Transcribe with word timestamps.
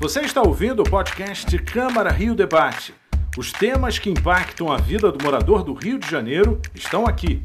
Você 0.00 0.20
está 0.22 0.40
ouvindo 0.40 0.80
o 0.80 0.88
podcast 0.88 1.58
Câmara 1.58 2.10
Rio 2.10 2.34
Debate. 2.34 2.94
Os 3.36 3.52
temas 3.52 3.98
que 3.98 4.08
impactam 4.08 4.72
a 4.72 4.78
vida 4.78 5.12
do 5.12 5.22
morador 5.22 5.62
do 5.62 5.74
Rio 5.74 5.98
de 5.98 6.08
Janeiro 6.08 6.58
estão 6.74 7.04
aqui. 7.04 7.42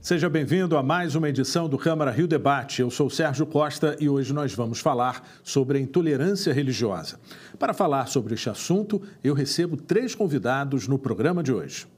Seja 0.00 0.30
bem-vindo 0.30 0.76
a 0.76 0.82
mais 0.84 1.16
uma 1.16 1.28
edição 1.28 1.68
do 1.68 1.76
Câmara 1.76 2.12
Rio 2.12 2.28
Debate. 2.28 2.82
Eu 2.82 2.88
sou 2.88 3.10
Sérgio 3.10 3.44
Costa 3.44 3.96
e 3.98 4.08
hoje 4.08 4.32
nós 4.32 4.54
vamos 4.54 4.78
falar 4.78 5.28
sobre 5.42 5.78
a 5.78 5.80
intolerância 5.80 6.52
religiosa. 6.52 7.18
Para 7.58 7.74
falar 7.74 8.06
sobre 8.06 8.34
este 8.34 8.48
assunto, 8.48 9.02
eu 9.24 9.34
recebo 9.34 9.76
três 9.76 10.14
convidados 10.14 10.86
no 10.86 11.00
programa 11.00 11.42
de 11.42 11.52
hoje. 11.52 11.88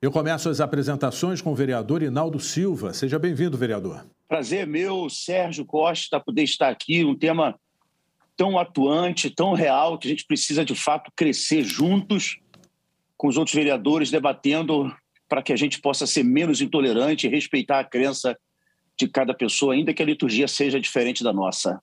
Eu 0.00 0.12
começo 0.12 0.48
as 0.48 0.60
apresentações 0.60 1.42
com 1.42 1.50
o 1.50 1.56
vereador 1.56 2.00
Inaldo 2.00 2.38
Silva. 2.38 2.92
Seja 2.94 3.18
bem-vindo, 3.18 3.58
vereador. 3.58 4.04
Prazer 4.30 4.64
meu, 4.64 5.10
Sérgio 5.10 5.64
Costa, 5.64 6.20
poder 6.20 6.44
estar 6.44 6.68
aqui. 6.68 7.04
Um 7.04 7.18
tema 7.18 7.58
tão 8.36 8.60
atuante, 8.60 9.28
tão 9.28 9.54
real, 9.54 9.98
que 9.98 10.06
a 10.06 10.10
gente 10.12 10.24
precisa 10.24 10.64
de 10.64 10.76
fato 10.76 11.10
crescer 11.16 11.64
juntos 11.64 12.38
com 13.16 13.26
os 13.26 13.36
outros 13.36 13.56
vereadores, 13.56 14.08
debatendo 14.08 14.94
para 15.28 15.42
que 15.42 15.52
a 15.52 15.56
gente 15.56 15.80
possa 15.80 16.06
ser 16.06 16.22
menos 16.22 16.60
intolerante 16.60 17.26
e 17.26 17.30
respeitar 17.30 17.80
a 17.80 17.84
crença 17.84 18.38
de 18.96 19.08
cada 19.08 19.34
pessoa, 19.34 19.74
ainda 19.74 19.92
que 19.92 20.00
a 20.00 20.06
liturgia 20.06 20.46
seja 20.46 20.78
diferente 20.78 21.24
da 21.24 21.32
nossa. 21.32 21.82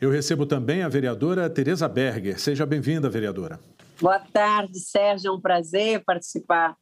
Eu 0.00 0.10
recebo 0.10 0.44
também 0.44 0.82
a 0.82 0.88
vereadora 0.88 1.48
Tereza 1.48 1.88
Berger. 1.88 2.40
Seja 2.40 2.66
bem-vinda, 2.66 3.08
vereadora. 3.08 3.60
Boa 4.00 4.18
tarde, 4.18 4.80
Sérgio. 4.80 5.28
É 5.28 5.32
um 5.32 5.40
prazer 5.40 6.02
participar 6.04 6.76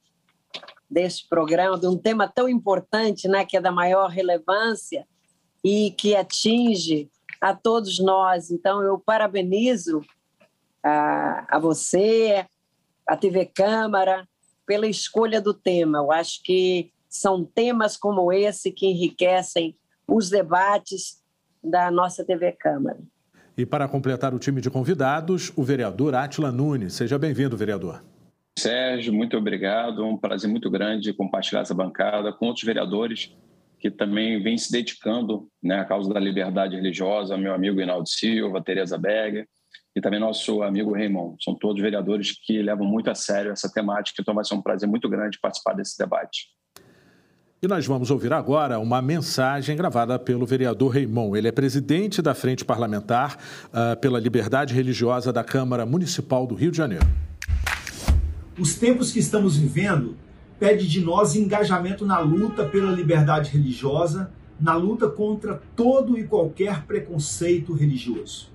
deste 0.91 1.29
programa, 1.29 1.79
de 1.79 1.87
um 1.87 1.97
tema 1.97 2.27
tão 2.27 2.49
importante, 2.49 3.29
né, 3.29 3.45
que 3.45 3.57
é 3.57 3.61
da 3.61 3.71
maior 3.71 4.09
relevância 4.09 5.07
e 5.65 5.91
que 5.93 6.17
atinge 6.17 7.11
a 7.41 7.55
todos 7.55 7.99
nós. 7.99 8.51
Então, 8.51 8.83
eu 8.83 8.99
parabenizo 8.99 10.03
a, 10.83 11.57
a 11.57 11.59
você, 11.59 12.47
a 13.07 13.17
TV 13.17 13.47
Câmara, 13.47 14.27
pela 14.67 14.87
escolha 14.87 15.41
do 15.41 15.55
tema. 15.55 15.99
Eu 15.99 16.13
acho 16.13 16.43
que 16.43 16.91
são 17.09 17.45
temas 17.45 17.97
como 17.97 18.33
esse 18.33 18.71
que 18.71 18.87
enriquecem 18.87 19.77
os 20.07 20.31
debates 20.31 21.23
da 21.63 21.91
nossa 21.91 22.25
TV 22.25 22.53
Câmara. 22.53 22.99
E 23.57 23.67
para 23.67 23.89
completar 23.89 24.33
o 24.33 24.39
time 24.39 24.61
de 24.61 24.71
convidados, 24.71 25.53
o 25.57 25.65
vereador 25.65 26.15
Atila 26.15 26.53
Nunes. 26.53 26.95
Seja 26.95 27.19
bem-vindo, 27.19 27.57
vereador. 27.57 28.03
Sérgio, 28.59 29.13
muito 29.13 29.37
obrigado. 29.37 30.05
Um 30.05 30.17
prazer 30.17 30.51
muito 30.51 30.71
grande 30.71 31.13
compartilhar 31.13 31.61
essa 31.61 31.75
bancada 31.75 32.33
com 32.33 32.47
outros 32.47 32.65
vereadores 32.65 33.35
que 33.79 33.91
também 33.91 34.43
vêm 34.43 34.59
se 34.59 34.73
dedicando 34.73 35.49
né, 35.63 35.79
à 35.81 35.85
causa 35.85 36.13
da 36.13 36.19
liberdade 36.19 36.75
religiosa, 36.75 37.37
meu 37.37 37.55
amigo 37.55 37.81
Hinaldo 37.81 38.09
Silva, 38.09 38.63
Tereza 38.63 38.99
Berger 38.99 39.47
e 39.95 40.01
também 40.01 40.19
nosso 40.19 40.63
amigo 40.63 40.93
Raymond. 40.93 41.37
São 41.43 41.55
todos 41.55 41.81
vereadores 41.81 42.33
que 42.33 42.61
levam 42.61 42.87
muito 42.87 43.11
a 43.11 43.15
sério 43.15 43.53
essa 43.53 43.71
temática, 43.73 44.21
então 44.21 44.35
vai 44.35 44.45
ser 44.45 44.55
um 44.55 44.63
prazer 44.63 44.89
muito 44.89 45.09
grande 45.09 45.39
participar 45.41 45.75
desse 45.75 45.97
debate. 45.97 46.49
E 47.61 47.67
nós 47.67 47.85
vamos 47.87 48.11
ouvir 48.11 48.33
agora 48.33 48.79
uma 48.79 49.03
mensagem 49.03 49.77
gravada 49.77 50.17
pelo 50.17 50.47
vereador 50.47 50.95
Raymond. 50.95 51.37
Ele 51.37 51.49
é 51.49 51.53
presidente 51.53 52.23
da 52.23 52.33
Frente 52.33 52.65
Parlamentar 52.65 53.37
uh, 53.67 53.99
pela 54.01 54.21
Liberdade 54.21 54.73
Religiosa 54.73 55.33
da 55.33 55.43
Câmara 55.43 55.85
Municipal 55.85 56.47
do 56.47 56.55
Rio 56.55 56.71
de 56.71 56.77
Janeiro. 56.77 57.07
Os 58.59 58.75
tempos 58.75 59.13
que 59.13 59.21
estamos 59.21 59.57
vivendo 59.57 60.17
pede 60.59 60.89
de 60.89 61.01
nós 61.01 61.37
engajamento 61.37 62.05
na 62.05 62.19
luta 62.19 62.65
pela 62.65 62.91
liberdade 62.91 63.51
religiosa, 63.51 64.33
na 64.61 64.75
luta 64.75 65.09
contra 65.09 65.63
todo 65.77 66.19
e 66.19 66.25
qualquer 66.25 66.85
preconceito 66.85 67.73
religioso. 67.73 68.51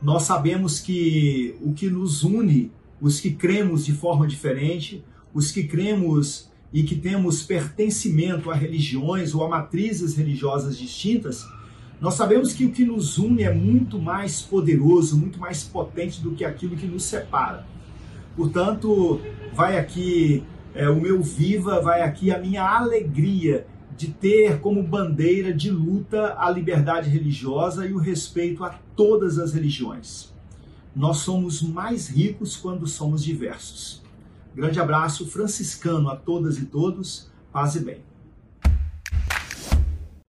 Nós 0.00 0.22
sabemos 0.22 0.80
que 0.80 1.54
o 1.60 1.74
que 1.74 1.90
nos 1.90 2.24
une, 2.24 2.72
os 2.98 3.20
que 3.20 3.32
cremos 3.32 3.84
de 3.84 3.92
forma 3.92 4.26
diferente, 4.26 5.04
os 5.34 5.52
que 5.52 5.64
cremos 5.64 6.50
e 6.72 6.82
que 6.82 6.96
temos 6.96 7.42
pertencimento 7.42 8.50
a 8.50 8.54
religiões 8.54 9.34
ou 9.34 9.44
a 9.44 9.48
matrizes 9.50 10.14
religiosas 10.14 10.78
distintas, 10.78 11.46
nós 12.00 12.14
sabemos 12.14 12.54
que 12.54 12.64
o 12.64 12.72
que 12.72 12.86
nos 12.86 13.18
une 13.18 13.42
é 13.42 13.52
muito 13.52 13.98
mais 13.98 14.40
poderoso, 14.40 15.18
muito 15.18 15.38
mais 15.38 15.62
potente 15.62 16.22
do 16.22 16.30
que 16.30 16.42
aquilo 16.42 16.74
que 16.74 16.86
nos 16.86 17.02
separa. 17.02 17.66
Portanto, 18.36 19.20
vai 19.52 19.78
aqui 19.78 20.44
é, 20.74 20.88
o 20.88 21.00
meu 21.00 21.22
viva, 21.22 21.80
vai 21.80 22.02
aqui 22.02 22.30
a 22.30 22.38
minha 22.38 22.64
alegria 22.64 23.66
de 23.96 24.08
ter 24.08 24.60
como 24.60 24.82
bandeira 24.82 25.52
de 25.52 25.70
luta 25.70 26.36
a 26.38 26.50
liberdade 26.50 27.10
religiosa 27.10 27.86
e 27.86 27.92
o 27.92 27.98
respeito 27.98 28.64
a 28.64 28.70
todas 28.96 29.38
as 29.38 29.52
religiões. 29.52 30.32
Nós 30.94 31.18
somos 31.18 31.62
mais 31.62 32.08
ricos 32.08 32.56
quando 32.56 32.86
somos 32.86 33.22
diversos. 33.22 34.02
Grande 34.54 34.80
abraço 34.80 35.26
franciscano 35.26 36.08
a 36.08 36.16
todas 36.16 36.58
e 36.58 36.66
todos. 36.66 37.30
Paz 37.52 37.74
e 37.76 37.80
bem. 37.80 38.09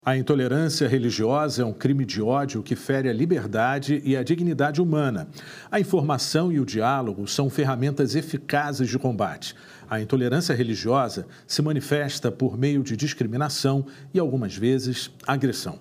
A 0.03 0.17
intolerância 0.17 0.89
religiosa 0.89 1.61
é 1.61 1.65
um 1.65 1.75
crime 1.75 2.07
de 2.07 2.23
ódio 2.23 2.63
que 2.63 2.75
fere 2.75 3.11
a 3.11 3.13
liberdade 3.13 4.01
e 4.03 4.17
a 4.17 4.23
dignidade 4.23 4.81
humana. 4.81 5.29
A 5.71 5.79
informação 5.79 6.51
e 6.51 6.59
o 6.59 6.65
diálogo 6.65 7.29
são 7.29 7.51
ferramentas 7.51 8.15
eficazes 8.15 8.89
de 8.89 8.99
combate. 8.99 9.55
A 9.91 10.01
intolerância 10.01 10.55
religiosa 10.55 11.27
se 11.47 11.61
manifesta 11.61 12.33
por 12.33 12.57
meio 12.57 12.83
de 12.83 12.97
discriminação 12.97 13.85
e, 14.15 14.19
algumas 14.19 14.57
vezes, 14.57 15.11
agressão. 15.27 15.79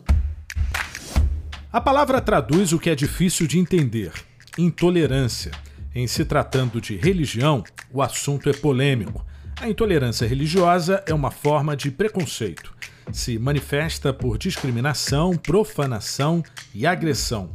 A 1.71 1.79
palavra 1.79 2.19
traduz 2.19 2.73
o 2.73 2.79
que 2.79 2.89
é 2.89 2.95
difícil 2.95 3.47
de 3.47 3.57
entender: 3.57 4.11
intolerância. 4.57 5.53
Em 5.95 6.07
se 6.07 6.25
tratando 6.25 6.81
de 6.81 6.97
religião, 6.97 7.63
o 7.89 8.01
assunto 8.01 8.49
é 8.49 8.53
polêmico. 8.53 9.25
A 9.61 9.69
intolerância 9.69 10.27
religiosa 10.27 11.01
é 11.07 11.13
uma 11.13 11.31
forma 11.31 11.73
de 11.73 11.89
preconceito 11.89 12.77
se 13.11 13.39
manifesta 13.39 14.13
por 14.13 14.37
discriminação, 14.37 15.35
profanação 15.35 16.43
e 16.73 16.85
agressão. 16.85 17.51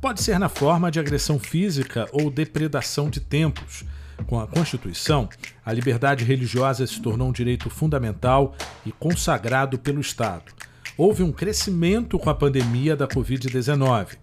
Pode 0.00 0.22
ser 0.22 0.38
na 0.38 0.48
forma 0.48 0.90
de 0.90 1.00
agressão 1.00 1.38
física 1.38 2.08
ou 2.12 2.30
depredação 2.30 3.08
de 3.08 3.20
templos. 3.20 3.84
Com 4.26 4.38
a 4.38 4.46
Constituição, 4.46 5.28
a 5.64 5.72
liberdade 5.72 6.24
religiosa 6.24 6.86
se 6.86 7.00
tornou 7.00 7.28
um 7.28 7.32
direito 7.32 7.68
fundamental 7.68 8.54
e 8.84 8.92
consagrado 8.92 9.78
pelo 9.78 10.00
Estado. 10.00 10.52
Houve 10.96 11.22
um 11.22 11.32
crescimento 11.32 12.18
com 12.18 12.30
a 12.30 12.34
pandemia 12.34 12.94
da 12.94 13.08
Covid-19. 13.08 14.16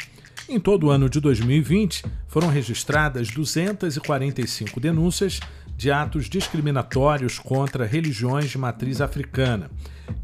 Em 0.47 0.59
todo 0.59 0.87
o 0.87 0.89
ano 0.89 1.09
de 1.09 1.19
2020, 1.19 2.03
foram 2.27 2.47
registradas 2.47 3.29
245 3.29 4.79
denúncias 4.79 5.39
de 5.75 5.91
atos 5.91 6.29
discriminatórios 6.29 7.39
contra 7.39 7.85
religiões 7.85 8.49
de 8.49 8.57
matriz 8.57 9.01
africana 9.01 9.69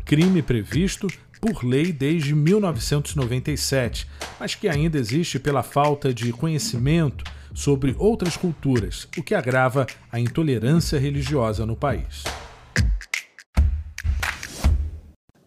crime 0.06 0.42
previsto 0.42 1.08
por 1.40 1.64
lei 1.64 1.92
desde 1.92 2.34
1997, 2.34 4.08
mas 4.40 4.56
que 4.56 4.68
ainda 4.68 4.98
existe 4.98 5.38
pela 5.38 5.62
falta 5.62 6.14
de 6.14 6.32
conhecimento 6.32 7.24
sobre 7.54 7.96
outras 8.00 8.38
culturas, 8.38 9.08
o 9.18 9.24
que 9.24 9.36
agrava 9.36 9.86
a 10.12 10.20
intolerância 10.20 11.00
religiosa 11.00 11.66
no 11.66 11.76
país. 11.76 12.24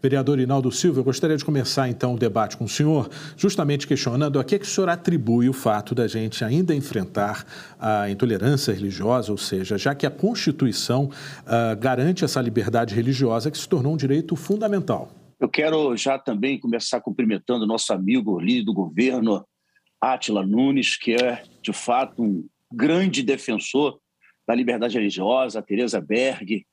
Vereador 0.02 0.38
Inaldo 0.40 0.72
Silva, 0.72 1.00
eu 1.00 1.04
gostaria 1.04 1.36
de 1.36 1.44
começar 1.44 1.86
então 1.88 2.14
o 2.14 2.18
debate 2.18 2.56
com 2.56 2.64
o 2.64 2.68
senhor, 2.68 3.10
justamente 3.36 3.86
questionando 3.86 4.40
a 4.40 4.44
que, 4.44 4.58
que 4.58 4.64
o 4.64 4.68
senhor 4.68 4.88
atribui 4.88 5.46
o 5.46 5.52
fato 5.52 5.94
da 5.94 6.08
gente 6.08 6.42
ainda 6.42 6.74
enfrentar 6.74 7.44
a 7.78 8.08
intolerância 8.08 8.72
religiosa, 8.72 9.30
ou 9.30 9.36
seja, 9.36 9.76
já 9.76 9.94
que 9.94 10.06
a 10.06 10.10
Constituição 10.10 11.04
uh, 11.04 11.78
garante 11.78 12.24
essa 12.24 12.40
liberdade 12.40 12.94
religiosa 12.94 13.50
que 13.50 13.58
se 13.58 13.68
tornou 13.68 13.92
um 13.92 13.96
direito 13.96 14.34
fundamental. 14.36 15.10
Eu 15.38 15.50
quero 15.50 15.94
já 15.96 16.18
também 16.18 16.58
começar 16.58 17.00
cumprimentando 17.02 17.66
nosso 17.66 17.92
amigo 17.92 18.40
líder 18.40 18.64
do 18.64 18.72
governo, 18.72 19.44
Átila 20.00 20.46
Nunes, 20.46 20.96
que 20.96 21.12
é 21.12 21.42
de 21.62 21.74
fato 21.74 22.22
um 22.22 22.48
grande 22.72 23.22
defensor 23.22 23.98
da 24.48 24.54
liberdade 24.54 24.96
religiosa, 24.96 25.58
a 25.58 25.62
Tereza 25.62 26.00
Berg, 26.00 26.66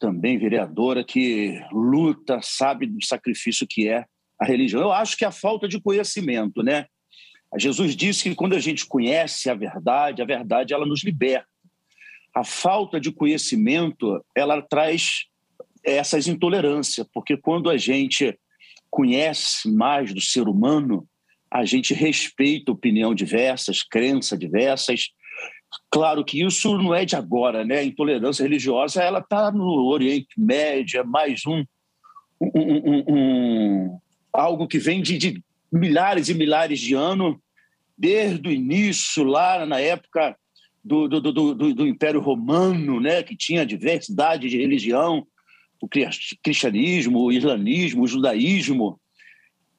também 0.00 0.38
vereadora 0.38 1.04
que 1.04 1.62
luta, 1.70 2.40
sabe 2.42 2.86
do 2.86 3.04
sacrifício 3.04 3.66
que 3.68 3.86
é 3.86 4.06
a 4.40 4.44
religião. 4.46 4.80
Eu 4.80 4.92
acho 4.92 5.16
que 5.16 5.24
é 5.24 5.28
a 5.28 5.32
falta 5.32 5.68
de 5.68 5.78
conhecimento, 5.80 6.62
né? 6.62 6.86
Jesus 7.58 7.94
disse 7.94 8.28
que 8.28 8.34
quando 8.34 8.54
a 8.54 8.58
gente 8.58 8.86
conhece 8.86 9.50
a 9.50 9.54
verdade, 9.54 10.22
a 10.22 10.24
verdade 10.24 10.72
ela 10.72 10.86
nos 10.86 11.04
liberta. 11.04 11.46
A 12.34 12.44
falta 12.44 13.00
de 13.00 13.12
conhecimento, 13.12 14.24
ela 14.34 14.62
traz 14.62 15.24
essas 15.84 16.26
intolerâncias, 16.26 17.06
porque 17.12 17.36
quando 17.36 17.68
a 17.68 17.76
gente 17.76 18.38
conhece 18.88 19.70
mais 19.70 20.14
do 20.14 20.20
ser 20.20 20.48
humano, 20.48 21.06
a 21.52 21.64
gente 21.64 21.92
respeita 21.92 22.72
opinião 22.72 23.14
diversas, 23.14 23.82
crenças 23.82 24.38
diversas, 24.38 25.08
Claro 25.90 26.24
que 26.24 26.42
isso 26.42 26.76
não 26.78 26.94
é 26.94 27.04
de 27.04 27.16
agora, 27.16 27.64
né? 27.64 27.78
A 27.78 27.84
intolerância 27.84 28.42
religiosa 28.42 29.02
ela 29.02 29.18
está 29.20 29.50
no 29.50 29.86
Oriente 29.86 30.28
Médio, 30.38 31.00
é 31.00 31.04
mais 31.04 31.42
um, 31.46 31.64
um, 32.40 32.50
um, 32.54 33.04
um, 33.08 33.98
algo 34.32 34.66
que 34.66 34.78
vem 34.78 35.02
de, 35.02 35.18
de 35.18 35.42
milhares 35.72 36.28
e 36.28 36.34
milhares 36.34 36.80
de 36.80 36.94
anos, 36.94 37.36
desde 37.96 38.48
o 38.48 38.52
início, 38.52 39.22
lá 39.24 39.66
na 39.66 39.78
época 39.78 40.36
do, 40.82 41.06
do, 41.06 41.20
do, 41.20 41.74
do, 41.74 41.86
Império 41.86 42.20
Romano, 42.20 43.00
né, 43.00 43.22
que 43.22 43.36
tinha 43.36 43.66
diversidade 43.66 44.48
de 44.48 44.56
religião, 44.56 45.26
o 45.80 45.88
cristianismo, 46.42 47.20
o 47.20 47.32
islamismo, 47.32 48.02
o 48.02 48.08
judaísmo. 48.08 49.00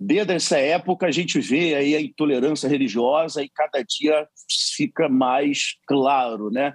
Desde 0.03 0.33
essa 0.33 0.57
época 0.57 1.05
a 1.05 1.11
gente 1.11 1.39
vê 1.39 1.75
aí 1.75 1.95
a 1.95 2.01
intolerância 2.01 2.67
religiosa 2.67 3.43
e 3.43 3.49
cada 3.49 3.83
dia 3.83 4.27
fica 4.75 5.07
mais 5.07 5.75
claro, 5.85 6.49
né? 6.49 6.73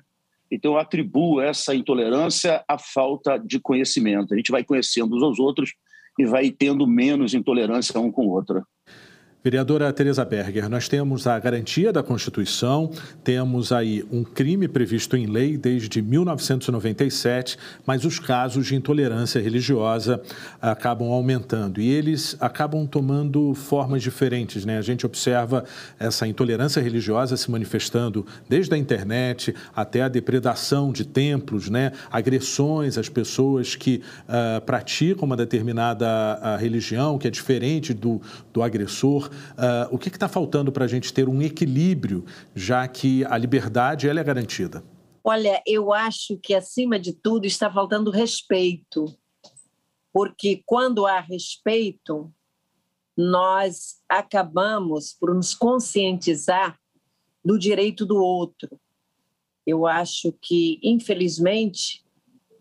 Então 0.49 0.75
eu 0.75 0.79
atribuo 0.79 1.41
essa 1.41 1.75
intolerância 1.75 2.65
à 2.69 2.79
falta 2.79 3.37
de 3.37 3.59
conhecimento. 3.59 4.33
A 4.33 4.37
gente 4.37 4.53
vai 4.53 4.63
conhecendo 4.63 5.17
uns 5.17 5.25
aos 5.25 5.41
outros 5.41 5.73
e 6.17 6.25
vai 6.25 6.53
tendo 6.53 6.87
menos 6.87 7.35
intolerância 7.35 7.99
um 7.99 8.13
com 8.13 8.27
o 8.27 8.31
outro. 8.31 8.65
Vereadora 9.47 9.93
Tereza 9.93 10.25
Berger, 10.25 10.69
nós 10.69 10.89
temos 10.89 11.25
a 11.25 11.39
garantia 11.39 11.93
da 11.93 12.03
Constituição, 12.03 12.91
temos 13.23 13.71
aí 13.71 14.05
um 14.11 14.25
crime 14.25 14.67
previsto 14.67 15.17
em 15.17 15.27
lei 15.27 15.57
desde 15.57 16.03
1997, 16.03 17.57
mas 17.87 18.05
os 18.05 18.19
casos 18.19 18.67
de 18.67 18.75
intolerância 18.75 19.41
religiosa 19.41 20.21
acabam 20.61 21.13
aumentando 21.13 21.81
e 21.81 21.89
eles 21.89 22.37
acabam 22.41 22.89
tomando 22.89 23.55
formas 23.55 24.03
diferentes, 24.03 24.65
né? 24.65 24.79
A 24.79 24.83
gente 24.83 25.07
observa 25.07 25.63
essa 25.97 26.27
intolerância 26.27 26.83
religiosa 26.83 27.37
se 27.37 27.49
manifestando 27.49 28.27
desde 28.49 28.75
a 28.75 28.77
internet 28.77 29.55
até 29.77 30.03
a 30.03 30.09
depredação 30.09 30.91
de 30.91 31.05
templos, 31.05 31.71
né? 31.71 31.93
Agressões 32.11 32.99
às 32.99 33.09
pessoas 33.09 33.77
que 33.77 34.03
uh, 34.23 34.61
praticam 34.63 35.25
uma 35.25 35.37
determinada 35.37 36.05
uh, 36.43 36.61
religião 36.61 37.17
que 37.17 37.29
é 37.29 37.31
diferente 37.31 37.95
do, 37.95 38.21
do 38.53 38.61
agressor. 38.61 39.31
Uh, 39.53 39.95
o 39.95 39.99
que 39.99 40.09
está 40.09 40.29
faltando 40.29 40.73
para 40.73 40.85
a 40.85 40.89
gente 40.89 41.13
ter 41.13 41.29
um 41.29 41.43
equilíbrio, 41.43 42.25
já 42.55 42.87
que 42.89 43.25
a 43.25 43.37
liberdade 43.37 44.09
ela 44.09 44.21
é 44.21 44.25
garantida? 44.25 44.83
Olha, 45.23 45.61
eu 45.67 45.93
acho 45.93 46.39
que, 46.39 46.55
acima 46.55 46.99
de 46.99 47.13
tudo, 47.13 47.47
está 47.47 47.71
faltando 47.71 48.11
respeito. 48.11 49.07
Porque 50.13 50.63
quando 50.65 51.05
há 51.05 51.21
respeito, 51.21 52.33
nós 53.17 53.97
acabamos 54.09 55.13
por 55.13 55.35
nos 55.35 55.55
conscientizar 55.55 56.79
do 57.45 57.59
direito 57.59 58.05
do 58.05 58.17
outro. 58.17 58.79
Eu 59.67 59.87
acho 59.87 60.33
que, 60.41 60.79
infelizmente, 60.83 62.05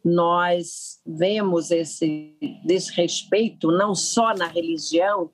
nós 0.04 1.00
vemos 1.06 1.72
esse 1.72 2.38
desrespeito 2.66 3.72
não 3.72 3.96
só 3.96 4.34
na 4.36 4.48
religião, 4.48 5.32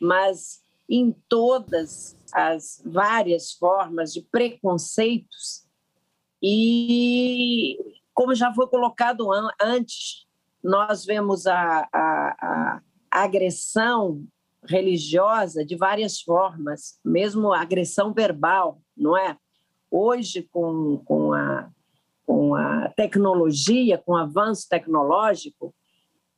mas 0.00 0.61
em 0.94 1.10
todas 1.26 2.18
as 2.34 2.82
várias 2.84 3.52
formas 3.52 4.12
de 4.12 4.20
preconceitos 4.20 5.66
e, 6.42 7.78
como 8.12 8.34
já 8.34 8.52
foi 8.52 8.66
colocado 8.66 9.28
antes, 9.58 10.26
nós 10.62 11.06
vemos 11.06 11.46
a, 11.46 11.88
a, 11.90 12.36
a 12.42 12.82
agressão 13.10 14.22
religiosa 14.64 15.64
de 15.64 15.76
várias 15.76 16.20
formas, 16.20 17.00
mesmo 17.02 17.54
agressão 17.54 18.12
verbal, 18.12 18.78
não 18.94 19.16
é? 19.16 19.38
Hoje, 19.90 20.42
com, 20.52 20.98
com, 21.06 21.32
a, 21.32 21.70
com 22.26 22.54
a 22.54 22.90
tecnologia, 22.90 23.96
com 23.96 24.12
o 24.12 24.16
avanço 24.16 24.68
tecnológico, 24.68 25.74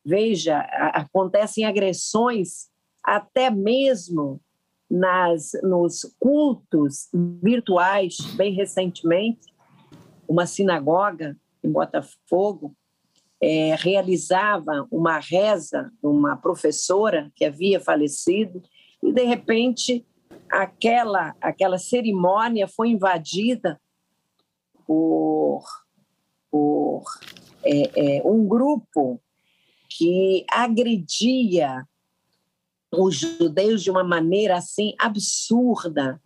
veja, 0.04 0.60
acontecem 0.60 1.64
agressões 1.64 2.72
até 3.02 3.50
mesmo 3.50 4.40
nas, 4.90 5.52
nos 5.62 6.02
cultos 6.18 7.08
virtuais, 7.42 8.16
bem 8.36 8.52
recentemente, 8.52 9.52
uma 10.28 10.46
sinagoga 10.46 11.36
em 11.62 11.70
Botafogo 11.70 12.74
é, 13.40 13.74
realizava 13.74 14.86
uma 14.90 15.18
reza 15.18 15.90
uma 16.02 16.36
professora 16.36 17.30
que 17.34 17.44
havia 17.44 17.80
falecido 17.80 18.62
e 19.02 19.12
de 19.12 19.22
repente 19.22 20.06
aquela 20.50 21.34
aquela 21.40 21.78
cerimônia 21.78 22.66
foi 22.66 22.88
invadida 22.88 23.78
por, 24.86 25.64
por 26.50 27.04
é, 27.64 28.18
é, 28.18 28.22
um 28.24 28.46
grupo 28.46 29.20
que 29.88 30.44
agredia 30.50 31.86
os 32.98 33.16
judeus 33.16 33.82
de 33.82 33.90
uma 33.90 34.04
maneira 34.04 34.56
assim 34.56 34.94
absurda, 34.98 36.20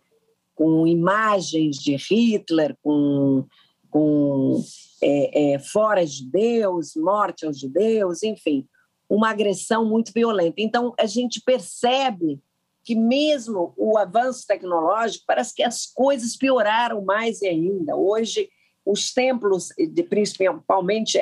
com 0.55 0.85
imagens 0.85 1.77
de 1.77 1.95
Hitler, 1.95 2.75
com, 2.81 3.45
com 3.89 4.61
é, 5.01 5.53
é, 5.53 5.59
fora 5.59 6.05
judeus, 6.05 6.95
morte 6.95 7.45
aos 7.45 7.59
judeus, 7.59 8.23
enfim, 8.23 8.67
uma 9.09 9.29
agressão 9.29 9.85
muito 9.85 10.11
violenta. 10.13 10.55
Então, 10.57 10.93
a 10.99 11.05
gente 11.05 11.41
percebe 11.41 12.39
que 12.83 12.95
mesmo 12.95 13.73
o 13.77 13.97
avanço 13.97 14.45
tecnológico, 14.47 15.25
parece 15.27 15.53
que 15.53 15.63
as 15.63 15.85
coisas 15.85 16.35
pioraram 16.35 17.03
mais 17.03 17.41
ainda. 17.41 17.95
Hoje, 17.95 18.49
os 18.85 19.13
templos, 19.13 19.69
principalmente 20.09 21.19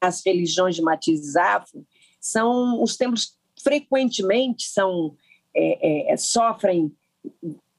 as 0.00 0.22
religiões 0.24 0.74
de 0.74 0.82
matiz 0.82 1.36
afro, 1.36 1.84
são 2.20 2.82
os 2.82 2.96
templos 2.96 3.36
frequentemente 3.62 4.66
são, 4.66 5.16
é, 5.54 6.12
é, 6.12 6.16
sofrem 6.16 6.92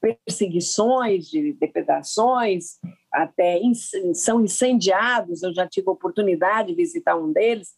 perseguições, 0.00 1.28
de 1.30 1.54
depredações, 1.54 2.78
até 3.10 3.60
são 4.14 4.44
incendiados. 4.44 5.42
Eu 5.42 5.54
já 5.54 5.66
tive 5.66 5.88
a 5.88 5.92
oportunidade 5.92 6.68
de 6.68 6.74
visitar 6.74 7.16
um 7.16 7.32
deles. 7.32 7.74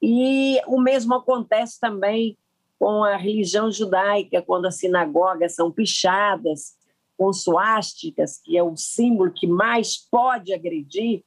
E 0.00 0.60
o 0.66 0.80
mesmo 0.80 1.14
acontece 1.14 1.78
também 1.80 2.36
com 2.78 3.04
a 3.04 3.16
religião 3.16 3.70
judaica, 3.70 4.42
quando 4.42 4.66
as 4.66 4.76
sinagogas 4.76 5.54
são 5.54 5.70
pichadas 5.70 6.74
com 7.16 7.32
suásticas, 7.32 8.40
que 8.42 8.58
é 8.58 8.62
o 8.62 8.76
símbolo 8.76 9.32
que 9.32 9.46
mais 9.46 9.96
pode 9.96 10.52
agredir 10.52 11.22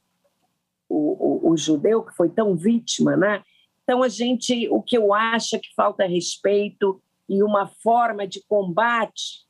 o, 0.89 1.47
o, 1.47 1.51
o 1.51 1.57
judeu 1.57 2.03
que 2.03 2.13
foi 2.13 2.29
tão 2.29 2.55
vítima, 2.55 3.15
né? 3.15 3.41
Então, 3.85 4.01
a 4.01 4.09
gente, 4.09 4.67
o 4.69 4.81
que 4.81 4.97
eu 4.97 5.13
acho 5.13 5.55
é 5.55 5.59
que 5.59 5.71
falta 5.75 6.07
respeito 6.07 6.99
e 7.29 7.43
uma 7.43 7.67
forma 7.67 8.27
de 8.27 8.43
combate 8.47 9.45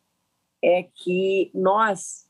é 0.61 0.83
que 0.83 1.49
nós, 1.53 2.29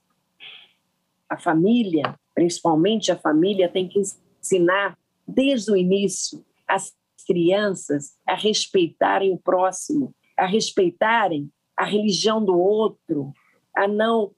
a 1.28 1.36
família, 1.36 2.16
principalmente 2.36 3.12
a 3.12 3.18
família, 3.18 3.68
tem 3.68 3.88
que 3.88 4.00
ensinar 4.00 4.96
desde 5.28 5.72
o 5.72 5.76
início 5.76 6.46
as 6.68 6.96
crianças 7.26 8.16
a 8.28 8.36
respeitarem 8.36 9.34
o 9.34 9.40
próximo, 9.40 10.14
a 10.38 10.46
respeitarem 10.46 11.52
a 11.76 11.86
religião 11.86 12.44
do 12.44 12.56
outro, 12.56 13.34
a 13.76 13.88
não 13.88 14.32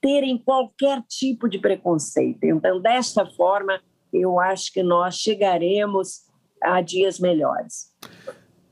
terem 0.00 0.38
qualquer 0.38 1.02
tipo 1.08 1.48
de 1.48 1.58
preconceito. 1.58 2.44
Então, 2.44 2.80
desta 2.80 3.26
forma, 3.26 3.82
eu 4.12 4.38
acho 4.38 4.72
que 4.72 4.84
nós 4.84 5.16
chegaremos 5.16 6.27
a 6.62 6.80
dias 6.80 7.18
melhores. 7.18 7.92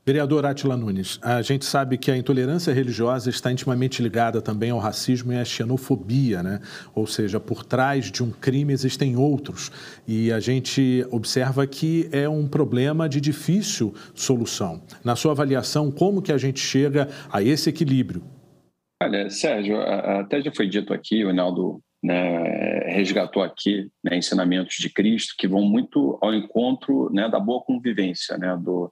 Vereador 0.07 0.45
Atila 0.45 0.77
Nunes, 0.77 1.19
a 1.21 1.41
gente 1.41 1.65
sabe 1.65 1.97
que 1.97 2.09
a 2.09 2.15
intolerância 2.15 2.73
religiosa 2.73 3.29
está 3.29 3.51
intimamente 3.51 4.01
ligada 4.01 4.41
também 4.41 4.69
ao 4.69 4.79
racismo 4.79 5.33
e 5.33 5.37
à 5.37 5.43
xenofobia, 5.43 6.41
né? 6.41 6.61
Ou 6.95 7.05
seja, 7.05 7.41
por 7.41 7.65
trás 7.65 8.09
de 8.09 8.23
um 8.23 8.31
crime 8.31 8.71
existem 8.71 9.17
outros. 9.17 9.69
E 10.07 10.31
a 10.31 10.39
gente 10.39 11.05
observa 11.11 11.67
que 11.67 12.07
é 12.13 12.29
um 12.29 12.47
problema 12.47 13.09
de 13.09 13.19
difícil 13.19 13.93
solução. 14.15 14.81
Na 15.03 15.17
sua 15.17 15.33
avaliação, 15.33 15.91
como 15.91 16.21
que 16.21 16.31
a 16.31 16.37
gente 16.37 16.61
chega 16.61 17.09
a 17.29 17.43
esse 17.43 17.69
equilíbrio? 17.69 18.23
Olha, 19.03 19.29
Sérgio, 19.29 19.77
até 19.77 20.41
já 20.41 20.53
foi 20.55 20.69
dito 20.69 20.93
aqui, 20.93 21.25
o 21.25 21.33
Naldo 21.33 21.81
né, 22.07 22.79
resgatou 22.87 23.43
aqui 23.43 23.91
né, 24.01 24.15
ensinamentos 24.15 24.77
de 24.77 24.89
Cristo 24.89 25.35
que 25.37 25.45
vão 25.45 25.63
muito 25.63 26.17
ao 26.21 26.33
encontro 26.33 27.11
né, 27.11 27.27
da 27.27 27.37
boa 27.37 27.61
convivência, 27.61 28.37
né, 28.37 28.57
do, 28.57 28.89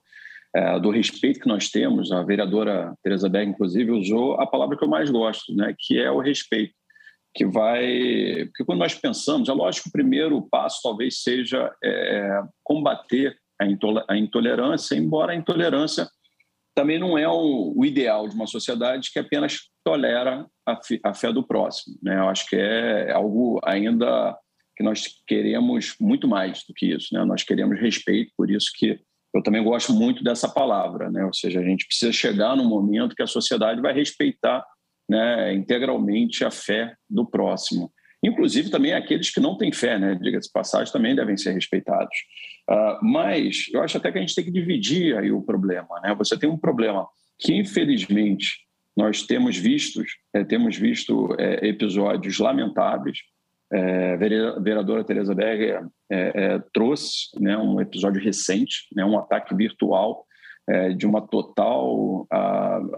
é, 0.54 0.78
do 0.78 0.90
respeito 0.90 1.40
que 1.40 1.48
nós 1.48 1.70
temos. 1.70 2.12
A 2.12 2.22
vereadora 2.22 2.94
Teresa 3.02 3.26
Berg, 3.26 3.50
inclusive, 3.50 3.90
usou 3.90 4.38
a 4.38 4.46
palavra 4.46 4.76
que 4.76 4.84
eu 4.84 4.88
mais 4.88 5.08
gosto, 5.08 5.54
né, 5.54 5.74
que 5.78 5.98
é 5.98 6.10
o 6.10 6.20
respeito, 6.20 6.74
que 7.34 7.46
vai... 7.46 8.44
Porque 8.48 8.64
quando 8.66 8.80
nós 8.80 8.94
pensamos, 8.94 9.48
é 9.48 9.52
lógico 9.52 9.84
que 9.84 9.88
o 9.88 9.92
primeiro 9.92 10.46
passo 10.50 10.80
talvez 10.82 11.22
seja 11.22 11.74
é, 11.82 12.42
combater 12.62 13.34
a 13.58 14.14
intolerância, 14.18 14.94
embora 14.94 15.32
a 15.32 15.36
intolerância 15.36 16.06
também 16.74 16.98
não 16.98 17.16
é 17.16 17.26
o, 17.26 17.72
o 17.74 17.86
ideal 17.86 18.28
de 18.28 18.34
uma 18.34 18.46
sociedade 18.46 19.10
que 19.10 19.18
apenas 19.18 19.70
tolera 19.86 20.44
a, 20.66 20.80
a 21.04 21.14
fé 21.14 21.32
do 21.32 21.46
próximo. 21.46 21.96
Né? 22.02 22.18
Eu 22.18 22.28
acho 22.28 22.48
que 22.48 22.56
é 22.56 23.12
algo 23.12 23.60
ainda 23.64 24.36
que 24.76 24.82
nós 24.82 25.06
queremos 25.24 25.94
muito 26.00 26.26
mais 26.26 26.64
do 26.66 26.74
que 26.74 26.86
isso. 26.86 27.14
Né? 27.14 27.24
Nós 27.24 27.44
queremos 27.44 27.80
respeito, 27.80 28.32
por 28.36 28.50
isso 28.50 28.72
que 28.74 28.98
eu 29.32 29.42
também 29.44 29.62
gosto 29.62 29.92
muito 29.92 30.24
dessa 30.24 30.48
palavra, 30.48 31.10
né? 31.10 31.22
Ou 31.24 31.34
seja, 31.34 31.60
a 31.60 31.62
gente 31.62 31.86
precisa 31.86 32.10
chegar 32.10 32.56
num 32.56 32.68
momento 32.68 33.14
que 33.14 33.22
a 33.22 33.26
sociedade 33.26 33.82
vai 33.82 33.92
respeitar 33.92 34.64
né, 35.08 35.52
integralmente 35.52 36.42
a 36.42 36.50
fé 36.50 36.94
do 37.08 37.24
próximo. 37.24 37.92
Inclusive 38.24 38.70
também 38.70 38.94
aqueles 38.94 39.30
que 39.30 39.38
não 39.38 39.58
têm 39.58 39.70
fé, 39.70 39.98
né? 39.98 40.14
Diga-se 40.14 40.50
passagem, 40.50 40.90
também 40.90 41.14
devem 41.14 41.36
ser 41.36 41.52
respeitados. 41.52 42.16
Uh, 42.68 43.04
mas 43.04 43.66
eu 43.72 43.82
acho 43.82 43.98
até 43.98 44.10
que 44.10 44.18
a 44.18 44.20
gente 44.22 44.34
tem 44.34 44.44
que 44.44 44.50
dividir 44.50 45.16
aí 45.18 45.30
o 45.30 45.42
problema, 45.42 46.00
né? 46.02 46.14
Você 46.14 46.38
tem 46.38 46.48
um 46.48 46.56
problema 46.56 47.06
que, 47.38 47.54
infelizmente, 47.54 48.65
nós 48.96 49.22
temos 49.22 49.56
visto, 49.56 50.02
é, 50.32 50.42
temos 50.42 50.76
visto 50.76 51.34
é, 51.38 51.68
episódios 51.68 52.38
lamentáveis. 52.38 53.18
É, 53.72 54.16
vereadora 54.16 55.04
Teresa 55.04 55.34
Berger 55.34 55.84
é, 56.08 56.54
é, 56.54 56.62
trouxe 56.72 57.28
né, 57.40 57.58
um 57.58 57.80
episódio 57.80 58.22
recente, 58.22 58.86
né, 58.94 59.04
um 59.04 59.18
ataque 59.18 59.54
virtual 59.54 60.24
é, 60.68 60.90
de 60.90 61.04
uma 61.04 61.20
total, 61.20 62.26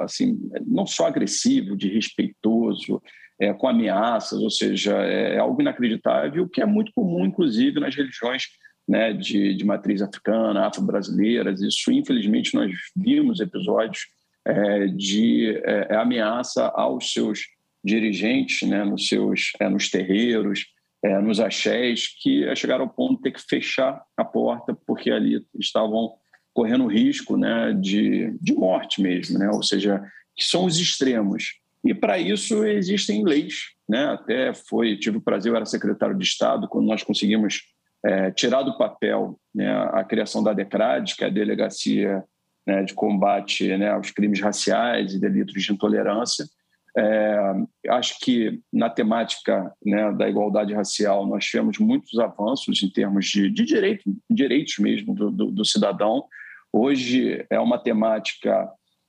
assim, 0.01 0.39
não 0.67 0.87
só 0.87 1.07
agressivo, 1.07 1.77
de 1.77 1.89
respeitoso, 1.89 3.03
é, 3.41 3.53
com 3.53 3.69
ameaças, 3.69 4.41
ou 4.41 4.51
seja, 4.51 4.97
é 4.97 5.39
algo 5.39 5.61
inacreditável, 5.61 6.49
que 6.49 6.61
é 6.61 6.67
muito 6.67 6.93
comum, 6.95 7.25
inclusive, 7.25 7.79
nas 7.79 7.95
religiões 7.95 8.45
né, 8.89 9.13
de, 9.13 9.55
de 9.55 9.65
matriz 9.65 10.03
africana, 10.03 10.67
afro-brasileiras. 10.67 11.61
Isso, 11.61 11.93
infelizmente, 11.93 12.55
nós 12.55 12.73
vimos 12.97 13.41
episódios 13.41 14.07
é, 14.45 14.87
de 14.87 15.61
é, 15.65 15.95
ameaça 15.97 16.69
aos 16.69 17.13
seus 17.13 17.41
dirigentes, 17.85 18.69
né, 18.69 18.85
nos 18.85 19.09
seus, 19.09 19.53
é, 19.61 19.69
nos 19.69 19.91
terreiros, 19.91 20.67
é, 21.03 21.19
nos 21.21 21.39
axés, 21.39 22.09
que 22.21 22.55
chegaram 22.57 22.85
ao 22.85 22.91
ponto 22.91 23.17
de 23.17 23.23
ter 23.23 23.33
que 23.33 23.43
fechar 23.43 24.03
a 24.17 24.25
porta 24.25 24.77
porque 24.87 25.11
ali 25.11 25.45
estavam 25.59 26.15
correndo 26.53 26.89
risco 26.89 27.37
né, 27.37 27.73
de, 27.73 28.37
de 28.41 28.53
morte 28.53 29.01
mesmo, 29.01 29.39
né? 29.39 29.49
ou 29.49 29.63
seja, 29.63 30.03
que 30.37 30.45
são 30.45 30.65
os 30.65 30.79
extremos. 30.81 31.61
E 31.85 31.95
para 31.95 32.19
isso 32.19 32.65
existem 32.65 33.25
leis. 33.25 33.55
Né? 33.89 34.07
Até 34.07 34.53
foi, 34.53 34.97
tive 34.97 35.19
o 35.19 35.23
prazer, 35.23 35.53
eu 35.53 35.57
era 35.57 35.65
secretário 35.65 36.19
de 36.19 36.25
Estado, 36.25 36.67
quando 36.67 36.89
nós 36.89 37.05
conseguimos 37.05 37.63
é, 38.05 38.33
tirar 38.33 38.65
do 38.65 38.77
papel 38.77 39.39
né, 39.55 39.71
a 39.93 40.03
criação 40.03 40.43
da 40.43 40.53
DECRAD, 40.53 41.15
que 41.15 41.23
é 41.23 41.29
a 41.29 41.31
Delegacia 41.31 42.25
né, 42.69 42.83
de 42.83 42.93
Combate 42.93 43.75
né, 43.79 43.89
aos 43.89 44.11
Crimes 44.11 44.43
Raciais 44.43 45.15
e 45.15 45.19
Delitos 45.19 45.63
de 45.63 45.73
Intolerância. 45.73 46.45
É, 46.95 47.55
acho 47.89 48.19
que 48.21 48.61
na 48.71 48.91
temática 48.91 49.73
né, 49.83 50.13
da 50.13 50.29
igualdade 50.29 50.75
racial 50.75 51.27
nós 51.27 51.47
tivemos 51.47 51.79
muitos 51.79 52.19
avanços 52.19 52.83
em 52.83 52.91
termos 52.91 53.25
de, 53.27 53.49
de 53.49 53.65
direito, 53.65 54.05
direitos 54.29 54.77
mesmo 54.79 55.15
do, 55.15 55.31
do, 55.31 55.51
do 55.51 55.65
cidadão. 55.65 56.25
Hoje 56.71 57.47
é 57.49 57.59
uma 57.59 57.79
temática 57.79 58.69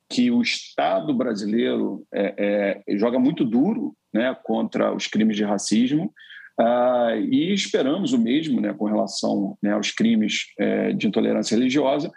que 0.09 0.31
o 0.31 0.41
Estado 0.41 1.13
brasileiro 1.13 2.05
é, 2.13 2.81
é, 2.87 2.97
joga 2.97 3.19
muito 3.19 3.43
duro 3.43 3.93
né, 4.13 4.33
contra 4.41 4.95
os 4.95 5.05
crimes 5.05 5.35
de 5.35 5.43
racismo 5.43 6.13
ah, 6.57 7.11
e 7.17 7.53
esperamos 7.53 8.13
o 8.13 8.17
mesmo 8.17 8.61
né, 8.61 8.73
com 8.73 8.85
relação 8.85 9.57
né, 9.61 9.73
aos 9.73 9.91
crimes 9.91 10.45
é, 10.57 10.93
de 10.93 11.07
intolerância 11.07 11.55
religiosa, 11.55 12.09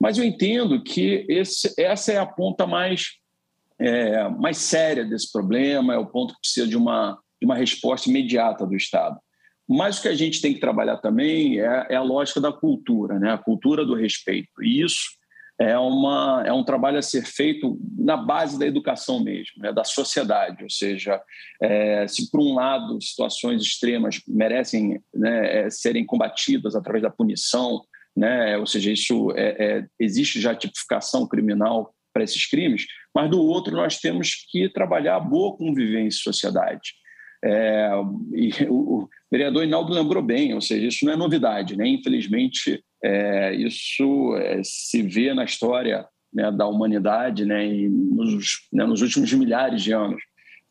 mas 0.00 0.18
eu 0.18 0.24
entendo 0.24 0.82
que 0.82 1.24
esse, 1.28 1.72
essa 1.78 2.12
é 2.12 2.18
a 2.18 2.26
ponta 2.26 2.66
mais, 2.66 3.14
é, 3.78 4.28
mais 4.28 4.58
séria 4.58 5.04
desse 5.04 5.32
problema, 5.32 5.94
é 5.94 5.98
o 5.98 6.06
ponto 6.06 6.34
que 6.34 6.40
precisa 6.40 6.66
de 6.66 6.76
uma, 6.76 7.18
de 7.40 7.46
uma 7.46 7.54
resposta 7.54 8.08
imediata 8.08 8.66
do 8.66 8.76
Estado. 8.76 9.18
Mas 9.68 9.98
o 9.98 10.02
que 10.02 10.08
a 10.08 10.14
gente 10.14 10.40
tem 10.40 10.54
que 10.54 10.60
trabalhar 10.60 10.98
também 10.98 11.60
é, 11.60 11.86
é 11.90 11.96
a 11.96 12.02
lógica 12.02 12.40
da 12.40 12.52
cultura, 12.52 13.18
né? 13.18 13.32
a 13.32 13.38
cultura 13.38 13.84
do 13.84 13.94
respeito. 13.94 14.62
E 14.62 14.80
isso 14.82 15.08
é, 15.58 15.76
uma, 15.76 16.44
é 16.46 16.52
um 16.52 16.62
trabalho 16.62 16.98
a 16.98 17.02
ser 17.02 17.24
feito 17.24 17.76
na 17.98 18.16
base 18.16 18.58
da 18.58 18.66
educação 18.66 19.22
mesmo, 19.24 19.54
né? 19.58 19.72
da 19.72 19.82
sociedade. 19.82 20.62
Ou 20.62 20.70
seja, 20.70 21.20
é, 21.60 22.06
se 22.06 22.30
por 22.30 22.40
um 22.40 22.54
lado 22.54 23.00
situações 23.02 23.62
extremas 23.62 24.20
merecem 24.28 25.00
né, 25.12 25.62
é, 25.62 25.70
serem 25.70 26.06
combatidas 26.06 26.76
através 26.76 27.02
da 27.02 27.10
punição, 27.10 27.82
né? 28.16 28.56
ou 28.56 28.66
seja, 28.66 28.90
isso 28.90 29.32
é, 29.36 29.48
é, 29.58 29.86
existe 30.00 30.40
já 30.40 30.54
tipificação 30.54 31.26
criminal 31.26 31.94
para 32.12 32.24
esses 32.24 32.46
crimes, 32.48 32.86
mas 33.14 33.30
do 33.30 33.42
outro 33.42 33.76
nós 33.76 33.98
temos 33.98 34.46
que 34.50 34.68
trabalhar 34.70 35.16
a 35.16 35.20
boa 35.20 35.56
convivência 35.56 36.18
em 36.18 36.22
sociedade. 36.22 36.94
É, 37.44 37.90
e 38.34 38.50
o, 38.70 39.08
vereador 39.30 39.64
Inaldo 39.64 39.92
lembrou 39.92 40.22
bem, 40.22 40.54
ou 40.54 40.60
seja, 40.60 40.86
isso 40.86 41.04
não 41.04 41.12
é 41.12 41.16
novidade, 41.16 41.76
né? 41.76 41.86
Infelizmente, 41.86 42.82
é, 43.04 43.54
isso 43.54 44.34
é, 44.36 44.62
se 44.64 45.02
vê 45.02 45.34
na 45.34 45.44
história 45.44 46.06
né, 46.32 46.50
da 46.50 46.66
humanidade, 46.66 47.44
né, 47.44 47.66
nos, 47.66 48.66
né, 48.72 48.84
nos, 48.84 49.02
últimos 49.02 49.32
milhares 49.32 49.82
de 49.82 49.92
anos. 49.92 50.22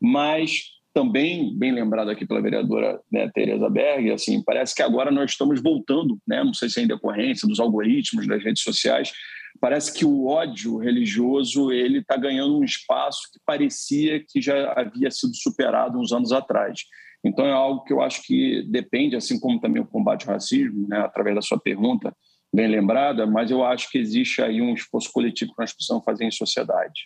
Mas 0.01 0.63
também 0.95 1.53
bem 1.53 1.73
lembrado 1.73 2.09
aqui 2.09 2.25
pela 2.25 2.41
vereadora 2.41 3.01
né, 3.11 3.29
Tereza 3.33 3.69
Berg, 3.69 4.11
assim, 4.11 4.41
parece 4.41 4.73
que 4.73 4.81
agora 4.81 5.11
nós 5.11 5.31
estamos 5.31 5.61
voltando, 5.61 6.17
né, 6.25 6.41
não 6.41 6.53
sei 6.53 6.69
se 6.69 6.79
é 6.79 6.83
em 6.83 6.87
decorrência 6.87 7.45
dos 7.45 7.59
algoritmos 7.59 8.25
das 8.25 8.41
redes 8.41 8.63
sociais, 8.63 9.11
parece 9.59 9.93
que 9.93 10.05
o 10.05 10.27
ódio 10.27 10.77
religioso 10.77 11.69
ele 11.69 11.99
está 11.99 12.15
ganhando 12.15 12.57
um 12.57 12.63
espaço 12.63 13.23
que 13.33 13.39
parecia 13.45 14.23
que 14.25 14.41
já 14.41 14.71
havia 14.71 15.11
sido 15.11 15.35
superado 15.35 15.99
uns 15.99 16.13
anos 16.13 16.31
atrás. 16.31 16.79
Então 17.25 17.45
é 17.45 17.51
algo 17.51 17.83
que 17.83 17.91
eu 17.91 18.01
acho 18.01 18.23
que 18.23 18.63
depende, 18.69 19.17
assim 19.17 19.37
como 19.37 19.59
também 19.59 19.81
o 19.81 19.87
combate 19.87 20.25
ao 20.29 20.33
racismo, 20.33 20.87
né, 20.87 20.99
através 20.99 21.35
da 21.35 21.41
sua 21.41 21.59
pergunta 21.59 22.15
bem 22.53 22.69
lembrada, 22.69 23.27
mas 23.27 23.51
eu 23.51 23.65
acho 23.65 23.89
que 23.89 23.97
existe 23.97 24.41
aí 24.41 24.61
um 24.61 24.73
esforço 24.73 25.11
coletivo 25.11 25.51
que 25.51 25.59
nós 25.59 25.73
precisamos 25.73 26.05
fazer 26.05 26.23
em 26.23 26.31
sociedade. 26.31 27.01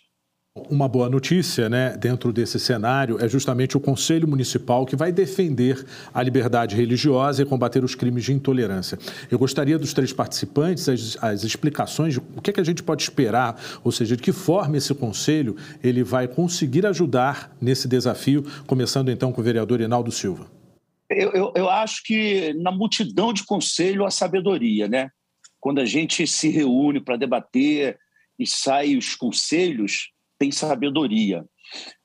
Uma 0.56 0.88
boa 0.88 1.08
notícia, 1.08 1.68
né, 1.68 1.96
dentro 1.96 2.32
desse 2.32 2.58
cenário, 2.58 3.24
é 3.24 3.28
justamente 3.28 3.76
o 3.76 3.80
Conselho 3.80 4.26
Municipal 4.26 4.84
que 4.84 4.96
vai 4.96 5.12
defender 5.12 5.86
a 6.12 6.20
liberdade 6.24 6.74
religiosa 6.74 7.40
e 7.40 7.46
combater 7.46 7.84
os 7.84 7.94
crimes 7.94 8.24
de 8.24 8.32
intolerância. 8.32 8.98
Eu 9.30 9.38
gostaria 9.38 9.78
dos 9.78 9.94
três 9.94 10.12
participantes 10.12 10.88
as, 10.88 11.16
as 11.22 11.44
explicações 11.44 12.14
de 12.14 12.18
o 12.18 12.42
que, 12.42 12.50
é 12.50 12.52
que 12.52 12.60
a 12.60 12.64
gente 12.64 12.82
pode 12.82 13.00
esperar, 13.04 13.62
ou 13.84 13.92
seja, 13.92 14.16
de 14.16 14.22
que 14.24 14.32
forma 14.32 14.76
esse 14.76 14.92
conselho 14.92 15.56
ele 15.84 16.02
vai 16.02 16.26
conseguir 16.26 16.84
ajudar 16.84 17.56
nesse 17.60 17.86
desafio, 17.86 18.44
começando 18.66 19.08
então 19.08 19.30
com 19.32 19.40
o 19.40 19.44
vereador 19.44 19.80
Inaldo 19.80 20.10
Silva. 20.10 20.50
Eu, 21.08 21.30
eu, 21.30 21.52
eu 21.54 21.70
acho 21.70 22.02
que 22.02 22.52
na 22.54 22.72
multidão 22.72 23.32
de 23.32 23.44
conselho 23.44 24.04
a 24.04 24.10
sabedoria, 24.10 24.88
né? 24.88 25.10
Quando 25.60 25.80
a 25.80 25.84
gente 25.84 26.26
se 26.26 26.48
reúne 26.48 27.00
para 27.00 27.16
debater 27.16 27.96
e 28.36 28.44
sai 28.44 28.96
os 28.96 29.14
conselhos, 29.14 30.10
tem 30.40 30.50
sabedoria. 30.50 31.44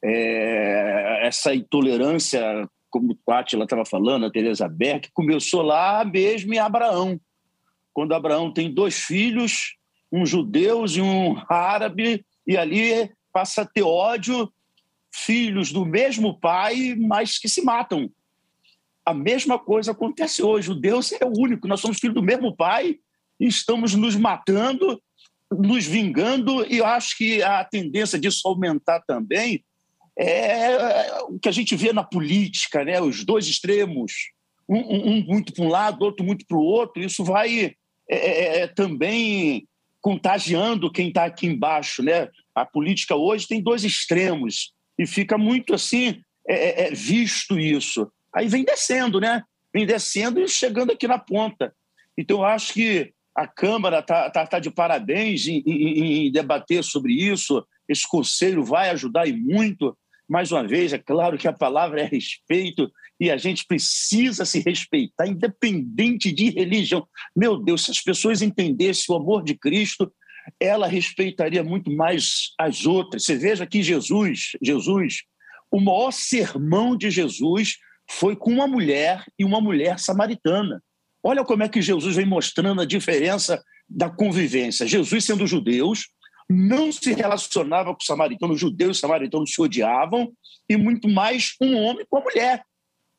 É, 0.04 1.25
essa 1.25 1.56
intolerância, 1.56 2.70
como 2.89 3.18
o 3.25 3.32
Átila 3.32 3.63
estava 3.63 3.86
falando, 3.86 4.25
a 4.25 4.32
Teresa 4.32 4.68
Beck, 4.68 5.10
começou 5.13 5.62
lá 5.62 6.04
mesmo 6.04 6.54
em 6.54 6.60
Abraão. 6.60 7.20
Quando 7.94 8.13
Abraão 8.13 8.51
tem 8.51 8.72
dois 8.72 8.96
filhos, 8.96 9.77
um 10.12 10.25
judeu 10.25 10.86
e 10.86 11.01
um 11.01 11.42
árabe, 11.50 12.25
e 12.46 12.58
ali 12.58 13.10
passa 13.32 13.62
a 13.62 13.65
ter 13.65 13.84
ódio, 13.84 14.51
filhos 15.13 15.72
do 15.72 15.86
mesmo 15.86 16.38
pai, 16.38 16.94
mas 17.00 17.39
que 17.39 17.48
se 17.48 17.62
matam. 17.62 18.12
A 19.06 19.13
mesma 19.13 19.58
coisa 19.58 19.94
acontece 19.94 20.44
hoje. 20.44 20.72
O 20.72 20.75
Deus 20.75 21.13
é 21.13 21.24
o 21.24 21.32
único, 21.38 21.70
nós 21.70 21.80
somos 21.80 22.00
filhos 22.00 22.15
do 22.15 22.22
mesmo 22.22 22.54
pai 22.54 22.98
e 23.39 23.48
estamos 23.48 23.96
nos 23.96 24.15
matando 24.18 25.01
nos 25.58 25.86
vingando, 25.86 26.66
e 26.72 26.78
eu 26.78 26.86
acho 26.86 27.18
que 27.18 27.42
a 27.42 27.64
tendência 27.64 28.20
disso 28.20 28.48
aumentar 28.48 29.02
também 29.02 29.64
é 30.18 31.24
o 31.24 31.38
que 31.38 31.50
a 31.50 31.52
gente 31.52 31.76
vê 31.76 31.92
na 31.92 32.04
política, 32.04 32.84
né? 32.86 33.02
os 33.02 33.26
dois 33.26 33.48
extremos, 33.48 34.14
um, 34.68 34.78
um 34.78 35.26
muito 35.26 35.54
para 35.54 35.66
um 35.66 35.68
lado, 35.68 36.04
outro 36.04 36.26
muito 36.26 36.46
para 36.48 36.58
o 36.58 36.64
outro, 36.64 37.04
isso 37.04 37.24
vai 37.24 37.76
é, 38.10 38.16
é, 38.16 38.60
é 38.60 38.68
também 38.68 39.68
contagiando 40.00 40.92
quem 40.92 41.10
está 41.10 41.26
aqui 41.26 41.48
embaixo. 41.48 42.02
Né? 42.02 42.30
A 42.54 42.66
política 42.66 43.16
hoje 43.16 43.48
tem 43.48 43.62
dois 43.62 43.84
extremos, 43.84 44.74
e 44.98 45.06
fica 45.06 45.38
muito 45.38 45.74
assim 45.74 46.22
é, 46.48 46.84
é, 46.84 46.88
é 46.88 46.92
visto 46.92 47.60
isso. 47.60 48.10
Aí 48.34 48.48
vem 48.48 48.64
descendo, 48.64 49.20
né? 49.20 49.44
Vem 49.74 49.86
descendo 49.86 50.40
e 50.40 50.48
chegando 50.48 50.92
aqui 50.92 51.08
na 51.08 51.18
ponta. 51.18 51.74
Então, 52.18 52.38
eu 52.38 52.46
acho 52.46 52.74
que 52.74 53.14
a 53.36 53.46
Câmara 53.46 54.00
está 54.00 54.30
tá, 54.30 54.48
tá 54.48 54.60
de 54.60 54.72
parabéns 54.72 55.46
em, 55.46 55.62
em, 55.65 56.27
em, 56.27 56.32
debater 56.32 56.84
sobre 56.84 57.13
isso. 57.13 57.65
Esse 57.88 58.08
conselho 58.08 58.63
vai 58.63 58.89
ajudar 58.89 59.27
e 59.27 59.34
muito. 59.34 59.96
Mais 60.27 60.51
uma 60.51 60.65
vez, 60.65 60.94
é 60.94 60.98
claro 60.98 61.38
que 61.38 61.48
a 61.48 61.54
palavra 61.54 62.01
é 62.01 62.06
respeito 62.06 62.89
e 63.20 63.30
a 63.30 63.38
gente 63.38 63.65
precisa 63.65 64.46
se 64.46 64.60
respeitar, 64.60 65.27
independente 65.27 66.32
de 66.32 66.50
religião. 66.50 67.08
Meu 67.36 67.58
Deus, 67.58 67.84
se 67.86 67.92
as 67.92 68.01
pessoas 68.01 68.42
entendessem 68.42 69.13
o 69.13 69.18
amor 69.18 69.44
de 69.44 69.54
Cristo, 69.54 70.12
ela 70.60 70.88
respeitaria 70.88 71.63
muito 71.63 71.92
mais 71.92 72.54
as 72.58 72.86
outras. 72.86 73.25
Você 73.25 73.36
veja 73.36 73.68
que 73.68 73.84
Jesus, 73.84 74.51
Jesus, 74.62 75.24
o 75.70 75.80
maior 75.80 76.12
sermão 76.12 76.96
de 76.96 77.12
Jesus 77.12 77.77
foi 78.10 78.36
com 78.36 78.51
uma 78.51 78.68
mulher 78.68 79.25
e 79.38 79.44
uma 79.44 79.60
mulher 79.60 80.00
samaritana. 80.00 80.82
Olha 81.27 81.44
como 81.44 81.63
é 81.63 81.67
que 81.67 81.82
Jesus 81.82 82.15
vem 82.15 82.25
mostrando 82.27 82.82
a 82.82 82.86
diferença 82.86 83.60
da 83.89 84.12
convivência. 84.12 84.86
Jesus, 84.86 85.25
sendo 85.25 85.48
judeus, 85.48 86.08
não 86.48 86.91
se 86.91 87.13
relacionava 87.13 87.89
com 87.89 87.98
os 88.00 88.05
samaritanos, 88.05 88.58
os 88.58 88.62
judeus 88.62 88.89
e 88.89 88.91
os 88.91 89.00
samaritanos 89.00 89.51
se 89.51 89.60
odiavam, 89.60 90.32
e 90.70 90.77
muito 90.77 91.10
mais 91.10 91.55
um 91.60 91.75
homem 91.77 92.05
com 92.08 92.20
a 92.20 92.22
mulher. 92.22 92.63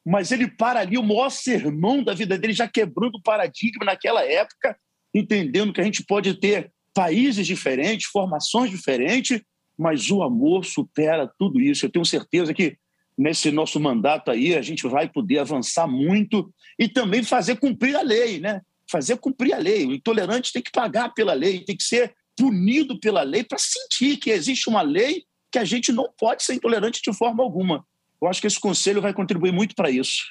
Mas 0.06 0.30
ele 0.30 0.46
para 0.46 0.78
ali, 0.78 0.96
o 0.96 1.02
maior 1.02 1.30
sermão 1.30 2.00
da 2.00 2.14
vida 2.14 2.38
dele, 2.38 2.52
já 2.52 2.68
quebrando 2.68 3.16
o 3.16 3.22
paradigma 3.22 3.84
naquela 3.84 4.24
época, 4.24 4.78
entendendo 5.12 5.72
que 5.72 5.80
a 5.80 5.84
gente 5.84 6.04
pode 6.04 6.32
ter 6.34 6.70
países 6.94 7.44
diferentes, 7.44 8.06
formações 8.06 8.70
diferentes, 8.70 9.42
mas 9.76 10.12
o 10.12 10.22
amor 10.22 10.64
supera 10.64 11.28
tudo 11.40 11.60
isso. 11.60 11.84
Eu 11.84 11.90
tenho 11.90 12.04
certeza 12.04 12.54
que 12.54 12.76
nesse 13.16 13.50
nosso 13.50 13.80
mandato 13.80 14.30
aí 14.30 14.54
a 14.54 14.62
gente 14.62 14.86
vai 14.86 15.08
poder 15.08 15.38
avançar 15.38 15.86
muito 15.86 16.52
e 16.78 16.88
também 16.88 17.22
fazer 17.22 17.56
cumprir 17.56 17.96
a 17.96 18.02
lei, 18.02 18.38
né? 18.40 18.60
Fazer 18.90 19.16
cumprir 19.16 19.54
a 19.54 19.58
lei. 19.58 19.86
O 19.86 19.94
intolerante 19.94 20.52
tem 20.52 20.62
que 20.62 20.70
pagar 20.70 21.10
pela 21.14 21.32
lei, 21.32 21.64
tem 21.64 21.76
que 21.76 21.84
ser 21.84 22.14
punido 22.36 23.00
pela 23.00 23.22
lei 23.22 23.42
para 23.42 23.58
sentir 23.58 24.18
que 24.18 24.30
existe 24.30 24.68
uma 24.68 24.82
lei 24.82 25.24
que 25.50 25.58
a 25.58 25.64
gente 25.64 25.90
não 25.90 26.12
pode 26.18 26.42
ser 26.42 26.54
intolerante 26.54 27.00
de 27.02 27.16
forma 27.16 27.42
alguma. 27.42 27.84
Eu 28.20 28.28
acho 28.28 28.40
que 28.40 28.46
esse 28.46 28.60
conselho 28.60 29.00
vai 29.00 29.12
contribuir 29.12 29.52
muito 29.52 29.74
para 29.74 29.90
isso. 29.90 30.22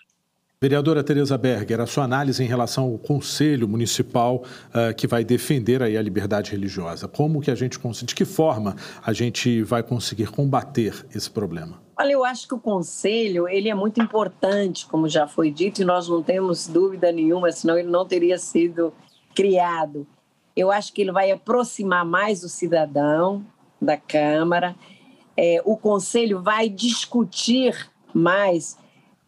Vereadora 0.61 1.03
Tereza 1.03 1.37
Berger, 1.37 1.81
a 1.81 1.85
sua 1.85 2.05
análise 2.05 2.41
em 2.41 2.47
relação 2.47 2.85
ao 2.85 2.97
Conselho 2.97 3.67
Municipal 3.67 4.41
uh, 4.69 4.95
que 4.95 5.05
vai 5.05 5.21
defender 5.21 5.83
aí 5.83 5.97
a 5.97 6.01
liberdade 6.01 6.51
religiosa. 6.51 7.09
Como 7.09 7.41
que 7.41 7.51
a 7.51 7.55
gente 7.55 7.77
de 7.77 8.15
que 8.15 8.23
forma 8.23 8.73
a 9.05 9.11
gente 9.11 9.61
vai 9.63 9.83
conseguir 9.83 10.31
combater 10.31 11.05
esse 11.13 11.29
problema? 11.29 11.81
Olha, 11.99 12.13
eu 12.13 12.23
acho 12.23 12.47
que 12.47 12.53
o 12.53 12.59
Conselho 12.59 13.49
ele 13.49 13.67
é 13.67 13.75
muito 13.75 14.01
importante, 14.01 14.87
como 14.87 15.09
já 15.09 15.27
foi 15.27 15.51
dito, 15.51 15.81
e 15.81 15.85
nós 15.85 16.07
não 16.07 16.23
temos 16.23 16.67
dúvida 16.67 17.11
nenhuma, 17.11 17.51
senão 17.51 17.77
ele 17.77 17.89
não 17.89 18.05
teria 18.05 18.37
sido 18.37 18.93
criado. 19.35 20.07
Eu 20.55 20.71
acho 20.71 20.93
que 20.93 21.01
ele 21.01 21.11
vai 21.11 21.31
aproximar 21.31 22.05
mais 22.05 22.45
o 22.45 22.49
cidadão 22.49 23.45
da 23.81 23.97
Câmara. 23.97 24.73
É, 25.35 25.61
o 25.65 25.75
Conselho 25.75 26.41
vai 26.41 26.69
discutir 26.69 27.91
mais 28.13 28.77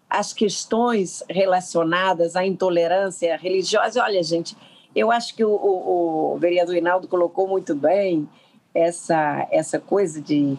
as 0.10 0.34
questões 0.34 1.24
relacionadas 1.30 2.36
à 2.36 2.46
intolerância 2.46 3.36
religiosa. 3.38 4.02
Olha, 4.02 4.24
gente, 4.24 4.56
eu 4.96 5.12
acho 5.12 5.36
que 5.36 5.44
o, 5.44 5.52
o, 5.52 6.34
o 6.34 6.38
vereador 6.38 6.76
Hinaldo 6.76 7.08
colocou 7.08 7.48
muito 7.48 7.76
bem 7.76 8.28
essa, 8.74 9.48
essa 9.52 9.80
coisa 9.80 10.22
de, 10.22 10.58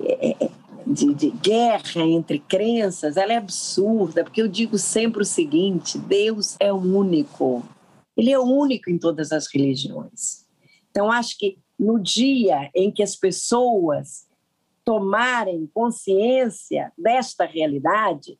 é, 0.00 0.44
é, 0.44 0.50
de, 0.86 1.14
de, 1.14 1.30
guerra 1.30 2.02
entre 2.02 2.38
crenças, 2.38 3.16
ela 3.16 3.32
é 3.32 3.36
absurda, 3.36 4.22
porque 4.22 4.42
eu 4.42 4.48
digo 4.48 4.78
sempre 4.78 5.22
o 5.22 5.26
seguinte: 5.26 5.98
Deus 5.98 6.56
é 6.60 6.72
único, 6.72 7.62
Ele 8.16 8.30
é 8.30 8.38
único 8.38 8.90
em 8.90 8.98
todas 8.98 9.32
as 9.32 9.52
religiões. 9.52 10.44
Então, 10.90 11.10
acho 11.10 11.36
que 11.38 11.58
no 11.78 11.98
dia 11.98 12.70
em 12.74 12.90
que 12.90 13.02
as 13.02 13.16
pessoas 13.16 14.28
tomarem 14.84 15.68
consciência 15.72 16.92
desta 16.96 17.44
realidade, 17.44 18.38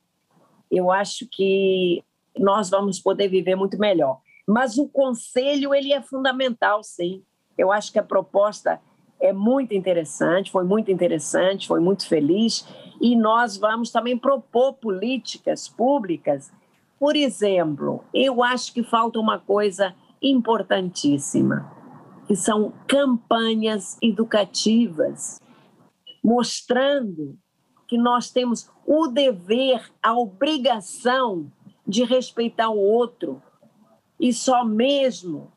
eu 0.75 0.91
acho 0.91 1.27
que 1.31 2.03
nós 2.37 2.69
vamos 2.69 2.99
poder 2.99 3.27
viver 3.27 3.55
muito 3.55 3.77
melhor. 3.77 4.19
Mas 4.47 4.77
o 4.77 4.87
conselho 4.87 5.73
ele 5.73 5.93
é 5.93 6.01
fundamental, 6.01 6.83
sim. 6.83 7.23
Eu 7.57 7.71
acho 7.71 7.91
que 7.91 7.99
a 7.99 8.03
proposta 8.03 8.79
é 9.19 9.31
muito 9.31 9.73
interessante, 9.73 10.51
foi 10.51 10.65
muito 10.65 10.91
interessante, 10.91 11.67
foi 11.67 11.79
muito 11.79 12.07
feliz 12.07 12.67
e 13.01 13.15
nós 13.15 13.57
vamos 13.57 13.89
também 13.89 14.17
propor 14.17 14.73
políticas 14.73 15.67
públicas. 15.67 16.51
Por 16.99 17.15
exemplo, 17.15 18.03
eu 18.13 18.43
acho 18.43 18.73
que 18.73 18.83
falta 18.83 19.19
uma 19.19 19.39
coisa 19.39 19.95
importantíssima, 20.21 21.71
que 22.27 22.35
são 22.35 22.73
campanhas 22.87 23.97
educativas 24.01 25.39
mostrando 26.23 27.37
que 27.87 27.97
nós 27.97 28.31
temos 28.31 28.69
o 28.85 29.07
dever, 29.07 29.91
a 30.01 30.17
obrigação 30.17 31.51
de 31.87 32.03
respeitar 32.03 32.69
o 32.69 32.77
outro. 32.77 33.41
E 34.19 34.31
só 34.31 34.63
mesmo 34.63 35.51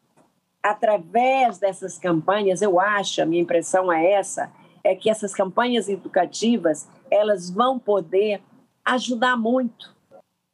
através 0.63 1.59
dessas 1.59 1.99
campanhas, 1.99 2.61
eu 2.63 2.81
acho, 2.81 3.23
a 3.23 3.27
minha 3.27 3.43
impressão 3.43 3.93
é 3.93 4.13
essa, 4.13 4.53
é 4.83 4.95
que 4.95 5.09
essas 5.09 5.33
campanhas 5.35 5.89
educativas, 5.89 6.89
elas 7.11 7.51
vão 7.51 7.79
poder 7.79 8.43
ajudar 8.85 9.37
muito. 9.37 9.95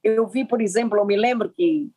Eu 0.02 0.26
vi, 0.26 0.44
por 0.44 0.60
exemplo, 0.60 0.98
eu 0.98 1.04
me 1.04 1.16
lembro 1.16 1.48
que 1.50 1.90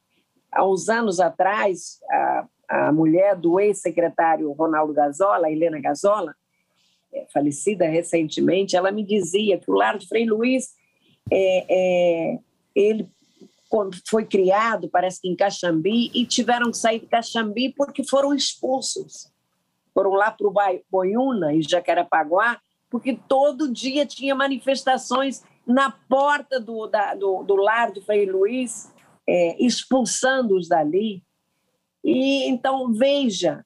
há 0.51 0.65
uns 0.65 0.89
anos 0.89 1.19
atrás, 1.19 1.99
a, 2.09 2.47
a 2.69 2.91
mulher 2.91 3.35
do 3.35 3.59
ex-secretário 3.59 4.51
Ronaldo 4.53 4.93
Gazola, 4.93 5.51
Helena 5.51 5.79
Gazola, 5.79 6.33
falecida 7.34 7.88
recentemente, 7.88 8.75
ela 8.75 8.91
me 8.91 9.03
dizia 9.03 9.58
que 9.58 9.69
o 9.69 9.73
Lar 9.73 9.97
de 9.97 10.08
Frei 10.08 10.25
Luiz, 10.25 10.73
é, 11.32 11.65
é, 11.69 12.39
ele 12.75 13.08
quando 13.69 13.97
foi 14.08 14.25
criado, 14.25 14.89
parece 14.89 15.21
que 15.21 15.27
em 15.27 15.36
Caxambi, 15.36 16.10
e 16.13 16.25
tiveram 16.25 16.71
que 16.71 16.77
sair 16.77 16.99
de 16.99 17.08
Caxambi 17.08 17.73
porque 17.75 18.03
foram 18.03 18.34
expulsos. 18.34 19.32
Foram 19.93 20.12
lá 20.12 20.32
para 20.32 20.47
o 20.47 20.53
Boiúna 20.89 21.53
e 21.53 21.62
Jacarepaguá, 21.62 22.60
porque 22.89 23.19
todo 23.27 23.71
dia 23.71 24.06
tinha 24.06 24.34
manifestações 24.34 25.43
na 25.65 25.91
porta 25.91 26.60
do, 26.60 26.88
da, 26.88 27.13
do, 27.13 27.43
do 27.43 27.56
lar 27.56 27.91
de 27.91 28.01
Frei 28.01 28.25
Luiz, 28.25 28.93
é, 29.27 29.62
expulsando-os 29.62 30.69
dali. 30.69 31.21
E 32.03 32.47
então 32.47 32.93
veja 32.93 33.65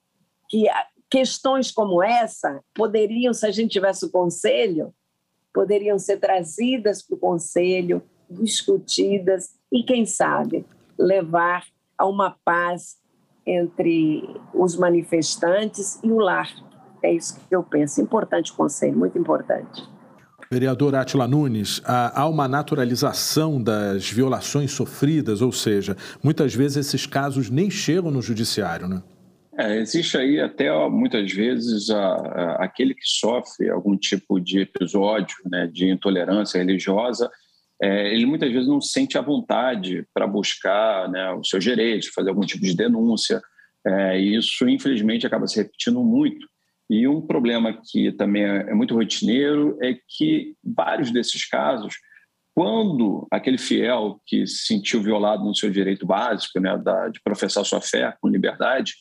que 0.49 0.65
questões 1.11 1.69
como 1.69 2.01
essa 2.01 2.61
poderiam, 2.73 3.33
se 3.33 3.45
a 3.45 3.51
gente 3.51 3.71
tivesse 3.71 4.05
o 4.05 4.09
conselho, 4.09 4.93
poderiam 5.53 5.99
ser 5.99 6.17
trazidas 6.17 7.03
para 7.03 7.15
o 7.15 7.19
conselho, 7.19 8.01
discutidas 8.29 9.49
e, 9.69 9.83
quem 9.83 10.05
sabe, 10.05 10.65
levar 10.97 11.65
a 11.97 12.05
uma 12.07 12.37
paz 12.45 12.95
entre 13.45 14.23
os 14.53 14.77
manifestantes 14.77 15.99
e 16.01 16.09
o 16.09 16.17
lar. 16.17 16.49
É 17.03 17.11
isso 17.11 17.35
que 17.35 17.53
eu 17.53 17.61
penso. 17.61 17.99
Importante 17.99 18.53
conselho, 18.53 18.97
muito 18.97 19.17
importante. 19.17 19.83
Vereador 20.49 20.95
Atila 20.95 21.27
Nunes, 21.27 21.81
há 21.85 22.27
uma 22.27 22.47
naturalização 22.47 23.61
das 23.61 24.09
violações 24.09 24.71
sofridas, 24.71 25.41
ou 25.41 25.51
seja, 25.51 25.97
muitas 26.23 26.53
vezes 26.53 26.77
esses 26.85 27.05
casos 27.05 27.49
nem 27.49 27.69
chegam 27.69 28.11
no 28.11 28.21
judiciário, 28.21 28.87
né? 28.87 29.01
É, 29.57 29.77
existe 29.77 30.17
aí 30.17 30.39
até 30.39 30.71
muitas 30.87 31.31
vezes 31.31 31.89
a, 31.89 32.15
a, 32.15 32.63
aquele 32.63 32.93
que 32.93 33.05
sofre 33.05 33.69
algum 33.69 33.97
tipo 33.97 34.39
de 34.39 34.61
episódio 34.61 35.35
né, 35.49 35.67
de 35.67 35.89
intolerância 35.89 36.57
religiosa, 36.57 37.29
é, 37.81 38.13
ele 38.13 38.25
muitas 38.25 38.51
vezes 38.51 38.67
não 38.67 38.79
sente 38.79 39.17
a 39.17 39.21
vontade 39.21 40.05
para 40.13 40.27
buscar 40.27 41.09
né, 41.09 41.33
os 41.33 41.49
seus 41.49 41.63
direitos, 41.63 42.09
fazer 42.09 42.29
algum 42.29 42.45
tipo 42.45 42.63
de 42.63 42.75
denúncia. 42.75 43.41
É, 43.85 44.19
e 44.19 44.35
isso, 44.35 44.69
infelizmente, 44.69 45.25
acaba 45.25 45.47
se 45.47 45.57
repetindo 45.57 46.01
muito. 46.03 46.47
E 46.89 47.07
um 47.07 47.21
problema 47.21 47.81
que 47.89 48.11
também 48.11 48.43
é, 48.43 48.69
é 48.69 48.73
muito 48.73 48.93
rotineiro 48.93 49.77
é 49.81 49.97
que 50.07 50.53
vários 50.63 51.09
desses 51.09 51.47
casos, 51.47 51.95
quando 52.53 53.27
aquele 53.31 53.57
fiel 53.57 54.21
que 54.27 54.45
se 54.45 54.67
sentiu 54.67 55.01
violado 55.01 55.43
no 55.43 55.55
seu 55.55 55.71
direito 55.71 56.05
básico, 56.05 56.59
né, 56.59 56.77
da, 56.77 57.09
de 57.09 57.19
professar 57.21 57.65
sua 57.65 57.81
fé 57.81 58.15
com 58.21 58.29
liberdade, 58.29 58.93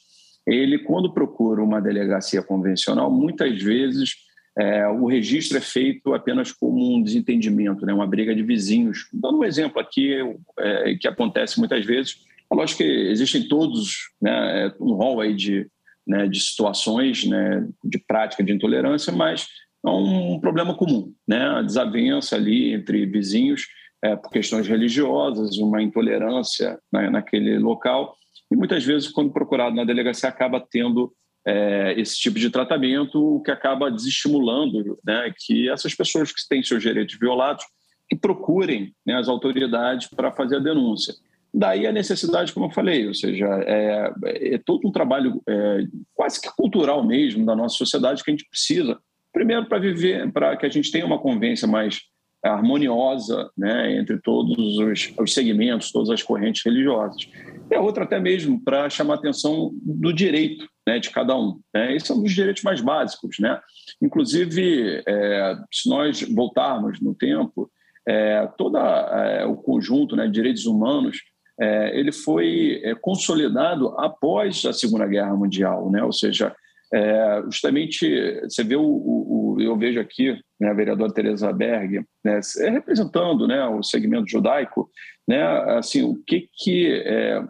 ele, 0.46 0.78
quando 0.78 1.12
procura 1.12 1.62
uma 1.62 1.80
delegacia 1.80 2.42
convencional, 2.42 3.10
muitas 3.10 3.60
vezes 3.62 4.14
é, 4.58 4.86
o 4.88 5.06
registro 5.06 5.58
é 5.58 5.60
feito 5.60 6.12
apenas 6.12 6.52
como 6.52 6.94
um 6.94 7.02
desentendimento, 7.02 7.86
né, 7.86 7.92
uma 7.92 8.06
briga 8.06 8.34
de 8.34 8.42
vizinhos. 8.42 9.08
Dando 9.12 9.38
um 9.38 9.44
exemplo 9.44 9.80
aqui, 9.80 10.16
é, 10.58 10.94
que 10.96 11.06
acontece 11.06 11.58
muitas 11.58 11.84
vezes, 11.84 12.16
é 12.50 12.54
lógico 12.54 12.78
que 12.78 12.84
existem 12.84 13.46
todos 13.46 14.10
né, 14.20 14.66
é, 14.66 14.74
um 14.80 14.94
rol 14.94 15.20
aí 15.20 15.34
de, 15.34 15.68
né, 16.06 16.26
de 16.26 16.40
situações 16.40 17.24
né, 17.24 17.66
de 17.84 17.98
prática 17.98 18.42
de 18.42 18.52
intolerância, 18.52 19.12
mas 19.12 19.46
é 19.86 19.88
um 19.88 20.38
problema 20.40 20.74
comum, 20.74 21.12
né, 21.26 21.42
a 21.42 21.62
desavença 21.62 22.36
ali 22.36 22.72
entre 22.74 23.06
vizinhos 23.06 23.66
é, 24.02 24.16
por 24.16 24.30
questões 24.30 24.66
religiosas, 24.66 25.58
uma 25.58 25.82
intolerância 25.82 26.78
naquele 26.92 27.58
local 27.58 28.16
e 28.50 28.56
muitas 28.56 28.84
vezes, 28.84 29.08
quando 29.08 29.32
procurado 29.32 29.74
na 29.74 29.84
delegacia, 29.84 30.28
acaba 30.28 30.60
tendo 30.60 31.12
é, 31.46 31.94
esse 31.96 32.18
tipo 32.18 32.38
de 32.38 32.50
tratamento, 32.50 33.36
o 33.36 33.42
que 33.42 33.50
acaba 33.50 33.90
desestimulando 33.90 34.98
né, 35.04 35.32
que 35.38 35.70
essas 35.70 35.94
pessoas 35.94 36.32
que 36.32 36.46
têm 36.48 36.62
seus 36.62 36.82
direitos 36.82 37.18
violados 37.18 37.64
que 38.08 38.16
procurem 38.16 38.92
né, 39.06 39.14
as 39.14 39.28
autoridades 39.28 40.08
para 40.08 40.32
fazer 40.32 40.56
a 40.56 40.60
denúncia. 40.60 41.14
Daí 41.52 41.86
a 41.86 41.92
necessidade, 41.92 42.52
como 42.52 42.66
eu 42.66 42.70
falei, 42.70 43.06
ou 43.06 43.14
seja, 43.14 43.46
é, 43.66 44.12
é 44.54 44.58
todo 44.58 44.86
um 44.86 44.92
trabalho 44.92 45.40
é, 45.48 45.84
quase 46.14 46.40
que 46.40 46.48
cultural 46.56 47.04
mesmo 47.04 47.44
da 47.46 47.56
nossa 47.56 47.76
sociedade 47.76 48.22
que 48.22 48.30
a 48.30 48.34
gente 48.34 48.48
precisa, 48.48 48.98
primeiro 49.32 49.66
para 49.66 49.78
viver, 49.78 50.30
para 50.32 50.56
que 50.56 50.66
a 50.66 50.68
gente 50.68 50.90
tenha 50.90 51.06
uma 51.06 51.18
convivência 51.18 51.66
mais 51.66 52.02
harmoniosa 52.42 53.50
né, 53.56 53.96
entre 53.96 54.18
todos 54.20 54.78
os, 54.78 55.12
os 55.18 55.34
segmentos, 55.34 55.92
todas 55.92 56.10
as 56.10 56.22
correntes 56.22 56.62
religiosas. 56.64 57.28
E 57.70 57.74
a 57.74 57.80
outra 57.80 58.04
até 58.04 58.18
mesmo 58.18 58.62
para 58.62 58.90
chamar 58.90 59.14
a 59.14 59.16
atenção 59.18 59.70
do 59.82 60.12
direito 60.12 60.68
né, 60.86 60.98
de 60.98 61.10
cada 61.10 61.36
um. 61.36 61.60
Né? 61.72 61.94
Esse 61.94 62.10
é 62.10 62.14
um 62.14 62.22
dos 62.22 62.32
direitos 62.32 62.62
mais 62.62 62.80
básicos. 62.80 63.38
Né? 63.38 63.60
Inclusive, 64.02 65.02
é, 65.06 65.56
se 65.72 65.88
nós 65.88 66.22
voltarmos 66.22 67.00
no 67.00 67.14
tempo, 67.14 67.70
é, 68.08 68.48
todo 68.58 68.76
é, 68.76 69.44
o 69.46 69.56
conjunto 69.56 70.16
né, 70.16 70.26
de 70.26 70.32
direitos 70.32 70.66
humanos 70.66 71.18
é, 71.60 71.98
ele 71.98 72.10
foi 72.10 72.80
é, 72.82 72.94
consolidado 72.94 73.88
após 74.00 74.64
a 74.64 74.72
Segunda 74.72 75.06
Guerra 75.06 75.36
Mundial, 75.36 75.90
né? 75.90 76.02
ou 76.02 76.12
seja, 76.12 76.54
é, 76.92 77.42
justamente 77.44 78.40
você 78.42 78.64
vê 78.64 78.74
o, 78.74 78.82
o, 78.82 79.54
o, 79.54 79.60
eu 79.60 79.76
vejo 79.76 80.00
aqui 80.00 80.36
né, 80.58 80.70
a 80.70 80.74
vereadora 80.74 81.12
Teresa 81.12 81.52
Berg 81.52 82.04
né, 82.24 82.40
representando 82.70 83.46
né, 83.46 83.64
o 83.66 83.82
segmento 83.82 84.28
judaico, 84.28 84.90
né, 85.28 85.42
assim 85.76 86.02
o 86.02 86.20
que 86.26 86.48
que 86.52 86.86
é, 86.86 87.38
é, 87.38 87.44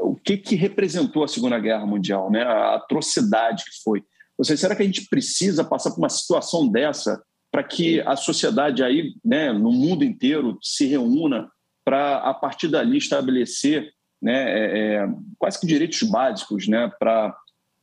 o 0.00 0.14
que 0.14 0.36
que 0.36 0.54
representou 0.54 1.24
a 1.24 1.28
Segunda 1.28 1.58
Guerra 1.58 1.86
Mundial, 1.86 2.30
né, 2.30 2.42
a 2.42 2.76
atrocidade 2.76 3.64
que 3.64 3.82
foi. 3.82 4.02
Ou 4.38 4.44
seja, 4.44 4.60
será 4.60 4.76
que 4.76 4.82
a 4.82 4.86
gente 4.86 5.08
precisa 5.08 5.64
passar 5.64 5.90
por 5.90 5.98
uma 5.98 6.08
situação 6.08 6.68
dessa 6.68 7.22
para 7.50 7.62
que 7.62 8.00
a 8.00 8.16
sociedade 8.16 8.82
aí, 8.82 9.14
né, 9.24 9.52
no 9.52 9.70
mundo 9.70 10.04
inteiro 10.04 10.58
se 10.60 10.86
reúna 10.86 11.48
para 11.84 12.16
a 12.18 12.34
partir 12.34 12.66
dali 12.66 12.98
estabelecer 12.98 13.92
né, 14.20 14.50
é, 14.50 14.94
é, 14.94 15.08
quase 15.38 15.60
que 15.60 15.66
direitos 15.66 16.02
básicos 16.02 16.66
né, 16.66 16.90
para 16.98 17.36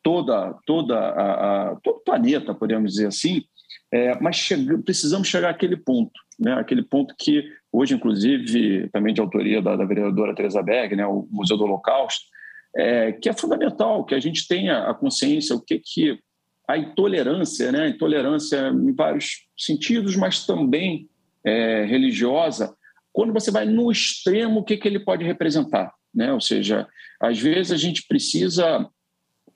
toda, 0.03 0.57
toda 0.65 0.97
a, 0.97 1.71
a, 1.71 1.75
todo 1.77 1.97
o 1.97 2.03
planeta, 2.03 2.53
podemos 2.53 2.93
dizer 2.93 3.07
assim, 3.07 3.43
é, 3.91 4.19
mas 4.19 4.35
chega, 4.35 4.77
precisamos 4.79 5.27
chegar 5.27 5.51
àquele 5.51 5.77
ponto, 5.77 6.19
né, 6.39 6.53
aquele 6.55 6.83
ponto 6.83 7.15
que 7.17 7.43
hoje, 7.71 7.95
inclusive, 7.95 8.89
também 8.89 9.13
de 9.13 9.21
autoria 9.21 9.61
da, 9.61 9.75
da 9.75 9.85
vereadora 9.85 10.35
Teresa 10.35 10.61
Berg, 10.61 10.95
né, 10.95 11.05
o 11.05 11.27
Museu 11.31 11.57
do 11.57 11.63
Holocausto, 11.63 12.25
é, 12.75 13.11
que 13.13 13.29
é 13.29 13.33
fundamental 13.33 14.05
que 14.05 14.15
a 14.15 14.19
gente 14.19 14.47
tenha 14.47 14.89
a 14.89 14.93
consciência 14.93 15.55
o 15.55 15.61
que 15.61 15.79
que 15.79 16.19
a 16.67 16.77
intolerância, 16.77 17.71
né, 17.71 17.83
a 17.83 17.89
intolerância 17.89 18.69
em 18.69 18.93
vários 18.93 19.45
sentidos, 19.57 20.15
mas 20.15 20.45
também 20.45 21.09
é, 21.43 21.85
religiosa, 21.85 22.75
quando 23.11 23.33
você 23.33 23.51
vai 23.51 23.65
no 23.65 23.91
extremo, 23.91 24.59
o 24.59 24.63
que, 24.63 24.77
que 24.77 24.87
ele 24.87 24.99
pode 24.99 25.25
representar? 25.25 25.93
Né? 26.13 26.31
Ou 26.31 26.39
seja, 26.39 26.87
às 27.19 27.39
vezes 27.39 27.71
a 27.73 27.77
gente 27.77 28.07
precisa, 28.07 28.87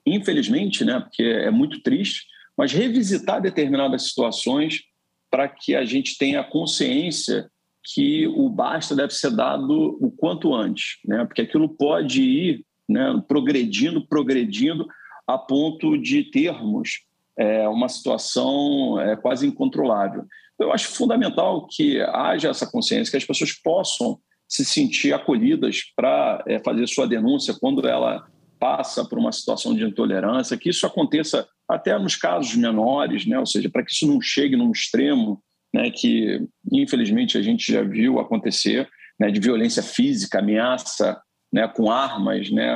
infelizmente, 0.04 0.84
né, 0.84 1.00
porque 1.00 1.22
é 1.22 1.50
muito 1.50 1.80
triste, 1.82 2.26
mas 2.56 2.72
revisitar 2.72 3.40
determinadas 3.40 4.08
situações 4.08 4.82
para 5.30 5.48
que 5.48 5.74
a 5.74 5.84
gente 5.84 6.18
tenha 6.18 6.44
consciência 6.44 7.50
que 7.92 8.26
o 8.26 8.48
basta 8.48 8.94
deve 8.94 9.12
ser 9.12 9.30
dado 9.30 9.96
o 10.00 10.10
quanto 10.10 10.54
antes, 10.54 10.98
né? 11.04 11.24
porque 11.24 11.42
aquilo 11.42 11.68
pode 11.68 12.22
ir 12.22 12.64
né, 12.88 13.22
progredindo, 13.28 14.06
progredindo, 14.06 14.86
a 15.26 15.36
ponto 15.36 15.96
de 15.98 16.24
termos 16.24 17.00
é, 17.36 17.68
uma 17.68 17.88
situação 17.88 19.00
é, 19.00 19.16
quase 19.16 19.46
incontrolável. 19.46 20.24
Eu 20.58 20.72
acho 20.72 20.88
fundamental 20.88 21.66
que 21.66 22.00
haja 22.00 22.48
essa 22.48 22.66
consciência, 22.66 23.10
que 23.10 23.16
as 23.16 23.24
pessoas 23.24 23.52
possam 23.52 24.18
se 24.48 24.64
sentir 24.64 25.12
acolhidas 25.12 25.80
para 25.94 26.42
é, 26.46 26.58
fazer 26.60 26.86
sua 26.86 27.06
denúncia 27.06 27.56
quando 27.60 27.86
ela 27.86 28.26
passa 28.58 29.04
por 29.04 29.18
uma 29.18 29.32
situação 29.32 29.74
de 29.74 29.84
intolerância, 29.84 30.56
que 30.56 30.70
isso 30.70 30.86
aconteça 30.86 31.46
até 31.68 31.98
nos 31.98 32.16
casos 32.16 32.54
menores, 32.54 33.26
né? 33.26 33.38
ou 33.38 33.46
seja, 33.46 33.68
para 33.68 33.84
que 33.84 33.92
isso 33.92 34.06
não 34.06 34.20
chegue 34.20 34.56
num 34.56 34.70
extremo 34.70 35.42
né, 35.76 35.90
que, 35.90 36.40
infelizmente, 36.72 37.36
a 37.36 37.42
gente 37.42 37.70
já 37.70 37.82
viu 37.82 38.18
acontecer, 38.18 38.88
né, 39.20 39.30
de 39.30 39.38
violência 39.38 39.82
física, 39.82 40.38
ameaça 40.38 41.20
né, 41.52 41.68
com 41.68 41.90
armas 41.90 42.50
né, 42.50 42.74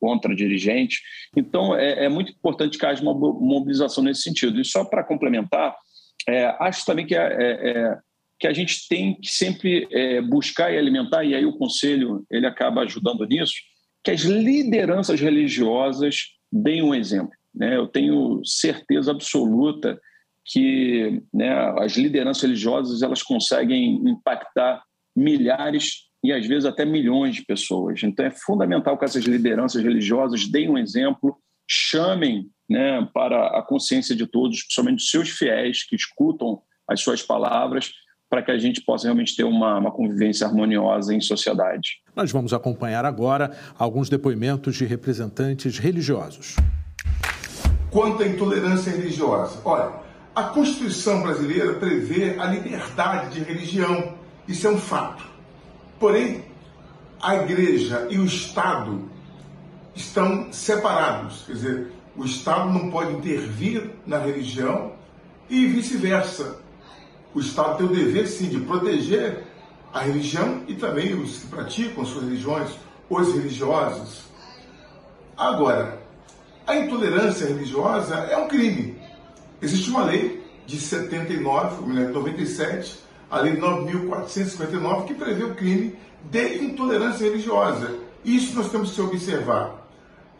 contra 0.00 0.34
dirigentes. 0.34 0.98
Então, 1.36 1.76
é, 1.76 2.06
é 2.06 2.08
muito 2.08 2.32
importante 2.32 2.76
que 2.76 2.84
haja 2.84 3.02
uma 3.02 3.14
mobilização 3.14 4.02
nesse 4.02 4.22
sentido. 4.22 4.60
E 4.60 4.64
só 4.64 4.84
para 4.84 5.04
complementar, 5.04 5.76
é, 6.28 6.46
acho 6.58 6.84
também 6.84 7.06
que, 7.06 7.14
é, 7.14 7.20
é, 7.22 7.70
é, 7.70 7.98
que 8.40 8.48
a 8.48 8.52
gente 8.52 8.88
tem 8.88 9.14
que 9.14 9.30
sempre 9.30 9.86
é, 9.92 10.20
buscar 10.20 10.72
e 10.72 10.78
alimentar, 10.78 11.22
e 11.22 11.36
aí 11.36 11.46
o 11.46 11.56
Conselho 11.56 12.24
ele 12.28 12.46
acaba 12.46 12.82
ajudando 12.82 13.24
nisso, 13.26 13.54
que 14.02 14.10
as 14.10 14.22
lideranças 14.22 15.20
religiosas 15.20 16.16
deem 16.52 16.82
um 16.82 16.94
exemplo. 16.94 17.32
Né? 17.54 17.76
Eu 17.76 17.86
tenho 17.86 18.44
certeza 18.44 19.12
absoluta 19.12 20.00
que 20.44 21.22
né, 21.32 21.52
as 21.78 21.96
lideranças 21.96 22.42
religiosas 22.42 23.02
elas 23.02 23.22
conseguem 23.22 23.94
impactar 24.06 24.82
milhares 25.16 26.04
e 26.22 26.32
às 26.32 26.46
vezes 26.46 26.64
até 26.64 26.84
milhões 26.84 27.34
de 27.34 27.44
pessoas. 27.44 28.02
Então 28.02 28.24
é 28.24 28.30
fundamental 28.30 28.98
que 28.98 29.04
essas 29.04 29.24
lideranças 29.24 29.82
religiosas 29.82 30.46
deem 30.46 30.70
um 30.70 30.78
exemplo, 30.78 31.36
chamem 31.68 32.48
né, 32.68 33.06
para 33.12 33.58
a 33.58 33.62
consciência 33.62 34.14
de 34.14 34.26
todos, 34.26 34.62
principalmente 34.62 34.96
dos 34.96 35.10
seus 35.10 35.28
fiéis 35.30 35.82
que 35.86 35.96
escutam 35.96 36.60
as 36.88 37.00
suas 37.00 37.22
palavras, 37.22 37.92
para 38.28 38.42
que 38.42 38.50
a 38.50 38.58
gente 38.58 38.80
possa 38.80 39.06
realmente 39.06 39.36
ter 39.36 39.44
uma, 39.44 39.78
uma 39.78 39.92
convivência 39.92 40.46
harmoniosa 40.46 41.14
em 41.14 41.20
sociedade. 41.20 42.00
Nós 42.16 42.32
vamos 42.32 42.52
acompanhar 42.52 43.04
agora 43.04 43.56
alguns 43.78 44.08
depoimentos 44.08 44.76
de 44.76 44.84
representantes 44.84 45.78
religiosos. 45.78 46.56
Quanto 47.90 48.22
à 48.22 48.26
intolerância 48.26 48.90
religiosa, 48.90 49.60
olha, 49.64 50.03
a 50.34 50.42
Constituição 50.44 51.22
brasileira 51.22 51.74
prevê 51.74 52.36
a 52.38 52.46
liberdade 52.46 53.34
de 53.34 53.44
religião, 53.44 54.14
isso 54.48 54.66
é 54.66 54.70
um 54.70 54.78
fato. 54.78 55.24
Porém, 55.98 56.44
a 57.22 57.36
igreja 57.36 58.08
e 58.10 58.18
o 58.18 58.24
Estado 58.24 59.08
estão 59.94 60.52
separados, 60.52 61.44
quer 61.46 61.52
dizer, 61.52 61.92
o 62.16 62.24
Estado 62.24 62.70
não 62.72 62.90
pode 62.90 63.12
intervir 63.12 63.90
na 64.06 64.18
religião 64.18 64.92
e 65.48 65.66
vice-versa. 65.66 66.58
O 67.32 67.40
Estado 67.40 67.78
tem 67.78 67.86
o 67.86 67.94
dever, 67.94 68.26
sim, 68.26 68.48
de 68.48 68.60
proteger 68.60 69.44
a 69.92 70.00
religião 70.00 70.62
e 70.66 70.74
também 70.74 71.14
os 71.14 71.38
que 71.38 71.46
praticam 71.46 72.04
suas 72.04 72.24
religiões, 72.24 72.70
os 73.08 73.32
religiosos. 73.34 74.22
Agora, 75.36 76.00
a 76.66 76.76
intolerância 76.76 77.46
religiosa 77.46 78.14
é 78.14 78.36
um 78.36 78.48
crime. 78.48 78.93
Existe 79.60 79.90
uma 79.90 80.04
lei 80.04 80.44
de 80.66 80.78
79, 80.78 81.92
97, 82.12 82.98
a 83.30 83.40
lei 83.40 83.56
9.459, 83.56 85.06
que 85.06 85.14
prevê 85.14 85.44
o 85.44 85.54
crime 85.54 85.96
de 86.30 86.64
intolerância 86.64 87.24
religiosa. 87.24 87.98
Isso 88.24 88.54
nós 88.56 88.70
temos 88.70 88.92
que 88.92 89.00
observar. 89.00 89.86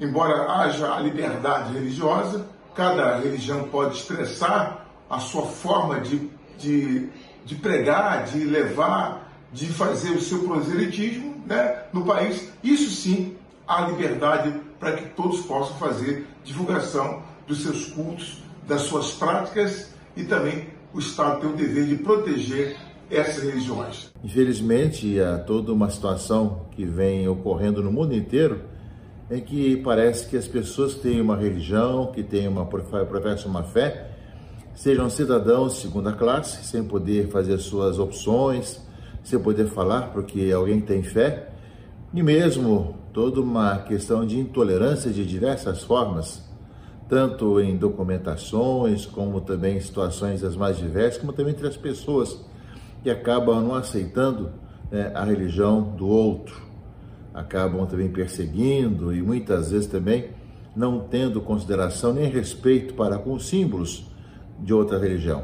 Embora 0.01 0.51
haja 0.51 0.95
a 0.95 1.01
liberdade 1.01 1.73
religiosa, 1.75 2.47
cada 2.75 3.19
religião 3.19 3.65
pode 3.65 3.97
expressar 3.97 4.87
a 5.09 5.19
sua 5.19 5.43
forma 5.43 6.01
de, 6.01 6.31
de, 6.59 7.09
de 7.45 7.55
pregar, 7.57 8.25
de 8.25 8.45
levar, 8.45 9.31
de 9.53 9.67
fazer 9.67 10.11
o 10.11 10.21
seu 10.21 10.41
proselitismo 10.41 11.37
né, 11.47 11.85
no 11.93 12.05
país. 12.05 12.51
Isso 12.63 12.91
sim, 12.91 13.37
há 13.67 13.83
liberdade 13.83 14.55
para 14.81 14.93
que 14.93 15.09
todos 15.11 15.41
possam 15.43 15.77
fazer 15.77 16.27
divulgação 16.43 17.23
dos 17.47 17.63
seus 17.63 17.87
cultos, 17.87 18.43
das 18.67 18.83
suas 18.83 19.13
práticas 19.13 19.91
e 20.17 20.25
também 20.25 20.69
o 20.93 20.99
Estado 20.99 21.41
tem 21.41 21.51
o 21.51 21.57
dever 21.57 21.87
de 21.87 21.97
proteger 21.97 22.77
essas 23.11 23.43
religiões. 23.43 24.11
Infelizmente, 24.23 25.21
há 25.21 25.39
toda 25.39 25.73
uma 25.73 25.91
situação 25.91 26.67
que 26.71 26.85
vem 26.85 27.29
ocorrendo 27.29 27.83
no 27.83 27.93
mundo 27.93 28.15
inteiro 28.15 28.63
é 29.31 29.41
que 29.41 29.77
parece 29.79 30.29
que 30.29 30.37
as 30.37 30.47
pessoas 30.47 30.95
que 30.95 31.01
têm 31.01 31.21
uma 31.21 31.37
religião, 31.37 32.13
que 32.13 32.23
têm 32.23 32.47
uma 32.47 32.67
professam 32.67 33.51
uma 33.51 33.63
fé, 33.63 34.11
sejam 34.75 35.09
cidadãos 35.09 35.75
de 35.75 35.81
segunda 35.81 36.13
classe, 36.13 36.65
sem 36.65 36.85
poder 36.85 37.29
fazer 37.29 37.59
suas 37.59 37.99
opções, 37.99 38.81
sem 39.23 39.39
poder 39.39 39.67
falar 39.67 40.13
porque 40.13 40.51
alguém 40.53 40.81
tem 40.81 41.03
fé, 41.03 41.49
e 42.13 42.23
mesmo 42.23 42.97
toda 43.13 43.41
uma 43.41 43.79
questão 43.79 44.27
de 44.27 44.39
intolerância 44.39 45.11
de 45.11 45.25
diversas 45.25 45.83
formas, 45.83 46.43
tanto 47.09 47.61
em 47.61 47.77
documentações, 47.77 49.07
como 49.07 49.41
também 49.41 49.77
em 49.77 49.81
situações 49.81 50.43
as 50.43 50.57
mais 50.57 50.79
diversas, 50.79 51.21
como 51.21 51.33
também 51.33 51.53
entre 51.53 51.67
as 51.67 51.77
pessoas 51.77 52.41
que 53.03 53.11
acabam 53.11 53.63
não 53.63 53.75
aceitando 53.75 54.51
né, 54.91 55.13
a 55.15 55.25
religião 55.25 55.83
do 55.83 56.09
outro 56.09 56.65
acabam 57.35 57.85
também 57.85 58.09
perseguindo 58.09 59.13
e 59.13 59.21
muitas 59.21 59.73
vezes 59.73 59.89
também 59.89 60.31
não 60.75 61.01
tendo 61.01 61.41
consideração 61.41 62.13
nem 62.13 62.31
respeito 62.31 62.95
para 62.95 63.19
com 63.19 63.33
os 63.33 63.49
símbolos 63.49 64.07
de 64.61 64.73
outra 64.73 64.99
religião. 64.99 65.43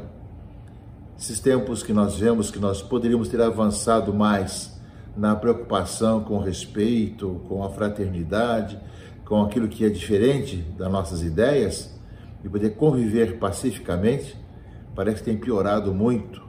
Esses 1.19 1.39
tempos 1.41 1.83
que 1.83 1.91
nós 1.91 2.17
vemos 2.17 2.49
que 2.49 2.59
nós 2.59 2.81
poderíamos 2.81 3.27
ter 3.27 3.41
avançado 3.41 4.13
mais 4.13 4.79
na 5.15 5.35
preocupação 5.35 6.23
com 6.23 6.39
respeito, 6.39 7.41
com 7.47 7.63
a 7.63 7.69
fraternidade, 7.69 8.79
com 9.31 9.43
aquilo 9.43 9.69
que 9.69 9.85
é 9.85 9.89
diferente 9.89 10.57
das 10.77 10.91
nossas 10.91 11.23
ideias 11.23 11.97
e 12.43 12.49
poder 12.49 12.71
conviver 12.71 13.39
pacificamente, 13.39 14.35
parece 14.93 15.19
que 15.19 15.23
tem 15.23 15.37
piorado 15.37 15.93
muito. 15.93 16.43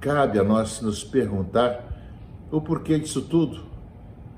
Cabe 0.00 0.40
a 0.40 0.42
nós 0.42 0.80
nos 0.80 1.04
perguntar 1.04 2.44
o 2.50 2.60
porquê 2.60 2.98
disso 2.98 3.22
tudo 3.22 3.64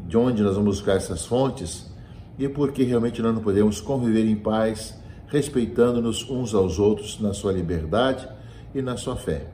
de 0.07 0.15
onde 0.15 0.43
nós 0.43 0.57
vamos 0.57 0.77
buscar 0.77 0.97
essas 0.97 1.25
fontes 1.25 1.91
e 2.39 2.47
por 2.47 2.71
que 2.73 2.83
realmente 2.83 3.23
nós 3.23 3.35
não 3.35 3.41
podemos 3.43 3.81
conviver 3.81 4.27
em 4.27 4.37
paz, 4.37 4.95
respeitando-nos 5.29 6.29
uns 6.29 6.53
aos 6.53 6.79
outros 6.79 7.19
na 7.19 7.33
sua 7.33 7.51
liberdade 7.51 8.29
e 8.75 8.83
na 8.83 8.99
sua 8.99 9.17
fé. 9.17 9.49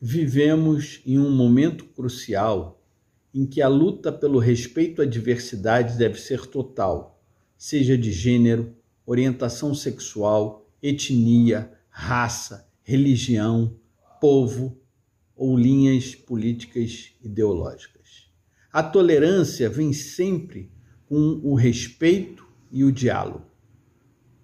Vivemos 0.00 1.02
em 1.04 1.18
um 1.18 1.32
momento 1.32 1.84
crucial 1.86 2.80
em 3.34 3.44
que 3.44 3.60
a 3.60 3.66
luta 3.66 4.12
pelo 4.12 4.38
respeito 4.38 5.02
à 5.02 5.04
diversidade 5.04 5.98
deve 5.98 6.20
ser 6.20 6.46
total, 6.46 7.11
seja 7.62 7.96
de 7.96 8.10
gênero, 8.10 8.74
orientação 9.06 9.72
sexual, 9.72 10.68
etnia, 10.82 11.72
raça, 11.88 12.68
religião, 12.82 13.76
povo 14.20 14.76
ou 15.36 15.56
linhas 15.56 16.12
políticas 16.12 17.12
ideológicas. 17.22 18.26
A 18.72 18.82
tolerância 18.82 19.70
vem 19.70 19.92
sempre 19.92 20.72
com 21.06 21.40
o 21.44 21.54
respeito 21.54 22.44
e 22.72 22.82
o 22.82 22.90
diálogo. 22.90 23.46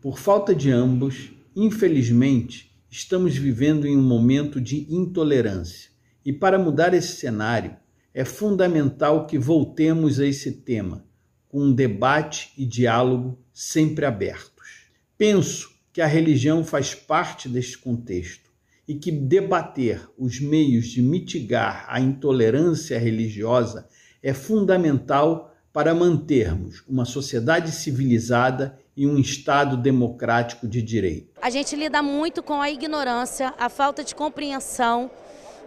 Por 0.01 0.17
falta 0.17 0.55
de 0.55 0.71
ambos, 0.71 1.33
infelizmente, 1.57 2.73
estamos 2.89 3.37
vivendo 3.37 3.85
em 3.85 3.97
um 3.97 4.03
momento 4.03 4.61
de 4.61 4.87
intolerância. 4.95 5.91
E 6.25 6.33
para 6.33 6.57
mudar 6.57 6.95
esse 6.95 7.17
cenário, 7.17 7.77
é 8.15 8.25
fundamental 8.25 9.27
que 9.27 9.37
voltemos 9.37 10.21
a 10.21 10.25
esse 10.25 10.53
tema 10.53 11.08
com 11.49 11.63
um 11.63 11.73
debate 11.73 12.53
e 12.57 12.65
diálogo 12.65 13.39
sempre 13.53 14.05
abertos. 14.05 14.87
Penso 15.17 15.71
que 15.93 16.01
a 16.01 16.07
religião 16.07 16.63
faz 16.63 16.95
parte 16.95 17.49
deste 17.49 17.79
contexto 17.79 18.49
e 18.87 18.95
que 18.95 19.11
debater 19.11 20.09
os 20.17 20.41
meios 20.41 20.87
de 20.87 21.03
mitigar 21.03 21.85
a 21.89 22.01
intolerância 22.01 22.99
religiosa 22.99 23.89
é 24.23 24.33
fundamental 24.33 25.55
para 25.73 25.95
mantermos 25.95 26.83
uma 26.89 27.05
sociedade 27.05 27.71
civilizada 27.73 28.79
e 28.97 29.07
um 29.07 29.19
Estado 29.19 29.77
democrático 29.77 30.67
de 30.67 30.83
direito. 30.83 31.39
A 31.41 31.51
gente 31.51 31.77
lida 31.77 32.03
muito 32.03 32.43
com 32.43 32.61
a 32.61 32.71
ignorância, 32.71 33.55
a 33.59 33.69
falta 33.69 34.03
de 34.03 34.15
compreensão, 34.15 35.11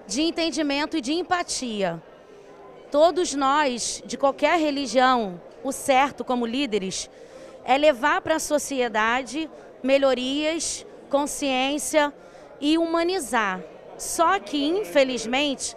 de 0.08 0.22
entendimento 0.22 0.98
e 0.98 1.02
de 1.02 1.14
empatia. 1.14 2.02
Todos 2.92 3.34
nós, 3.34 4.04
de 4.06 4.18
qualquer 4.18 4.60
religião, 4.60 5.40
o 5.64 5.72
certo 5.72 6.24
como 6.24 6.46
líderes 6.46 7.10
é 7.64 7.78
levar 7.78 8.22
para 8.22 8.36
a 8.36 8.40
sociedade 8.40 9.50
melhorias, 9.84 10.86
consciência 11.10 12.14
e 12.60 12.78
humanizar. 12.78 13.62
Só 13.98 14.40
que, 14.40 14.66
infelizmente, 14.68 15.76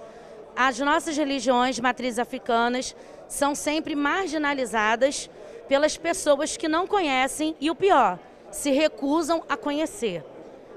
as 0.56 0.78
nossas 0.78 1.16
religiões 1.16 1.78
matrizes 1.80 2.18
africanas 2.18 2.94
são 3.28 3.54
sempre 3.54 3.94
marginalizadas 3.94 5.28
pelas 5.68 5.96
pessoas 5.96 6.56
que 6.56 6.68
não 6.68 6.86
conhecem 6.86 7.56
e 7.60 7.70
o 7.70 7.74
pior, 7.74 8.18
se 8.50 8.70
recusam 8.70 9.42
a 9.48 9.56
conhecer. 9.56 10.24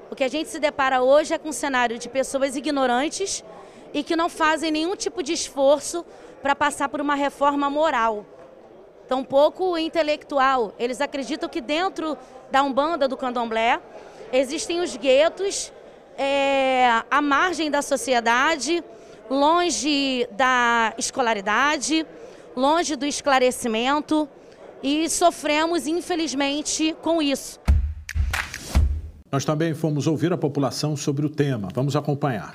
O 0.10 0.15
que 0.15 0.24
a 0.24 0.30
gente 0.30 0.50
se 0.50 0.60
depara 0.60 1.02
hoje 1.02 1.34
é 1.34 1.38
com 1.38 1.50
um 1.50 1.54
cenário 1.54 2.00
de 2.00 2.10
pessoas 2.10 2.56
ignorantes 2.56 3.43
e 3.93 4.04
que 4.04 4.15
não 4.15 4.30
fazem 4.30 4.72
nenhum 4.72 4.96
tipo 4.96 5.22
de 5.22 5.34
esforço 5.34 6.06
para 6.41 6.56
passar 6.56 6.88
por 6.88 7.02
uma 7.02 7.15
reforma 7.15 7.70
moral, 7.70 8.26
tampouco 9.08 9.78
intelectual. 9.78 10.74
Eles 10.78 11.02
acreditam 11.02 11.48
que 11.50 11.62
dentro 11.62 12.17
da 12.52 12.62
Umbanda, 12.62 13.08
do 13.08 13.17
Candomblé, 13.17 13.80
existem 14.32 14.82
os 14.82 14.96
guetos 14.96 15.72
é, 16.17 17.04
à 17.10 17.22
margem 17.22 17.72
da 17.72 17.82
sociedade, 17.82 18.84
longe 19.30 20.28
da 20.32 20.93
escolaridade, 20.98 22.06
longe 22.56 22.96
do 22.96 23.06
esclarecimento 23.06 24.28
e 24.82 25.10
sofremos, 25.10 25.88
infelizmente, 25.88 26.96
com 27.02 27.22
isso. 27.22 27.60
Nós 29.32 29.43
também 29.43 29.74
fomos 29.74 30.08
ouvir 30.08 30.32
a 30.32 30.38
população 30.38 30.96
sobre 30.96 31.26
o 31.26 31.30
tema. 31.30 31.67
Vamos 31.74 31.96
acompanhar. 31.96 32.52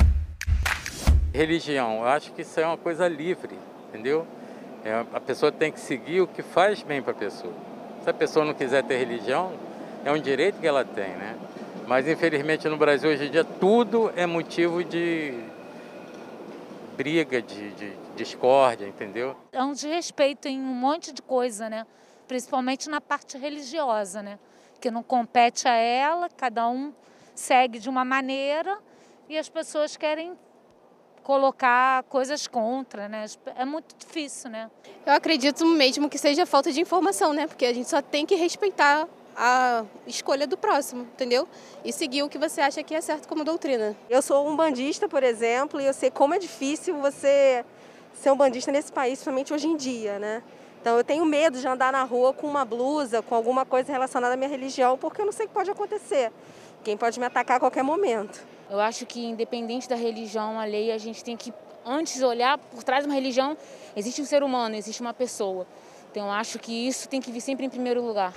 Religião, 1.32 1.98
eu 1.98 2.04
acho 2.04 2.32
que 2.32 2.42
isso 2.42 2.58
é 2.58 2.66
uma 2.66 2.76
coisa 2.76 3.06
livre, 3.08 3.54
entendeu? 3.88 4.26
É, 4.84 5.04
a 5.12 5.20
pessoa 5.20 5.52
tem 5.52 5.70
que 5.70 5.78
seguir 5.78 6.20
o 6.20 6.26
que 6.26 6.42
faz 6.42 6.82
bem 6.82 7.00
para 7.00 7.12
a 7.12 7.14
pessoa. 7.14 7.52
Se 8.02 8.10
a 8.10 8.14
pessoa 8.14 8.44
não 8.44 8.52
quiser 8.52 8.82
ter 8.82 8.96
religião, 8.96 9.52
é 10.04 10.10
um 10.10 10.18
direito 10.18 10.58
que 10.58 10.66
ela 10.66 10.84
tem, 10.84 11.10
né? 11.10 11.38
Mas 11.86 12.08
infelizmente 12.08 12.68
no 12.68 12.76
Brasil 12.76 13.10
hoje 13.10 13.26
em 13.26 13.30
dia 13.30 13.44
tudo 13.44 14.12
é 14.16 14.26
motivo 14.26 14.82
de 14.82 15.34
briga, 16.96 17.40
de, 17.40 17.70
de 17.72 17.92
discórdia, 18.16 18.86
entendeu? 18.86 19.36
É 19.52 19.62
um 19.62 19.72
desrespeito 19.72 20.48
em 20.48 20.60
um 20.60 20.74
monte 20.74 21.12
de 21.12 21.22
coisa, 21.22 21.70
né? 21.70 21.86
Principalmente 22.26 22.88
na 22.90 23.00
parte 23.00 23.38
religiosa, 23.38 24.22
né? 24.22 24.38
Que 24.80 24.90
não 24.90 25.02
compete 25.02 25.68
a 25.68 25.74
ela, 25.74 26.28
cada 26.28 26.68
um 26.68 26.92
segue 27.34 27.78
de 27.78 27.88
uma 27.88 28.04
maneira 28.04 28.78
e 29.28 29.38
as 29.38 29.48
pessoas 29.48 29.96
querem 29.96 30.36
colocar 31.22 32.02
coisas 32.04 32.46
contra, 32.46 33.08
né? 33.08 33.26
É 33.56 33.64
muito 33.64 33.94
difícil, 33.96 34.50
né? 34.50 34.70
Eu 35.06 35.12
acredito 35.12 35.64
mesmo 35.64 36.08
que 36.08 36.18
seja 36.18 36.44
falta 36.44 36.72
de 36.72 36.80
informação, 36.80 37.32
né? 37.32 37.46
Porque 37.46 37.64
a 37.64 37.72
gente 37.72 37.88
só 37.88 38.02
tem 38.02 38.26
que 38.26 38.34
respeitar 38.34 39.08
a 39.36 39.84
escolha 40.06 40.46
do 40.46 40.56
próximo, 40.56 41.02
entendeu? 41.02 41.48
E 41.84 41.92
seguir 41.92 42.22
o 42.22 42.28
que 42.28 42.38
você 42.38 42.60
acha 42.60 42.82
que 42.82 42.94
é 42.94 43.00
certo 43.00 43.28
como 43.28 43.44
doutrina. 43.44 43.96
Eu 44.10 44.20
sou 44.20 44.46
um 44.48 44.56
bandista, 44.56 45.08
por 45.08 45.22
exemplo, 45.22 45.80
e 45.80 45.86
eu 45.86 45.94
sei 45.94 46.10
como 46.10 46.34
é 46.34 46.38
difícil 46.38 46.96
você 46.96 47.64
ser 48.14 48.30
um 48.30 48.36
bandista 48.36 48.70
nesse 48.70 48.92
país, 48.92 49.14
principalmente 49.14 49.52
hoje 49.52 49.66
em 49.66 49.76
dia, 49.76 50.18
né? 50.18 50.42
Então 50.80 50.96
eu 50.96 51.04
tenho 51.04 51.24
medo 51.24 51.58
de 51.58 51.66
andar 51.66 51.92
na 51.92 52.02
rua 52.02 52.32
com 52.32 52.46
uma 52.46 52.64
blusa, 52.64 53.22
com 53.22 53.34
alguma 53.34 53.64
coisa 53.64 53.92
relacionada 53.92 54.34
à 54.34 54.36
minha 54.36 54.50
religião, 54.50 54.98
porque 54.98 55.20
eu 55.20 55.24
não 55.24 55.32
sei 55.32 55.46
o 55.46 55.48
que 55.48 55.54
pode 55.54 55.70
acontecer. 55.70 56.32
Quem 56.82 56.96
pode 56.96 57.20
me 57.20 57.26
atacar 57.26 57.58
a 57.58 57.60
qualquer 57.60 57.84
momento. 57.84 58.44
Eu 58.70 58.80
acho 58.80 59.04
que 59.06 59.24
independente 59.24 59.88
da 59.88 59.96
religião, 59.96 60.58
a 60.58 60.64
lei, 60.64 60.92
a 60.92 60.98
gente 60.98 61.22
tem 61.22 61.36
que 61.36 61.52
antes 61.84 62.22
olhar 62.22 62.58
por 62.58 62.82
trás 62.82 63.04
de 63.04 63.08
uma 63.08 63.14
religião, 63.14 63.56
existe 63.96 64.22
um 64.22 64.24
ser 64.24 64.42
humano, 64.42 64.74
existe 64.74 65.00
uma 65.00 65.14
pessoa. 65.14 65.66
Então 66.10 66.26
eu 66.26 66.32
acho 66.32 66.58
que 66.58 66.72
isso 66.72 67.08
tem 67.08 67.20
que 67.20 67.30
vir 67.30 67.40
sempre 67.40 67.66
em 67.66 67.70
primeiro 67.70 68.04
lugar. 68.04 68.32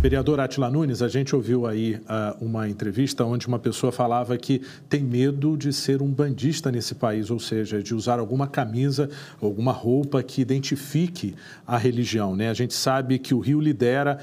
Vereador 0.00 0.40
Atila 0.40 0.70
Nunes, 0.70 1.02
a 1.02 1.08
gente 1.08 1.36
ouviu 1.36 1.66
aí 1.66 1.96
uh, 1.96 2.42
uma 2.42 2.66
entrevista 2.66 3.22
onde 3.22 3.46
uma 3.46 3.58
pessoa 3.58 3.92
falava 3.92 4.34
que 4.38 4.62
tem 4.88 5.02
medo 5.02 5.58
de 5.58 5.74
ser 5.74 6.00
um 6.00 6.08
bandista 6.08 6.72
nesse 6.72 6.94
país, 6.94 7.30
ou 7.30 7.38
seja, 7.38 7.82
de 7.82 7.94
usar 7.94 8.18
alguma 8.18 8.46
camisa, 8.46 9.10
alguma 9.42 9.72
roupa 9.72 10.22
que 10.22 10.40
identifique 10.40 11.34
a 11.66 11.76
religião. 11.76 12.34
Né? 12.34 12.48
A 12.48 12.54
gente 12.54 12.72
sabe 12.72 13.18
que 13.18 13.34
o 13.34 13.40
Rio 13.40 13.60
lidera 13.60 14.18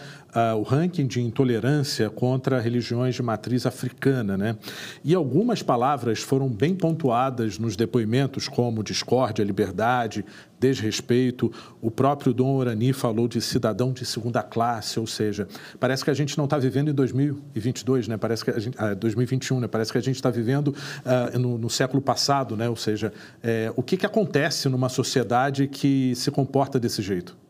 o 0.57 0.61
ranking 0.61 1.07
de 1.07 1.21
intolerância 1.21 2.09
contra 2.09 2.59
religiões 2.59 3.15
de 3.15 3.23
matriz 3.23 3.65
africana. 3.65 4.37
Né? 4.37 4.57
E 5.03 5.15
algumas 5.15 5.63
palavras 5.63 6.19
foram 6.19 6.49
bem 6.49 6.75
pontuadas 6.75 7.57
nos 7.57 7.75
depoimentos, 7.75 8.47
como 8.47 8.83
discórdia, 8.83 9.43
liberdade, 9.43 10.23
desrespeito. 10.59 11.51
O 11.81 11.89
próprio 11.89 12.33
Dom 12.33 12.55
Orani 12.55 12.93
falou 12.93 13.27
de 13.27 13.41
cidadão 13.41 13.91
de 13.91 14.05
segunda 14.05 14.41
classe, 14.43 14.99
ou 14.99 15.07
seja, 15.07 15.47
parece 15.79 16.03
que 16.03 16.09
a 16.09 16.13
gente 16.13 16.37
não 16.37 16.45
está 16.45 16.57
vivendo 16.57 16.89
em 16.89 16.93
2022, 16.93 18.07
né? 18.07 18.17
Parece 18.17 18.43
que 18.43 18.51
a 18.51 18.59
gente, 18.59 18.75
ah, 18.77 18.93
2021, 18.93 19.59
né? 19.59 19.67
Parece 19.67 19.91
que 19.91 19.97
a 19.97 20.01
gente 20.01 20.15
está 20.15 20.29
vivendo 20.29 20.69
uh, 20.69 21.37
no, 21.37 21.57
no, 21.57 21.69
século 21.69 22.01
passado, 22.01 22.55
né? 22.55 22.69
Ou 22.69 22.75
seja, 22.75 23.13
é, 23.43 23.71
o 23.75 23.83
que, 23.83 23.97
que 23.97 24.05
acontece 24.05 24.67
numa 24.69 24.89
sociedade 24.89 25.67
que 25.67 26.13
se 26.15 26.31
comporta 26.31 26.79
desse 26.79 27.01
jeito? 27.01 27.46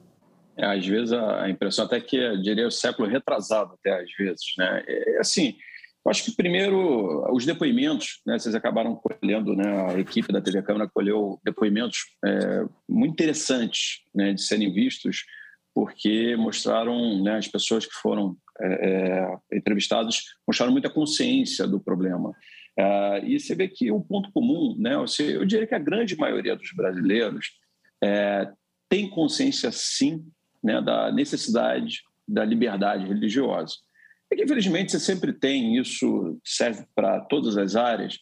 É, 0.57 0.65
às 0.65 0.85
vezes 0.85 1.13
a 1.13 1.49
impressão 1.49 1.85
até 1.85 1.99
que 1.99 2.17
eu 2.17 2.41
diria 2.41 2.67
o 2.67 2.71
século 2.71 3.07
retrasado 3.07 3.75
até 3.75 4.01
às 4.01 4.11
vezes, 4.17 4.43
né? 4.57 4.83
É, 4.87 5.19
assim, 5.19 5.55
eu 6.07 6.09
acho 6.09 6.23
que 6.23 6.35
primeiro 6.35 7.29
os 7.33 7.45
depoimentos, 7.45 8.21
né, 8.25 8.39
vocês 8.39 8.55
acabaram 8.55 8.95
colhendo, 8.95 9.53
né, 9.53 9.91
a 9.91 9.99
equipe 9.99 10.31
da 10.31 10.41
TV 10.41 10.61
Câmara 10.61 10.89
colheu 10.89 11.37
depoimentos 11.43 11.97
é, 12.25 12.65
muito 12.87 13.11
interessantes 13.11 14.03
né, 14.15 14.31
de 14.31 14.41
serem 14.41 14.71
vistos, 14.71 15.25
porque 15.75 16.35
mostraram, 16.37 17.21
né, 17.21 17.35
as 17.35 17.47
pessoas 17.49 17.85
que 17.85 17.93
foram 17.93 18.37
é, 18.59 18.67
é, 18.67 19.57
entrevistadas 19.57 20.21
mostraram 20.47 20.71
muita 20.71 20.89
consciência 20.89 21.67
do 21.67 21.79
problema. 21.79 22.33
É, 22.79 23.25
e 23.25 23.37
você 23.37 23.53
vê 23.53 23.67
que 23.67 23.91
o 23.91 23.99
ponto 23.99 24.31
comum, 24.31 24.77
né, 24.79 24.95
eu 25.19 25.45
diria 25.45 25.67
que 25.67 25.75
a 25.75 25.79
grande 25.79 26.15
maioria 26.15 26.55
dos 26.55 26.71
brasileiros 26.71 27.47
é, 28.01 28.49
tem 28.89 29.09
consciência, 29.09 29.71
sim, 29.73 30.25
né, 30.63 30.81
da 30.81 31.11
necessidade 31.11 32.01
da 32.27 32.43
liberdade 32.43 33.07
religiosa. 33.07 33.75
É 34.29 34.35
que, 34.35 34.43
infelizmente, 34.43 34.91
você 34.91 34.99
sempre 34.99 35.31
tem, 35.31 35.77
isso 35.77 36.37
serve 36.43 36.85
para 36.93 37.21
todas 37.21 37.57
as 37.57 37.75
áreas, 37.75 38.17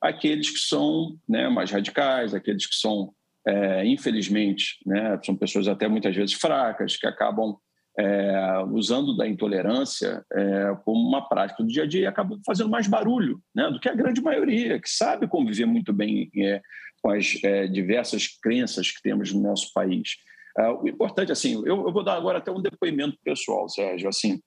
aqueles 0.00 0.48
que 0.50 0.58
são 0.58 1.18
né, 1.28 1.48
mais 1.48 1.70
radicais, 1.70 2.32
aqueles 2.32 2.66
que 2.66 2.74
são, 2.74 3.12
é, 3.46 3.84
infelizmente, 3.84 4.78
né, 4.86 5.20
são 5.22 5.36
pessoas 5.36 5.68
até 5.68 5.86
muitas 5.86 6.16
vezes 6.16 6.34
fracas, 6.34 6.96
que 6.96 7.06
acabam 7.06 7.56
é, 7.98 8.64
usando 8.70 9.14
da 9.14 9.28
intolerância 9.28 10.24
é, 10.32 10.74
como 10.84 11.06
uma 11.06 11.28
prática 11.28 11.62
do 11.62 11.68
dia 11.68 11.82
a 11.82 11.86
dia 11.86 12.02
e 12.02 12.06
acabam 12.06 12.40
fazendo 12.46 12.70
mais 12.70 12.86
barulho 12.86 13.42
né, 13.54 13.68
do 13.70 13.78
que 13.78 13.88
a 13.88 13.94
grande 13.94 14.22
maioria, 14.22 14.80
que 14.80 14.88
sabe 14.88 15.28
conviver 15.28 15.66
muito 15.66 15.92
bem 15.92 16.30
é, 16.38 16.62
com 17.02 17.10
as 17.10 17.38
é, 17.44 17.66
diversas 17.66 18.26
crenças 18.26 18.90
que 18.90 19.02
temos 19.02 19.32
no 19.32 19.42
nosso 19.42 19.70
país. 19.74 20.16
É, 20.60 20.68
o 20.68 20.86
importante, 20.86 21.32
assim, 21.32 21.54
eu, 21.54 21.86
eu, 21.86 21.92
vou 21.92 22.04
dar 22.04 22.14
agora 22.14 22.38
até 22.38 22.50
um 22.50 22.60
depoimento 22.60 23.16
pessoal, 23.24 23.66
Sérgio. 23.68 24.08
Assim, 24.08 24.38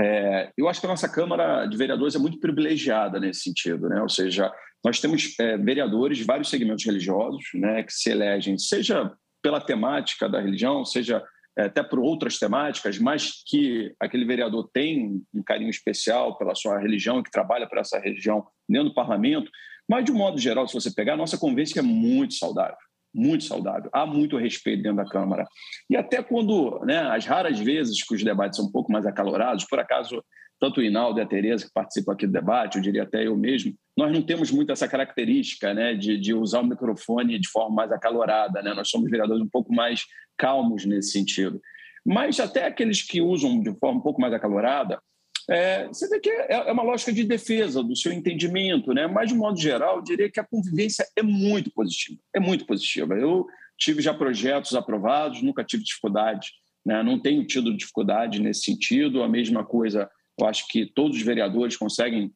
é, 0.00 0.50
eu 0.56 0.68
acho 0.68 0.80
que 0.80 0.86
a 0.86 0.88
nossa 0.88 1.08
Câmara 1.08 1.66
de 1.66 1.76
Vereadores 1.76 2.14
é 2.14 2.18
muito 2.18 2.40
privilegiada 2.40 3.20
nesse 3.20 3.42
sentido, 3.42 3.88
né? 3.88 4.00
Ou 4.00 4.08
seja, 4.08 4.50
nós 4.82 5.00
temos 5.00 5.38
é, 5.38 5.58
vereadores 5.58 6.16
de 6.16 6.24
vários 6.24 6.48
segmentos 6.48 6.86
religiosos, 6.86 7.44
né, 7.54 7.82
que 7.82 7.92
se 7.92 8.10
elegem, 8.10 8.56
seja 8.56 9.12
pela 9.42 9.60
temática 9.60 10.26
da 10.26 10.40
religião, 10.40 10.84
seja 10.86 11.22
é, 11.58 11.64
até 11.64 11.82
por 11.82 11.98
outras 11.98 12.38
temáticas, 12.38 12.98
mas 12.98 13.42
que 13.46 13.94
aquele 14.00 14.24
vereador 14.24 14.70
tem 14.72 15.22
um 15.34 15.42
carinho 15.42 15.68
especial 15.68 16.38
pela 16.38 16.54
sua 16.54 16.78
religião 16.78 17.22
que 17.22 17.30
trabalha 17.30 17.68
para 17.68 17.82
essa 17.82 17.98
religião 17.98 18.46
dentro 18.66 18.88
do 18.88 18.94
parlamento. 18.94 19.50
Mas, 19.86 20.04
de 20.04 20.12
um 20.12 20.16
modo 20.16 20.38
geral, 20.38 20.66
se 20.66 20.72
você 20.72 20.90
pegar, 20.90 21.14
a 21.14 21.18
nossa 21.18 21.36
convivência 21.36 21.80
é 21.80 21.82
muito 21.82 22.34
saudável 22.34 22.76
muito 23.14 23.44
saudável. 23.44 23.90
Há 23.92 24.06
muito 24.06 24.36
respeito 24.36 24.82
dentro 24.82 25.04
da 25.04 25.10
Câmara. 25.10 25.46
E 25.88 25.96
até 25.96 26.22
quando, 26.22 26.80
né, 26.84 26.98
as 26.98 27.26
raras 27.26 27.58
vezes 27.58 28.02
que 28.04 28.14
os 28.14 28.22
debates 28.22 28.56
são 28.56 28.66
um 28.66 28.72
pouco 28.72 28.92
mais 28.92 29.06
acalorados, 29.06 29.64
por 29.64 29.78
acaso, 29.78 30.22
tanto 30.60 30.80
o 30.80 30.82
Inaldo 30.82 31.18
e 31.18 31.22
a 31.22 31.26
Tereza, 31.26 31.64
que 31.64 31.72
participam 31.72 32.12
aqui 32.12 32.26
do 32.26 32.32
debate, 32.32 32.76
eu 32.76 32.82
diria 32.82 33.02
até 33.02 33.26
eu 33.26 33.36
mesmo, 33.36 33.74
nós 33.96 34.12
não 34.12 34.22
temos 34.22 34.50
muito 34.50 34.72
essa 34.72 34.86
característica 34.86 35.72
né, 35.72 35.94
de, 35.94 36.18
de 36.18 36.34
usar 36.34 36.60
o 36.60 36.66
microfone 36.66 37.38
de 37.38 37.48
forma 37.48 37.74
mais 37.74 37.92
acalorada. 37.92 38.62
Né? 38.62 38.74
Nós 38.74 38.88
somos 38.88 39.10
vereadores 39.10 39.42
um 39.42 39.48
pouco 39.48 39.72
mais 39.72 40.04
calmos 40.36 40.84
nesse 40.84 41.12
sentido. 41.12 41.60
Mas 42.04 42.40
até 42.40 42.66
aqueles 42.66 43.02
que 43.02 43.20
usam 43.20 43.60
de 43.60 43.72
forma 43.78 43.98
um 43.98 44.02
pouco 44.02 44.20
mais 44.20 44.32
acalorada, 44.32 45.00
é, 45.48 45.86
você 45.86 46.08
vê 46.08 46.20
que 46.20 46.30
é, 46.30 46.68
é 46.68 46.72
uma 46.72 46.82
lógica 46.82 47.12
de 47.12 47.24
defesa 47.24 47.82
do 47.82 47.96
seu 47.96 48.12
entendimento, 48.12 48.92
né? 48.92 49.06
mas, 49.06 49.28
de 49.28 49.34
modo 49.34 49.58
geral, 49.58 49.96
eu 49.96 50.02
diria 50.02 50.30
que 50.30 50.40
a 50.40 50.46
convivência 50.46 51.06
é 51.16 51.22
muito 51.22 51.70
positiva. 51.72 52.20
É 52.34 52.40
muito 52.40 52.66
positiva. 52.66 53.14
Eu 53.14 53.46
tive 53.78 54.02
já 54.02 54.12
projetos 54.12 54.74
aprovados, 54.74 55.42
nunca 55.42 55.64
tive 55.64 55.84
dificuldade, 55.84 56.50
né? 56.84 57.02
não 57.02 57.18
tenho 57.18 57.46
tido 57.46 57.76
dificuldade 57.76 58.40
nesse 58.40 58.62
sentido. 58.62 59.22
A 59.22 59.28
mesma 59.28 59.64
coisa, 59.64 60.08
eu 60.38 60.46
acho 60.46 60.66
que 60.68 60.86
todos 60.86 61.16
os 61.16 61.22
vereadores 61.22 61.76
conseguem 61.76 62.32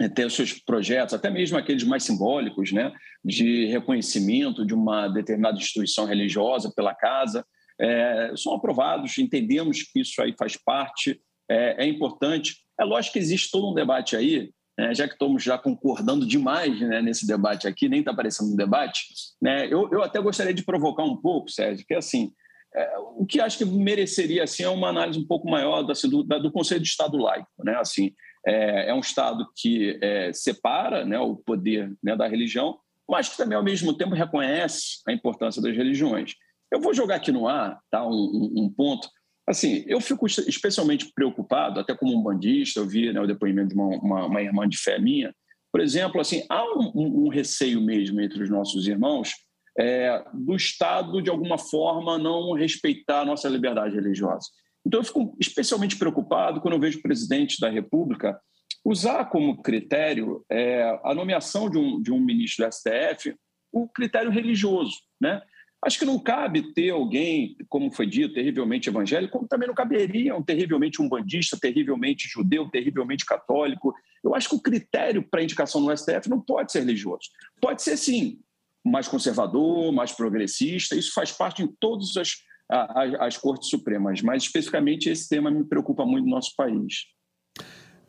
é, 0.00 0.08
ter 0.08 0.26
os 0.26 0.34
seus 0.34 0.52
projetos, 0.52 1.14
até 1.14 1.28
mesmo 1.28 1.58
aqueles 1.58 1.82
mais 1.82 2.04
simbólicos, 2.04 2.70
né, 2.70 2.92
de 3.24 3.66
reconhecimento 3.66 4.64
de 4.64 4.72
uma 4.72 5.08
determinada 5.08 5.58
instituição 5.58 6.04
religiosa 6.04 6.72
pela 6.74 6.94
casa, 6.94 7.44
é, 7.80 8.32
são 8.36 8.54
aprovados, 8.54 9.18
entendemos 9.18 9.82
que 9.82 10.00
isso 10.00 10.20
aí 10.22 10.34
faz 10.38 10.56
parte 10.56 11.20
é, 11.48 11.84
é 11.84 11.86
importante. 11.86 12.56
É 12.78 12.84
lógico 12.84 13.14
que 13.14 13.18
existe 13.18 13.50
todo 13.50 13.70
um 13.70 13.74
debate 13.74 14.16
aí, 14.16 14.50
né, 14.78 14.94
já 14.94 15.08
que 15.08 15.14
estamos 15.14 15.42
já 15.42 15.58
concordando 15.58 16.24
demais 16.24 16.80
né, 16.80 17.02
nesse 17.02 17.26
debate 17.26 17.66
aqui, 17.66 17.88
nem 17.88 18.00
está 18.00 18.12
aparecendo 18.12 18.52
um 18.52 18.56
debate, 18.56 19.06
né, 19.42 19.66
eu, 19.66 19.88
eu 19.90 20.02
até 20.02 20.20
gostaria 20.20 20.54
de 20.54 20.64
provocar 20.64 21.02
um 21.02 21.16
pouco, 21.16 21.50
Sérgio, 21.50 21.84
que 21.84 21.94
é 21.94 21.98
assim, 21.98 22.32
é, 22.74 22.98
o 23.16 23.26
que 23.26 23.40
acho 23.40 23.58
que 23.58 23.64
mereceria 23.64 24.44
assim, 24.44 24.62
é 24.62 24.68
uma 24.68 24.88
análise 24.88 25.18
um 25.18 25.26
pouco 25.26 25.50
maior 25.50 25.82
do, 25.82 25.90
assim, 25.90 26.08
do, 26.08 26.52
Conselho 26.52 26.80
de 26.80 26.88
Estado 26.88 27.16
laico. 27.16 27.48
Né, 27.58 27.74
assim, 27.76 28.12
é, 28.46 28.90
é 28.90 28.94
um 28.94 29.00
Estado 29.00 29.46
que 29.56 29.98
é, 30.00 30.32
separa 30.32 31.04
né, 31.04 31.18
o 31.18 31.34
poder 31.36 31.92
né, 32.02 32.14
da 32.14 32.28
religião, 32.28 32.78
mas 33.08 33.28
que 33.28 33.36
também, 33.36 33.56
ao 33.56 33.64
mesmo 33.64 33.94
tempo, 33.94 34.14
reconhece 34.14 34.98
a 35.08 35.12
importância 35.12 35.62
das 35.62 35.74
religiões. 35.74 36.34
Eu 36.70 36.80
vou 36.80 36.92
jogar 36.92 37.16
aqui 37.16 37.32
no 37.32 37.48
ar 37.48 37.80
tá, 37.90 38.06
um, 38.06 38.52
um 38.54 38.70
ponto 38.70 39.08
Assim, 39.48 39.82
eu 39.86 39.98
fico 39.98 40.26
especialmente 40.26 41.10
preocupado, 41.14 41.80
até 41.80 41.94
como 41.94 42.14
um 42.14 42.22
bandista, 42.22 42.80
eu 42.80 42.86
vi 42.86 43.10
né, 43.10 43.18
o 43.18 43.26
depoimento 43.26 43.70
de 43.70 43.74
uma, 43.74 43.96
uma, 43.96 44.26
uma, 44.26 44.42
irmã 44.42 44.68
de 44.68 44.76
fé 44.76 44.98
minha. 44.98 45.34
Por 45.72 45.80
exemplo, 45.80 46.20
assim, 46.20 46.44
há 46.50 46.62
um, 46.64 47.24
um 47.24 47.28
receio 47.28 47.80
mesmo 47.80 48.20
entre 48.20 48.42
os 48.42 48.50
nossos 48.50 48.86
irmãos 48.86 49.32
é, 49.78 50.22
do 50.34 50.54
Estado, 50.54 51.22
de 51.22 51.30
alguma 51.30 51.56
forma, 51.56 52.18
não 52.18 52.52
respeitar 52.52 53.22
a 53.22 53.24
nossa 53.24 53.48
liberdade 53.48 53.94
religiosa. 53.94 54.48
Então, 54.86 55.00
eu 55.00 55.04
fico 55.04 55.34
especialmente 55.40 55.96
preocupado 55.96 56.60
quando 56.60 56.74
eu 56.74 56.80
vejo 56.80 56.98
o 56.98 57.02
presidente 57.02 57.58
da 57.58 57.70
República 57.70 58.38
usar 58.84 59.24
como 59.26 59.62
critério 59.62 60.44
é, 60.50 60.98
a 61.02 61.14
nomeação 61.14 61.70
de 61.70 61.78
um, 61.78 62.02
de 62.02 62.12
um 62.12 62.20
ministro 62.20 62.66
do 62.66 62.72
STF 62.72 63.34
o 63.72 63.88
critério 63.88 64.30
religioso, 64.30 64.96
né? 65.20 65.42
Acho 65.84 66.00
que 66.00 66.04
não 66.04 66.18
cabe 66.18 66.72
ter 66.72 66.90
alguém, 66.90 67.56
como 67.68 67.92
foi 67.92 68.06
dito, 68.06 68.34
terrivelmente 68.34 68.88
evangélico, 68.88 69.32
como 69.32 69.48
também 69.48 69.68
não 69.68 69.74
caberia 69.74 70.36
um 70.36 70.42
terrivelmente 70.42 71.00
um 71.00 71.08
bandista, 71.08 71.56
terrivelmente 71.58 72.28
judeu, 72.28 72.68
terrivelmente 72.68 73.24
católico. 73.24 73.94
Eu 74.24 74.34
acho 74.34 74.48
que 74.48 74.56
o 74.56 74.60
critério 74.60 75.22
para 75.22 75.42
indicação 75.42 75.80
no 75.80 75.96
STF 75.96 76.28
não 76.28 76.40
pode 76.40 76.72
ser 76.72 76.80
religioso. 76.80 77.30
Pode 77.60 77.82
ser, 77.82 77.96
sim, 77.96 78.40
mais 78.84 79.06
conservador, 79.06 79.92
mais 79.92 80.12
progressista, 80.12 80.96
isso 80.96 81.12
faz 81.12 81.30
parte 81.30 81.62
em 81.62 81.68
todas 81.78 82.16
as, 82.16 82.32
as, 82.68 83.14
as 83.20 83.36
cortes 83.36 83.68
supremas, 83.68 84.20
mas 84.20 84.42
especificamente 84.42 85.08
esse 85.08 85.28
tema 85.28 85.50
me 85.50 85.64
preocupa 85.64 86.04
muito 86.04 86.24
no 86.24 86.32
nosso 86.32 86.54
país. 86.56 87.06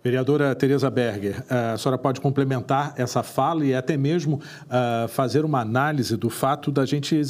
Vereadora 0.01 0.55
Tereza 0.55 0.89
Berger, 0.89 1.43
a 1.49 1.77
senhora 1.77 1.97
pode 1.97 2.21
complementar 2.21 2.93
essa 2.95 3.21
fala 3.21 3.65
e 3.65 3.75
até 3.75 3.97
mesmo 3.97 4.37
uh, 4.37 5.09
fazer 5.09 5.43
uma 5.43 5.59
análise 5.59 6.15
do 6.15 6.29
fato 6.29 6.71
da 6.71 6.85
gente 6.85 7.21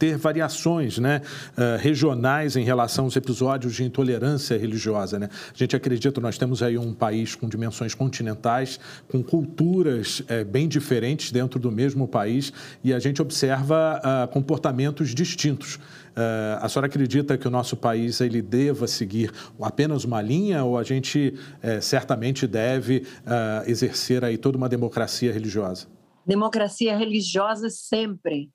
ter 0.00 0.16
variações 0.16 0.98
né, 0.98 1.22
uh, 1.56 1.80
regionais 1.80 2.56
em 2.56 2.64
relação 2.64 3.04
aos 3.04 3.14
episódios 3.14 3.76
de 3.76 3.84
intolerância 3.84 4.58
religiosa. 4.58 5.16
Né? 5.16 5.28
A 5.54 5.56
gente 5.56 5.76
acredita, 5.76 6.20
nós 6.20 6.36
temos 6.36 6.60
aí 6.60 6.76
um 6.76 6.92
país 6.92 7.36
com 7.36 7.48
dimensões 7.48 7.94
continentais, 7.94 8.80
com 9.08 9.22
culturas 9.22 10.18
uh, 10.18 10.44
bem 10.44 10.66
diferentes 10.66 11.30
dentro 11.30 11.60
do 11.60 11.70
mesmo 11.70 12.08
país 12.08 12.52
e 12.82 12.92
a 12.92 12.98
gente 12.98 13.22
observa 13.22 14.28
comportamentos 14.32 15.14
distintos. 15.14 15.78
Uh, 16.18 16.58
a 16.60 16.68
senhora 16.68 16.88
acredita 16.88 17.38
que 17.38 17.46
o 17.46 17.50
nosso 17.50 17.76
país 17.76 18.20
ele 18.20 18.42
deva 18.42 18.88
seguir 18.88 19.32
apenas 19.62 20.02
uma 20.02 20.20
linha 20.20 20.64
ou 20.64 20.76
a 20.76 20.82
gente 20.82 21.32
uh, 21.62 21.80
certamente 21.80 22.44
deve 22.44 23.06
uh, 23.22 23.70
exercer 23.70 24.24
aí 24.24 24.36
toda 24.36 24.58
uma 24.58 24.68
democracia 24.68 25.32
religiosa? 25.32 25.86
Democracia 26.26 26.96
religiosa 26.96 27.70
sempre. 27.70 28.50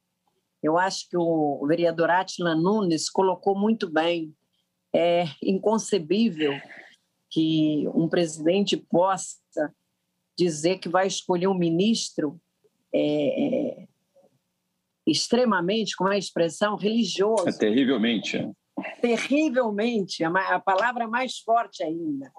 Eu 0.61 0.77
acho 0.77 1.07
que 1.09 1.15
o 1.15 1.65
vereador 1.65 2.09
Atila 2.09 2.53
Nunes 2.53 3.09
colocou 3.09 3.57
muito 3.57 3.89
bem. 3.89 4.35
É 4.93 5.25
inconcebível 5.41 6.53
que 7.31 7.87
um 7.95 8.09
presidente 8.09 8.75
possa 8.75 9.39
dizer 10.37 10.79
que 10.79 10.89
vai 10.89 11.07
escolher 11.07 11.47
um 11.47 11.57
ministro 11.57 12.37
é, 12.93 13.82
extremamente, 15.05 15.95
como 15.95 16.11
é 16.11 16.15
a 16.15 16.19
expressão, 16.19 16.75
religioso. 16.75 17.47
É 17.47 17.51
terrivelmente. 17.51 18.37
É. 18.37 18.51
Terrivelmente, 19.01 20.23
a 20.23 20.59
palavra 20.59 21.07
mais 21.07 21.39
forte 21.39 21.83
ainda. 21.83 22.31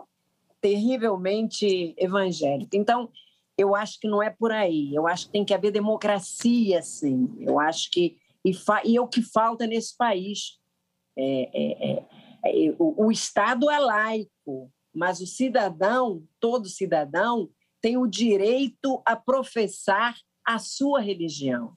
Terrivelmente 0.60 1.94
evangélico. 1.98 2.74
Então, 2.74 3.10
eu 3.56 3.74
acho 3.74 4.00
que 4.00 4.08
não 4.08 4.22
é 4.22 4.30
por 4.30 4.50
aí. 4.50 4.94
Eu 4.94 5.06
acho 5.06 5.26
que 5.26 5.32
tem 5.32 5.44
que 5.44 5.54
haver 5.54 5.70
democracia, 5.70 6.82
sim. 6.82 7.34
Eu 7.38 7.58
acho 7.58 7.90
que. 7.90 8.16
E, 8.44 8.52
fa, 8.52 8.82
e 8.84 8.96
é 8.96 9.00
o 9.00 9.08
que 9.08 9.22
falta 9.22 9.66
nesse 9.66 9.96
país. 9.96 10.58
É, 11.16 11.50
é, 11.54 11.92
é, 11.92 12.68
é 12.68 12.74
o, 12.78 13.06
o 13.06 13.12
Estado 13.12 13.70
é 13.70 13.78
laico, 13.78 14.70
mas 14.92 15.20
o 15.20 15.26
cidadão, 15.26 16.24
todo 16.40 16.68
cidadão, 16.68 17.48
tem 17.80 17.96
o 17.96 18.06
direito 18.06 19.02
a 19.06 19.14
professar 19.14 20.16
a 20.44 20.58
sua 20.58 21.00
religião. 21.00 21.76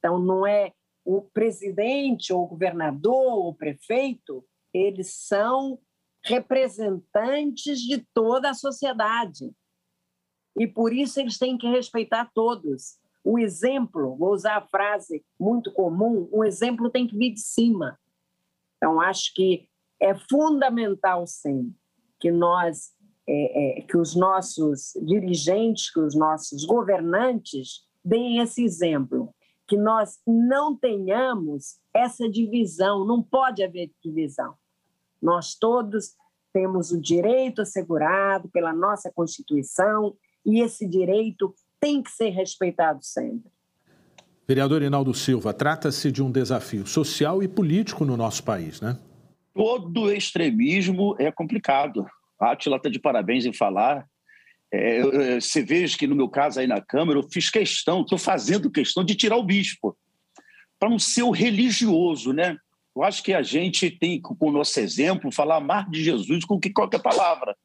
Então, 0.00 0.18
não 0.18 0.46
é 0.46 0.72
o 1.04 1.22
presidente, 1.22 2.32
ou 2.32 2.44
o 2.44 2.48
governador, 2.48 3.32
ou 3.32 3.48
o 3.48 3.54
prefeito, 3.54 4.44
eles 4.72 5.14
são 5.14 5.78
representantes 6.24 7.80
de 7.80 8.06
toda 8.12 8.50
a 8.50 8.54
sociedade. 8.54 9.50
E 10.58 10.66
por 10.66 10.92
isso 10.92 11.20
eles 11.20 11.38
têm 11.38 11.56
que 11.56 11.68
respeitar 11.68 12.30
todos. 12.34 12.98
O 13.22 13.38
exemplo, 13.38 14.16
vou 14.16 14.32
usar 14.32 14.56
a 14.56 14.66
frase 14.66 15.24
muito 15.38 15.72
comum, 15.72 16.28
o 16.32 16.44
exemplo 16.44 16.90
tem 16.90 17.06
que 17.06 17.16
vir 17.16 17.32
de 17.32 17.40
cima. 17.40 17.98
Então, 18.76 19.00
acho 19.00 19.34
que 19.34 19.68
é 20.00 20.14
fundamental, 20.14 21.26
sim, 21.26 21.74
que 22.18 22.30
nós, 22.30 22.92
é, 23.28 23.80
é, 23.80 23.82
que 23.82 23.96
os 23.96 24.14
nossos 24.14 24.92
dirigentes, 25.02 25.92
que 25.92 26.00
os 26.00 26.14
nossos 26.14 26.64
governantes 26.64 27.86
deem 28.02 28.38
esse 28.38 28.64
exemplo 28.64 29.34
que 29.70 29.76
nós 29.76 30.18
não 30.26 30.76
tenhamos 30.76 31.76
essa 31.94 32.28
divisão, 32.28 33.06
não 33.06 33.22
pode 33.22 33.62
haver 33.62 33.92
divisão. 34.02 34.56
Nós 35.22 35.54
todos 35.54 36.16
temos 36.52 36.90
o 36.90 37.00
direito 37.00 37.62
assegurado 37.62 38.48
pela 38.48 38.72
nossa 38.72 39.12
Constituição 39.14 40.16
e 40.44 40.60
esse 40.60 40.88
direito 40.88 41.54
tem 41.78 42.02
que 42.02 42.10
ser 42.10 42.30
respeitado 42.30 42.98
sempre. 43.04 43.48
Vereador 44.44 44.82
Inaldo 44.82 45.14
Silva, 45.14 45.54
trata-se 45.54 46.10
de 46.10 46.20
um 46.20 46.32
desafio 46.32 46.84
social 46.84 47.40
e 47.40 47.46
político 47.46 48.04
no 48.04 48.16
nosso 48.16 48.42
país, 48.42 48.80
né? 48.80 48.98
Todo 49.54 50.10
extremismo 50.10 51.14
é 51.16 51.30
complicado. 51.30 52.04
A 52.40 52.50
Atila 52.50 52.76
está 52.76 52.88
de 52.88 52.98
parabéns 52.98 53.46
em 53.46 53.52
falar 53.52 54.04
é, 54.72 55.00
eu, 55.02 55.40
você 55.40 55.62
veja 55.62 55.98
que 55.98 56.06
no 56.06 56.14
meu 56.14 56.28
caso 56.28 56.60
aí 56.60 56.66
na 56.66 56.80
Câmara, 56.80 57.18
eu 57.18 57.28
fiz 57.30 57.50
questão, 57.50 58.02
estou 58.02 58.18
fazendo 58.18 58.70
questão 58.70 59.04
de 59.04 59.14
tirar 59.14 59.36
o 59.36 59.44
bispo, 59.44 59.96
para 60.78 60.88
não 60.88 60.98
ser 60.98 61.22
o 61.22 61.30
religioso, 61.30 62.32
né? 62.32 62.56
Eu 62.96 63.02
acho 63.02 63.22
que 63.22 63.32
a 63.32 63.42
gente 63.42 63.90
tem, 63.90 64.20
com 64.20 64.36
o 64.40 64.52
nosso 64.52 64.78
exemplo, 64.80 65.30
falar 65.32 65.60
mais 65.60 65.88
de 65.90 66.02
Jesus 66.02 66.44
com 66.44 66.58
que 66.58 66.70
qualquer 66.70 67.00
palavra. 67.00 67.56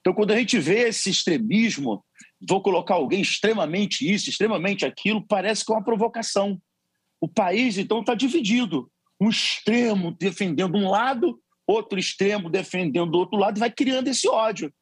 Então, 0.00 0.12
quando 0.12 0.32
a 0.32 0.36
gente 0.36 0.58
vê 0.58 0.88
esse 0.88 1.10
extremismo, 1.10 2.04
vou 2.40 2.62
colocar 2.62 2.94
alguém 2.94 3.20
extremamente 3.20 4.10
isso, 4.10 4.30
extremamente 4.30 4.86
aquilo, 4.86 5.24
parece 5.26 5.64
que 5.64 5.72
é 5.72 5.74
uma 5.74 5.84
provocação. 5.84 6.60
O 7.20 7.28
país, 7.28 7.78
então, 7.78 8.00
está 8.00 8.14
dividido. 8.14 8.90
Um 9.20 9.28
extremo 9.28 10.16
defendendo 10.18 10.76
um 10.76 10.88
lado, 10.88 11.40
outro 11.66 11.98
extremo 11.98 12.48
defendendo 12.48 13.14
o 13.14 13.18
outro 13.18 13.38
lado, 13.38 13.58
e 13.58 13.60
vai 13.60 13.70
criando 13.70 14.08
esse 14.08 14.28
ódio. 14.28 14.72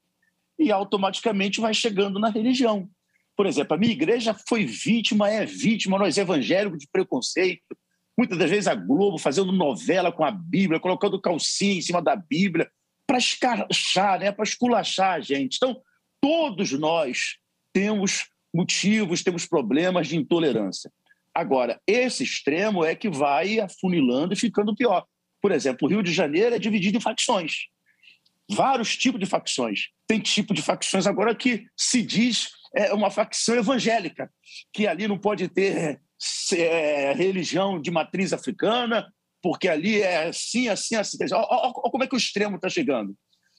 E 0.59 0.73
automaticamente 0.73 1.61
vai 1.61 1.75
chegando 1.75 2.19
na 2.19 2.31
religião. 2.31 2.89
Por 3.37 3.47
exemplo, 3.47 3.75
a 3.75 3.79
minha 3.79 3.93
igreja 3.93 4.35
foi 4.49 4.65
vítima, 4.65 5.29
é 5.29 5.45
vítima, 5.45 5.99
nós 5.99 6.17
evangélicos 6.17 6.79
de 6.79 6.89
preconceito. 6.91 7.77
Muitas 8.17 8.39
das 8.39 8.49
vezes 8.49 8.67
a 8.67 8.75
Globo 8.75 9.19
fazendo 9.19 9.53
novela 9.53 10.11
com 10.11 10.25
a 10.25 10.31
Bíblia, 10.31 10.81
colocando 10.81 11.21
calcinha 11.21 11.75
em 11.75 11.83
cima 11.83 12.01
da 12.01 12.17
Bíblia, 12.17 12.71
para 13.07 13.19
escarchar, 13.19 14.21
né? 14.21 14.33
para 14.33 14.45
esculachar 14.45 15.15
a 15.15 15.21
gente. 15.21 15.57
Então, 15.57 15.81
todos 16.21 16.73
nós 16.73 17.37
temos 17.73 18.25
motivos, 18.55 19.23
temos 19.23 19.47
problemas 19.47 20.09
de 20.09 20.17
intolerância. 20.17 20.91
Agora, 21.35 21.79
esse 21.87 22.25
extremo 22.25 22.83
é 22.83 22.95
que 22.95 23.11
vai 23.11 23.61
afunilando 23.61 24.33
e 24.33 24.37
ficando 24.37 24.75
pior. 24.75 25.05
Por 25.43 25.53
exemplo, 25.53 25.87
o 25.87 25.91
Rio 25.91 26.03
de 26.03 26.11
Janeiro 26.11 26.55
é 26.55 26.59
dividido 26.59 26.97
em 26.97 27.01
facções. 27.01 27.67
Vários 28.51 28.97
tipos 28.97 29.19
de 29.19 29.27
facções. 29.27 29.89
Tem 30.07 30.21
tipo 30.21 30.55
de 30.55 30.63
facções 30.63 31.07
agora 31.07 31.35
que 31.35 31.67
se 31.77 32.03
diz 32.03 32.51
é 32.75 32.93
uma 32.93 33.11
facção 33.11 33.57
evangélica, 33.57 34.31
que 34.73 34.87
ali 34.87 35.09
não 35.09 35.19
pode 35.19 35.49
ter 35.49 36.01
é, 36.53 37.13
religião 37.15 37.81
de 37.81 37.91
matriz 37.91 38.33
africana, 38.33 39.11
porque 39.43 39.69
ali 39.69 40.03
é 40.03 40.29
assim, 40.29 40.69
assim, 40.69 40.95
assim. 40.97 41.17
Olha 41.33 41.73
como 41.73 42.05
é 42.05 42.07
que 42.07 42.15
o 42.15 42.19
extremo 42.19 42.57
está 42.57 42.69
chegando. 42.69 43.17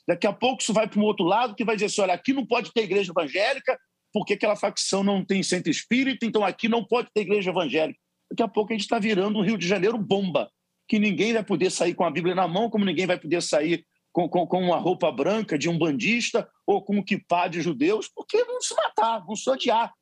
Daqui 0.08 0.26
a 0.28 0.34
pouco 0.34 0.62
isso 0.62 0.74
vai 0.74 0.88
para 0.88 1.00
um 1.00 1.04
outro 1.04 1.26
lado 1.26 1.56
que 1.56 1.66
vai 1.66 1.76
dizer 1.76 1.88
assim: 1.88 2.02
olha, 2.02 2.14
aqui 2.14 2.32
não 2.32 2.46
pode 2.46 2.72
ter 2.72 2.84
igreja 2.84 3.12
evangélica, 3.12 3.78
porque 4.14 4.34
aquela 4.34 4.56
facção 4.56 5.04
não 5.04 5.26
tem 5.26 5.44
centro 5.44 5.72
espírita, 5.72 6.26
então 6.26 6.46
aqui 6.46 6.70
não 6.70 6.86
pode 6.86 7.10
ter 7.14 7.22
igreja 7.22 7.50
evangélica. 7.50 8.00
Daqui 8.30 8.44
a 8.44 8.48
pouco 8.48 8.72
a 8.72 8.76
gente 8.76 8.84
está 8.84 9.00
virando 9.00 9.40
um 9.40 9.44
Rio 9.44 9.58
de 9.58 9.68
Janeiro 9.68 9.98
bomba, 9.98 10.50
que 10.88 11.00
ninguém 11.00 11.34
vai 11.34 11.44
poder 11.44 11.72
sair 11.72 11.94
com 11.94 12.04
a 12.04 12.12
Bíblia 12.12 12.36
na 12.36 12.48
mão, 12.48 12.70
como 12.70 12.86
ninguém 12.86 13.06
vai 13.06 13.20
poder 13.20 13.42
sair 13.42 13.86
com, 14.18 14.28
com, 14.28 14.48
com 14.48 14.64
uma 14.64 14.78
roupa 14.78 15.12
branca 15.12 15.60
de 15.60 15.70
um 15.70 15.78
bandista 15.78 16.50
ou 16.66 16.82
com 16.82 16.96
um 16.98 17.04
kipá 17.04 17.48
de 17.48 17.62
judeus, 17.62 18.08
porque 18.08 18.44
vão 18.46 18.60
se 18.60 18.74
matar, 18.74 19.20
vão 19.20 19.36
se 19.36 19.48
odiar. 19.48 19.94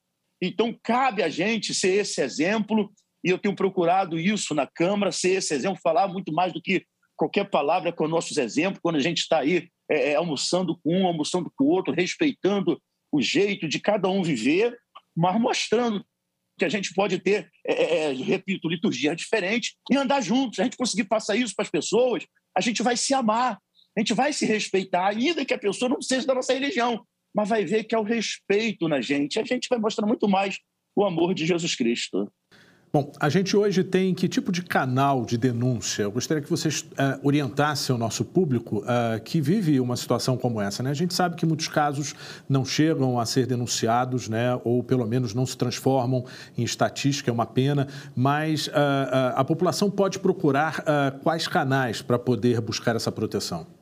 Então, 0.42 0.74
cabe 0.82 1.22
a 1.22 1.28
gente 1.28 1.74
ser 1.74 1.96
esse 1.96 2.22
exemplo, 2.22 2.94
e 3.22 3.30
eu 3.30 3.38
tenho 3.38 3.54
procurado 3.54 4.18
isso 4.18 4.56
na 4.56 4.66
Câmara, 4.66 5.12
ser 5.12 5.32
esse 5.32 5.54
exemplo, 5.54 5.82
falar 5.84 6.08
muito 6.08 6.32
mais 6.32 6.54
do 6.54 6.62
que 6.62 6.86
qualquer 7.14 7.50
palavra 7.50 7.92
com 7.92 8.08
nossos 8.08 8.38
exemplos, 8.38 8.80
quando 8.82 8.96
a 8.96 9.02
gente 9.02 9.18
está 9.18 9.40
aí 9.40 9.68
é, 9.92 10.12
é, 10.12 10.16
almoçando 10.16 10.80
com 10.82 11.02
um, 11.02 11.08
almoçando 11.08 11.52
com 11.54 11.66
o 11.66 11.68
outro, 11.68 11.94
respeitando 11.94 12.82
o 13.12 13.22
jeito 13.22 13.68
de 13.68 13.82
cada 13.82 14.08
um 14.08 14.24
viver, 14.24 14.80
mas 15.14 15.38
mostrando 15.42 16.06
que 16.58 16.64
a 16.64 16.70
gente 16.70 16.94
pode 16.94 17.20
ter, 17.20 17.52
é, 17.68 17.74
é, 17.74 18.12
é 18.12 18.14
repito, 18.14 18.70
liturgia 18.70 19.14
diferente 19.14 19.76
e 19.92 19.98
andar 19.98 20.22
juntos. 20.22 20.58
A 20.58 20.64
gente 20.64 20.78
conseguir 20.78 21.04
passar 21.04 21.36
isso 21.36 21.54
para 21.54 21.64
as 21.64 21.70
pessoas, 21.70 22.26
a 22.58 22.62
gente 22.62 22.82
vai 22.82 22.96
se 22.96 23.14
amar, 23.14 23.60
a 23.96 24.00
gente 24.00 24.14
vai 24.14 24.34
se 24.34 24.46
respeitar, 24.46 25.08
ainda 25.08 25.46
que 25.46 25.54
a 25.54 25.58
pessoa 25.58 25.90
não 25.90 26.02
seja 26.02 26.28
da 26.28 26.36
nossa 26.36 26.54
religião, 26.54 27.06
mas 27.34 27.50
vai 27.50 27.66
ver 27.66 27.86
que 27.86 27.96
é 27.96 28.00
o 28.00 28.04
respeito 28.04 28.88
na 28.88 29.02
gente. 29.02 29.40
A 29.40 29.44
gente 29.44 29.68
vai 29.70 29.80
mostrar 29.80 30.06
muito 30.06 30.28
mais 30.28 30.60
o 30.96 31.06
amor 31.06 31.34
de 31.34 31.46
Jesus 31.46 31.76
Cristo. 31.76 32.32
Bom, 32.96 33.12
a 33.20 33.28
gente 33.28 33.58
hoje 33.58 33.84
tem 33.84 34.14
que 34.14 34.26
tipo 34.26 34.54
de 34.54 34.64
canal 34.64 35.26
de 35.26 35.38
denúncia? 35.38 36.04
Eu 36.04 36.12
gostaria 36.12 36.42
que 36.42 36.50
vocês 36.50 36.82
uh, 36.82 37.20
orientassem 37.24 37.94
o 37.94 37.98
nosso 38.00 38.24
público 38.24 38.78
uh, 38.78 39.22
que 39.22 39.42
vive 39.42 39.82
uma 39.82 39.98
situação 39.98 40.38
como 40.38 40.62
essa. 40.62 40.82
Né? 40.82 40.92
A 40.92 40.94
gente 40.94 41.14
sabe 41.14 41.36
que 41.36 41.46
muitos 41.46 41.68
casos 41.68 42.16
não 42.48 42.64
chegam 42.64 43.20
a 43.20 43.26
ser 43.26 43.48
denunciados, 43.48 44.30
né? 44.30 44.58
ou 44.64 44.82
pelo 44.82 45.06
menos 45.06 45.34
não 45.34 45.46
se 45.46 45.58
transformam 45.58 46.24
em 46.58 46.64
estatística, 46.64 47.30
é 47.30 47.34
uma 47.34 47.46
pena, 47.46 47.86
mas 48.16 48.68
uh, 48.68 48.72
a 49.36 49.44
população 49.44 49.92
pode 49.92 50.18
procurar 50.20 50.82
quais 51.22 51.50
canais 51.50 52.02
para 52.02 52.18
poder 52.18 52.62
buscar 52.62 52.96
essa 52.96 53.12
proteção? 53.12 53.75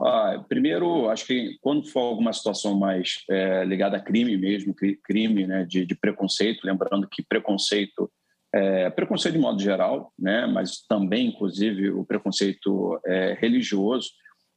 Ah, 0.00 0.44
primeiro, 0.48 1.08
acho 1.08 1.26
que 1.26 1.56
quando 1.60 1.88
for 1.88 2.00
alguma 2.00 2.32
situação 2.32 2.76
mais 2.78 3.24
é, 3.30 3.64
ligada 3.64 3.96
a 3.96 4.00
crime 4.00 4.36
mesmo, 4.36 4.74
crime 5.04 5.46
né, 5.46 5.64
de, 5.64 5.86
de 5.86 5.94
preconceito, 5.94 6.64
lembrando 6.64 7.08
que 7.08 7.22
preconceito 7.22 8.10
é, 8.54 8.88
preconceito 8.88 9.34
de 9.34 9.40
modo 9.40 9.60
geral, 9.60 10.12
né, 10.16 10.46
mas 10.46 10.84
também, 10.88 11.26
inclusive, 11.26 11.90
o 11.90 12.04
preconceito 12.04 13.00
é, 13.04 13.36
religioso. 13.40 14.10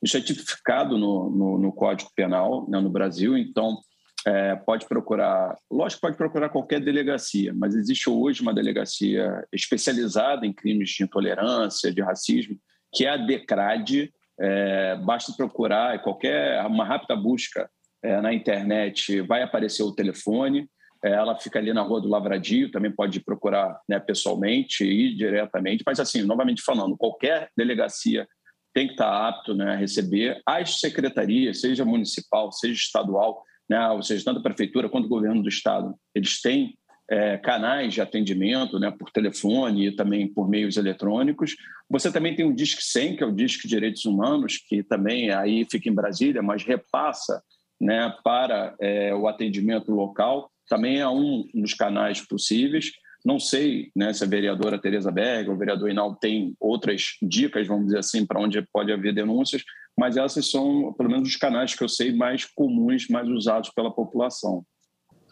Isso 0.04 0.16
é 0.16 0.22
tipificado 0.22 1.00
no, 1.00 1.32
no, 1.32 1.58
no 1.58 1.74
Código 1.74 2.12
Penal 2.16 2.70
né, 2.70 2.80
no 2.80 2.92
Brasil, 2.92 3.36
então 3.36 3.80
é, 4.28 4.56
pode 4.56 4.86
procurar, 4.88 5.56
lógico 5.72 6.02
pode 6.02 6.16
procurar 6.16 6.50
qualquer 6.50 6.80
delegacia, 6.80 7.52
mas 7.56 7.74
existe 7.74 8.08
hoje 8.08 8.42
uma 8.42 8.54
delegacia 8.54 9.44
especializada 9.52 10.46
em 10.46 10.54
crimes 10.54 10.90
de 10.92 11.04
intolerância, 11.04 11.92
de 11.92 12.02
racismo, 12.02 12.56
que 12.94 13.06
é 13.06 13.10
a 13.10 13.18
DECRAD. 13.18 14.14
É, 14.40 14.96
basta 14.98 15.34
procurar 15.34 16.02
qualquer 16.02 16.64
uma 16.66 16.86
rápida 16.86 17.16
busca 17.16 17.70
é, 18.04 18.22
na 18.22 18.34
internet, 18.34 19.22
vai 19.22 19.42
aparecer 19.42 19.84
o 19.84 19.94
telefone. 19.94 20.70
É, 21.04 21.12
ela 21.12 21.38
fica 21.38 21.60
ali 21.60 21.74
na 21.74 21.82
Rua 21.82 22.02
do 22.02 22.10
Lavradio, 22.10 22.72
também 22.72 22.92
pode 22.92 23.20
procurar 23.20 23.80
né, 23.88 24.00
pessoalmente 24.00 24.84
e 24.84 25.16
diretamente. 25.16 25.84
Mas, 25.86 26.00
assim, 26.00 26.24
novamente 26.24 26.62
falando, 26.62 26.98
qualquer 26.98 27.50
delegacia 27.56 28.28
tem 28.74 28.88
que 28.88 28.94
estar 28.94 29.28
apto 29.28 29.54
né, 29.56 29.74
a 29.74 29.76
receber. 29.76 30.42
As 30.46 30.80
secretarias, 30.80 31.62
seja 31.62 31.84
municipal, 31.84 32.52
seja 32.52 32.74
estadual, 32.74 33.44
né, 33.70 33.88
ou 33.90 34.02
seja, 34.02 34.24
tanto 34.24 34.40
a 34.40 34.44
prefeitura 34.44 34.90
quanto 34.90 35.06
o 35.06 35.10
governo 35.10 35.42
do 35.42 35.50
estado, 35.50 35.96
eles 36.16 36.42
têm 36.42 36.78
é, 37.10 37.38
canais 37.38 37.94
de 37.94 38.02
atendimento 38.02 38.80
né, 38.80 38.92
por 38.92 39.12
telefone 39.12 39.88
e 39.88 39.96
também 39.96 40.28
por 40.28 40.50
meios 40.50 40.78
eletrônicos. 40.78 41.56
Você 41.90 42.12
também 42.12 42.36
tem 42.36 42.46
o 42.46 42.54
Disque 42.54 42.84
100, 42.84 43.16
que 43.16 43.24
é 43.24 43.28
o 43.28 43.32
Disque 43.32 43.68
Direitos 43.68 44.06
Humanos, 44.06 44.58
que 44.58 44.84
também 44.84 45.32
aí 45.32 45.66
fica 45.70 45.90
em 45.90 45.96
Brasília, 45.96 46.42
mas 46.42 46.64
repassa 46.64 47.42
né, 47.80 48.14
para 48.24 48.76
é, 48.80 49.14
o 49.14 49.28
atendimento 49.28 49.92
local 49.92 50.52
também 50.68 51.00
é 51.00 51.08
um 51.08 51.48
dos 51.54 51.74
canais 51.74 52.22
possíveis. 52.22 52.92
Não 53.26 53.40
sei 53.40 53.90
né, 53.96 54.14
se 54.14 54.24
a 54.24 54.28
vereadora 54.28 54.80
Tereza 54.80 55.12
Berg 55.12 55.50
ou 55.50 55.56
o 55.56 55.58
vereador 55.58 55.90
Inaldo 55.90 56.18
tem 56.20 56.56
outras 56.60 57.18
dicas, 57.22 57.68
vamos 57.68 57.88
dizer 57.88 58.00
assim, 58.00 58.26
para 58.26 58.40
onde 58.40 58.62
pode 58.74 58.92
haver 58.92 59.14
denúncias, 59.14 59.64
mas 59.98 60.18
essas 60.18 60.52
são, 60.52 60.94
pelo 60.94 61.10
menos, 61.10 61.28
os 61.28 61.36
canais 61.36 61.74
que 61.74 61.84
eu 61.84 61.90
sei 61.90 62.14
mais 62.14 62.46
comuns, 62.46 63.08
mais 63.08 63.28
usados 63.28 63.70
pela 63.72 63.92
população. 63.92 64.64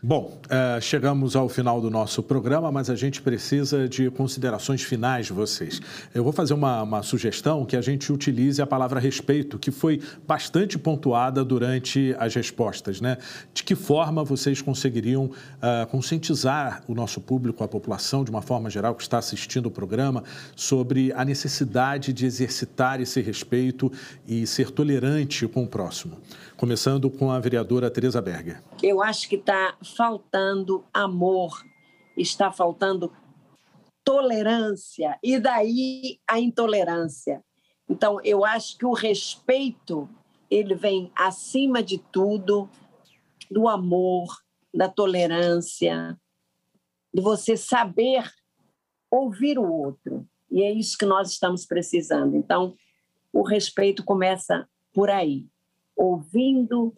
Bom, 0.07 0.37
uh, 0.45 0.79
chegamos 0.79 1.35
ao 1.35 1.49
final 1.49 1.81
do 1.81 1.89
nosso 1.89 2.21
programa, 2.21 2.71
mas 2.71 2.91
a 2.91 2.95
gente 2.95 3.23
precisa 3.23 3.89
de 3.89 4.11
considerações 4.11 4.83
finais 4.83 5.25
de 5.25 5.33
vocês. 5.33 5.81
Eu 6.13 6.23
vou 6.23 6.31
fazer 6.31 6.53
uma, 6.53 6.83
uma, 6.83 7.01
sugestão 7.01 7.65
que 7.65 7.75
a 7.75 7.81
gente 7.81 8.13
utilize 8.13 8.61
a 8.61 8.67
palavra 8.67 8.99
respeito, 8.99 9.57
que 9.57 9.71
foi 9.71 9.99
bastante 10.27 10.77
pontuada 10.77 11.43
durante 11.43 12.15
as 12.19 12.35
respostas. 12.35 13.01
Né? 13.01 13.17
De 13.51 13.63
que 13.63 13.73
forma 13.73 14.23
vocês 14.23 14.61
conseguiriam 14.61 15.25
uh, 15.25 15.87
conscientizar 15.89 16.83
o 16.87 16.93
nosso 16.93 17.19
público, 17.19 17.63
a 17.63 17.67
população, 17.67 18.23
de 18.23 18.29
uma 18.29 18.43
forma 18.43 18.69
geral, 18.69 18.93
que 18.93 19.01
está 19.01 19.17
assistindo 19.17 19.65
o 19.65 19.71
programa, 19.71 20.23
sobre 20.55 21.11
a 21.13 21.25
necessidade 21.25 22.13
de 22.13 22.27
exercitar 22.27 23.01
esse 23.01 23.21
respeito 23.21 23.91
e 24.27 24.45
ser 24.45 24.69
tolerante 24.69 25.47
com 25.47 25.63
o 25.63 25.67
próximo? 25.67 26.15
Começando 26.57 27.11
com 27.11 27.29
a 27.31 27.39
vereadora 27.39 27.91
Tereza 27.91 28.21
Berger. 28.21 28.63
Eu 28.81 29.03
acho 29.03 29.27
que 29.27 29.35
está 29.35 29.77
faltando 29.97 30.85
amor, 30.93 31.51
está 32.15 32.49
faltando 32.49 33.11
tolerância, 34.05 35.19
e 35.21 35.37
daí 35.37 36.17
a 36.25 36.39
intolerância. 36.39 37.43
Então, 37.89 38.21
eu 38.23 38.45
acho 38.45 38.77
que 38.77 38.85
o 38.85 38.93
respeito 38.93 40.07
ele 40.49 40.75
vem 40.75 41.11
acima 41.13 41.83
de 41.83 41.97
tudo 41.97 42.69
do 43.51 43.67
amor, 43.67 44.27
da 44.73 44.87
tolerância, 44.87 46.17
de 47.13 47.21
você 47.21 47.57
saber 47.57 48.31
ouvir 49.11 49.59
o 49.59 49.69
outro. 49.69 50.25
E 50.49 50.63
é 50.63 50.71
isso 50.71 50.97
que 50.97 51.05
nós 51.05 51.31
estamos 51.31 51.65
precisando. 51.65 52.37
Então, 52.37 52.73
o 53.33 53.43
respeito 53.43 54.05
começa 54.05 54.65
por 54.93 55.09
aí 55.09 55.45
ouvindo 55.95 56.93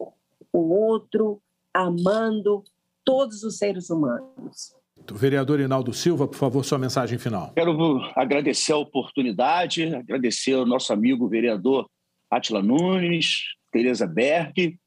o 0.52 0.74
outro, 0.74 1.40
amando 1.72 2.64
todos 3.04 3.42
os 3.42 3.58
seres 3.58 3.90
humanos. 3.90 4.74
Vereador 5.12 5.60
Inaldo 5.60 5.92
Silva, 5.92 6.26
por 6.26 6.36
favor, 6.36 6.64
sua 6.64 6.78
mensagem 6.78 7.18
final. 7.18 7.52
Quero 7.54 8.00
agradecer 8.14 8.72
a 8.72 8.76
oportunidade, 8.76 9.94
agradecer 9.94 10.54
ao 10.54 10.66
nosso 10.66 10.92
amigo 10.92 11.28
vereador 11.28 11.88
Atila 12.30 12.62
Nunes, 12.62 13.44
Tereza 13.72 14.06
Berg. 14.06 14.78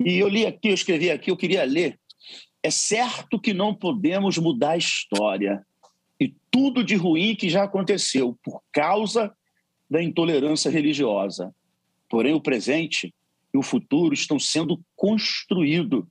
E 0.00 0.18
eu 0.18 0.28
li 0.28 0.44
aqui, 0.44 0.68
eu 0.68 0.74
escrevi 0.74 1.10
aqui, 1.10 1.30
eu 1.30 1.36
queria 1.36 1.64
ler. 1.64 1.98
É 2.62 2.70
certo 2.70 3.40
que 3.40 3.54
não 3.54 3.74
podemos 3.74 4.38
mudar 4.38 4.70
a 4.70 4.76
história 4.76 5.64
e 6.20 6.34
tudo 6.50 6.84
de 6.84 6.94
ruim 6.94 7.34
que 7.34 7.48
já 7.48 7.64
aconteceu 7.64 8.38
por 8.42 8.62
causa 8.72 9.34
da 9.88 10.02
intolerância 10.02 10.70
religiosa. 10.70 11.54
Porém, 12.08 12.34
o 12.34 12.40
presente 12.40 13.14
e 13.54 13.56
o 13.56 13.62
futuro 13.62 14.12
estão 14.12 14.38
sendo 14.38 14.84
construídos. 14.96 16.04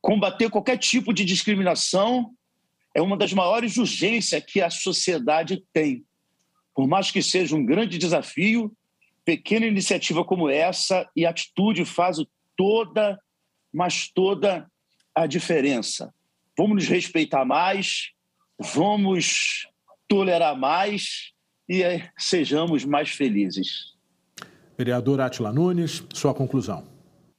Combater 0.00 0.48
qualquer 0.48 0.78
tipo 0.78 1.12
de 1.12 1.24
discriminação 1.24 2.32
é 2.94 3.02
uma 3.02 3.16
das 3.16 3.32
maiores 3.32 3.76
urgências 3.76 4.44
que 4.46 4.60
a 4.60 4.70
sociedade 4.70 5.64
tem. 5.72 6.04
Por 6.72 6.86
mais 6.86 7.10
que 7.10 7.20
seja 7.20 7.56
um 7.56 7.66
grande 7.66 7.98
desafio, 7.98 8.72
pequena 9.24 9.66
iniciativa 9.66 10.24
como 10.24 10.48
essa 10.48 11.10
e 11.16 11.26
atitude 11.26 11.84
fazem 11.84 12.26
toda, 12.56 13.18
mas 13.72 14.08
toda 14.08 14.70
a 15.14 15.26
diferença. 15.26 16.14
Vamos 16.56 16.76
nos 16.76 16.88
respeitar 16.88 17.44
mais, 17.44 18.10
vamos 18.58 19.66
tolerar 20.06 20.56
mais 20.56 21.32
e 21.68 21.82
sejamos 22.16 22.84
mais 22.84 23.08
felizes. 23.10 23.93
Vereador 24.76 25.20
Atila 25.20 25.52
Nunes, 25.52 26.04
sua 26.12 26.34
conclusão. 26.34 26.84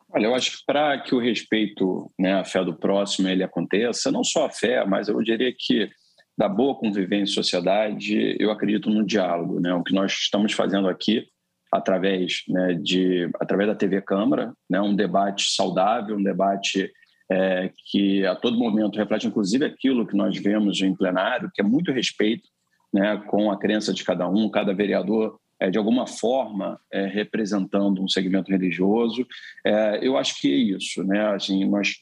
Olha, 0.10 0.28
eu 0.28 0.36
acho 0.36 0.52
que 0.52 0.64
para 0.66 0.98
que 1.02 1.14
o 1.14 1.20
respeito 1.20 2.10
né, 2.18 2.40
à 2.40 2.46
fé 2.46 2.64
do 2.64 2.74
próximo 2.74 3.28
ele 3.28 3.44
aconteça, 3.44 4.12
não 4.12 4.24
só 4.24 4.46
a 4.46 4.50
fé, 4.50 4.86
mas 4.86 5.10
eu 5.10 5.22
diria 5.22 5.54
que 5.58 5.90
da 6.38 6.50
boa 6.50 6.76
convivência 6.76 7.32
em 7.32 7.34
sociedade, 7.34 8.36
eu 8.40 8.52
acredito 8.52 8.90
no 8.90 9.06
diálogo, 9.06 9.60
né? 9.60 9.74
O 9.74 9.84
que 9.84 9.94
nós 9.94 10.12
estamos 10.12 10.52
fazendo 10.54 10.88
aqui 10.88 11.26
através 11.72 12.44
né, 12.48 12.74
de 12.74 13.30
através 13.40 13.70
da 13.70 13.76
TV 13.76 14.02
Câmara, 14.02 14.54
né, 14.70 14.80
um 14.82 14.96
debate 14.96 15.52
saudável, 15.52 16.16
um 16.16 16.24
debate 16.24 16.92
é, 17.30 17.72
que 17.90 18.26
a 18.26 18.36
todo 18.36 18.58
momento 18.58 18.98
reflete 18.98 19.28
inclusive 19.28 19.66
aquilo 19.66 20.06
que 20.06 20.16
nós 20.16 20.38
vemos 20.38 20.82
em 20.82 20.96
plenário, 20.96 21.50
que 21.54 21.62
é 21.62 21.64
muito 21.64 21.92
respeito 21.92 22.48
né, 22.94 23.18
com 23.28 23.52
a 23.52 23.58
crença 23.58 23.94
de 23.94 24.04
cada 24.04 24.28
um, 24.28 24.50
cada 24.50 24.74
vereador 24.74 25.38
é, 25.60 25.70
de 25.70 25.78
alguma 25.78 26.06
forma 26.06 26.80
é, 26.92 27.06
representando 27.06 28.02
um 28.02 28.08
segmento 28.08 28.52
religioso. 28.52 29.26
É, 29.66 30.00
eu 30.02 30.18
acho 30.18 30.40
que 30.40 30.52
é 30.52 30.56
isso, 30.56 31.04
né? 31.04 31.34
Assim, 31.34 31.66
nós 31.66 31.96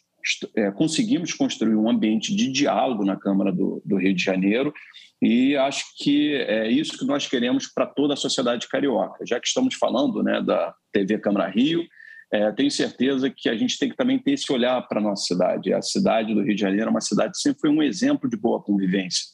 é, 0.56 0.72
conseguimos 0.72 1.34
construir 1.34 1.76
um 1.76 1.90
ambiente 1.90 2.36
de 2.36 2.52
diálogo 2.52 3.04
na 3.04 3.18
Câmara 3.18 3.52
do, 3.52 3.82
do, 3.86 3.98
Rio 3.98 4.14
de 4.14 4.24
Janeiro 4.24 4.74
e 5.22 5.56
acho 5.58 5.86
que 5.98 6.36
é 6.36 6.70
isso 6.70 6.98
que 6.98 7.06
nós 7.06 7.28
queremos 7.28 7.68
para 7.68 7.86
toda 7.86 8.14
a 8.14 8.18
sociedade 8.18 8.68
carioca. 8.68 9.26
Já 9.26 9.40
que 9.40 9.48
estamos 9.48 9.76
falando 9.76 10.24
né, 10.24 10.42
da 10.42 10.74
TV 10.92 11.18
Câmara 11.18 11.50
Rio, 11.50 11.86
é, 12.32 12.52
tenho 12.52 12.72
certeza 12.72 13.30
que 13.30 13.48
a 13.48 13.56
gente 13.56 13.78
tem 13.78 13.90
que 13.90 13.96
também 13.96 14.18
ter 14.18 14.32
esse 14.32 14.52
olhar 14.52 14.82
para 14.88 15.00
a 15.00 15.04
nossa 15.04 15.26
cidade. 15.26 15.74
A 15.74 15.82
cidade 15.82 16.34
do 16.34 16.42
Rio 16.42 16.56
de 16.56 16.62
Janeiro 16.62 16.88
é 16.88 16.90
uma 16.90 17.02
cidade 17.02 17.34
que 17.34 17.40
sempre 17.40 17.62
foi 17.62 17.70
um 17.70 17.84
exemplo 17.84 18.30
de 18.30 18.36
boa 18.36 18.62
convivência. 18.62 19.26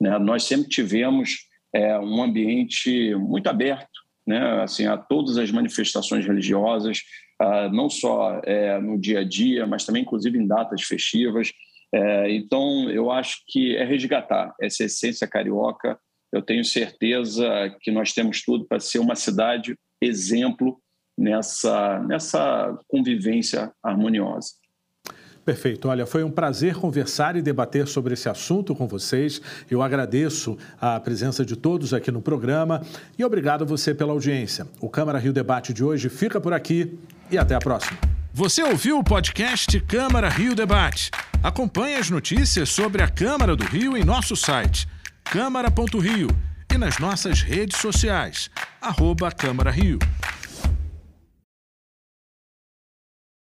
Né? 0.00 0.18
Nós 0.18 0.44
sempre 0.44 0.68
tivemos 0.68 1.47
é, 1.74 1.98
um 1.98 2.22
ambiente 2.22 3.14
muito 3.14 3.48
aberto 3.48 4.08
né? 4.28 4.62
assim, 4.62 4.86
a 4.86 4.98
todas 4.98 5.38
as 5.38 5.50
manifestações 5.50 6.26
religiosas, 6.26 6.98
uh, 7.40 7.72
não 7.72 7.88
só 7.88 8.42
é, 8.44 8.78
no 8.78 9.00
dia 9.00 9.20
a 9.20 9.24
dia, 9.24 9.66
mas 9.66 9.86
também, 9.86 10.02
inclusive, 10.02 10.38
em 10.38 10.46
datas 10.46 10.82
festivas. 10.82 11.50
É, 11.94 12.30
então, 12.32 12.90
eu 12.90 13.10
acho 13.10 13.38
que 13.48 13.74
é 13.74 13.84
resgatar 13.84 14.54
essa 14.60 14.84
essência 14.84 15.26
carioca. 15.26 15.98
Eu 16.30 16.42
tenho 16.42 16.62
certeza 16.62 17.74
que 17.80 17.90
nós 17.90 18.12
temos 18.12 18.42
tudo 18.42 18.66
para 18.66 18.78
ser 18.78 18.98
uma 18.98 19.16
cidade 19.16 19.74
exemplo 20.02 20.78
nessa, 21.16 21.98
nessa 22.00 22.78
convivência 22.86 23.72
harmoniosa. 23.82 24.50
Perfeito. 25.48 25.88
Olha, 25.88 26.04
foi 26.04 26.22
um 26.22 26.30
prazer 26.30 26.74
conversar 26.74 27.34
e 27.34 27.40
debater 27.40 27.88
sobre 27.88 28.12
esse 28.12 28.28
assunto 28.28 28.74
com 28.74 28.86
vocês. 28.86 29.40
Eu 29.70 29.80
agradeço 29.80 30.58
a 30.78 31.00
presença 31.00 31.42
de 31.42 31.56
todos 31.56 31.94
aqui 31.94 32.10
no 32.10 32.20
programa 32.20 32.82
e 33.18 33.24
obrigado 33.24 33.62
a 33.62 33.66
você 33.66 33.94
pela 33.94 34.12
audiência. 34.12 34.66
O 34.78 34.90
Câmara 34.90 35.18
Rio 35.18 35.32
Debate 35.32 35.72
de 35.72 35.82
hoje 35.82 36.10
fica 36.10 36.38
por 36.38 36.52
aqui 36.52 36.98
e 37.30 37.38
até 37.38 37.54
a 37.54 37.58
próxima. 37.60 37.98
Você 38.30 38.62
ouviu 38.62 38.98
o 38.98 39.02
podcast 39.02 39.80
Câmara 39.80 40.28
Rio 40.28 40.54
Debate? 40.54 41.10
Acompanhe 41.42 41.94
as 41.94 42.10
notícias 42.10 42.68
sobre 42.68 43.02
a 43.02 43.08
Câmara 43.08 43.56
do 43.56 43.64
Rio 43.64 43.96
em 43.96 44.04
nosso 44.04 44.36
site 44.36 44.86
câmara.rio 45.24 46.28
e 46.70 46.76
nas 46.76 46.98
nossas 46.98 47.40
redes 47.40 47.78
sociais, 47.80 48.50
arroba 48.82 49.32
Câmara 49.32 49.70
Rio. 49.70 49.98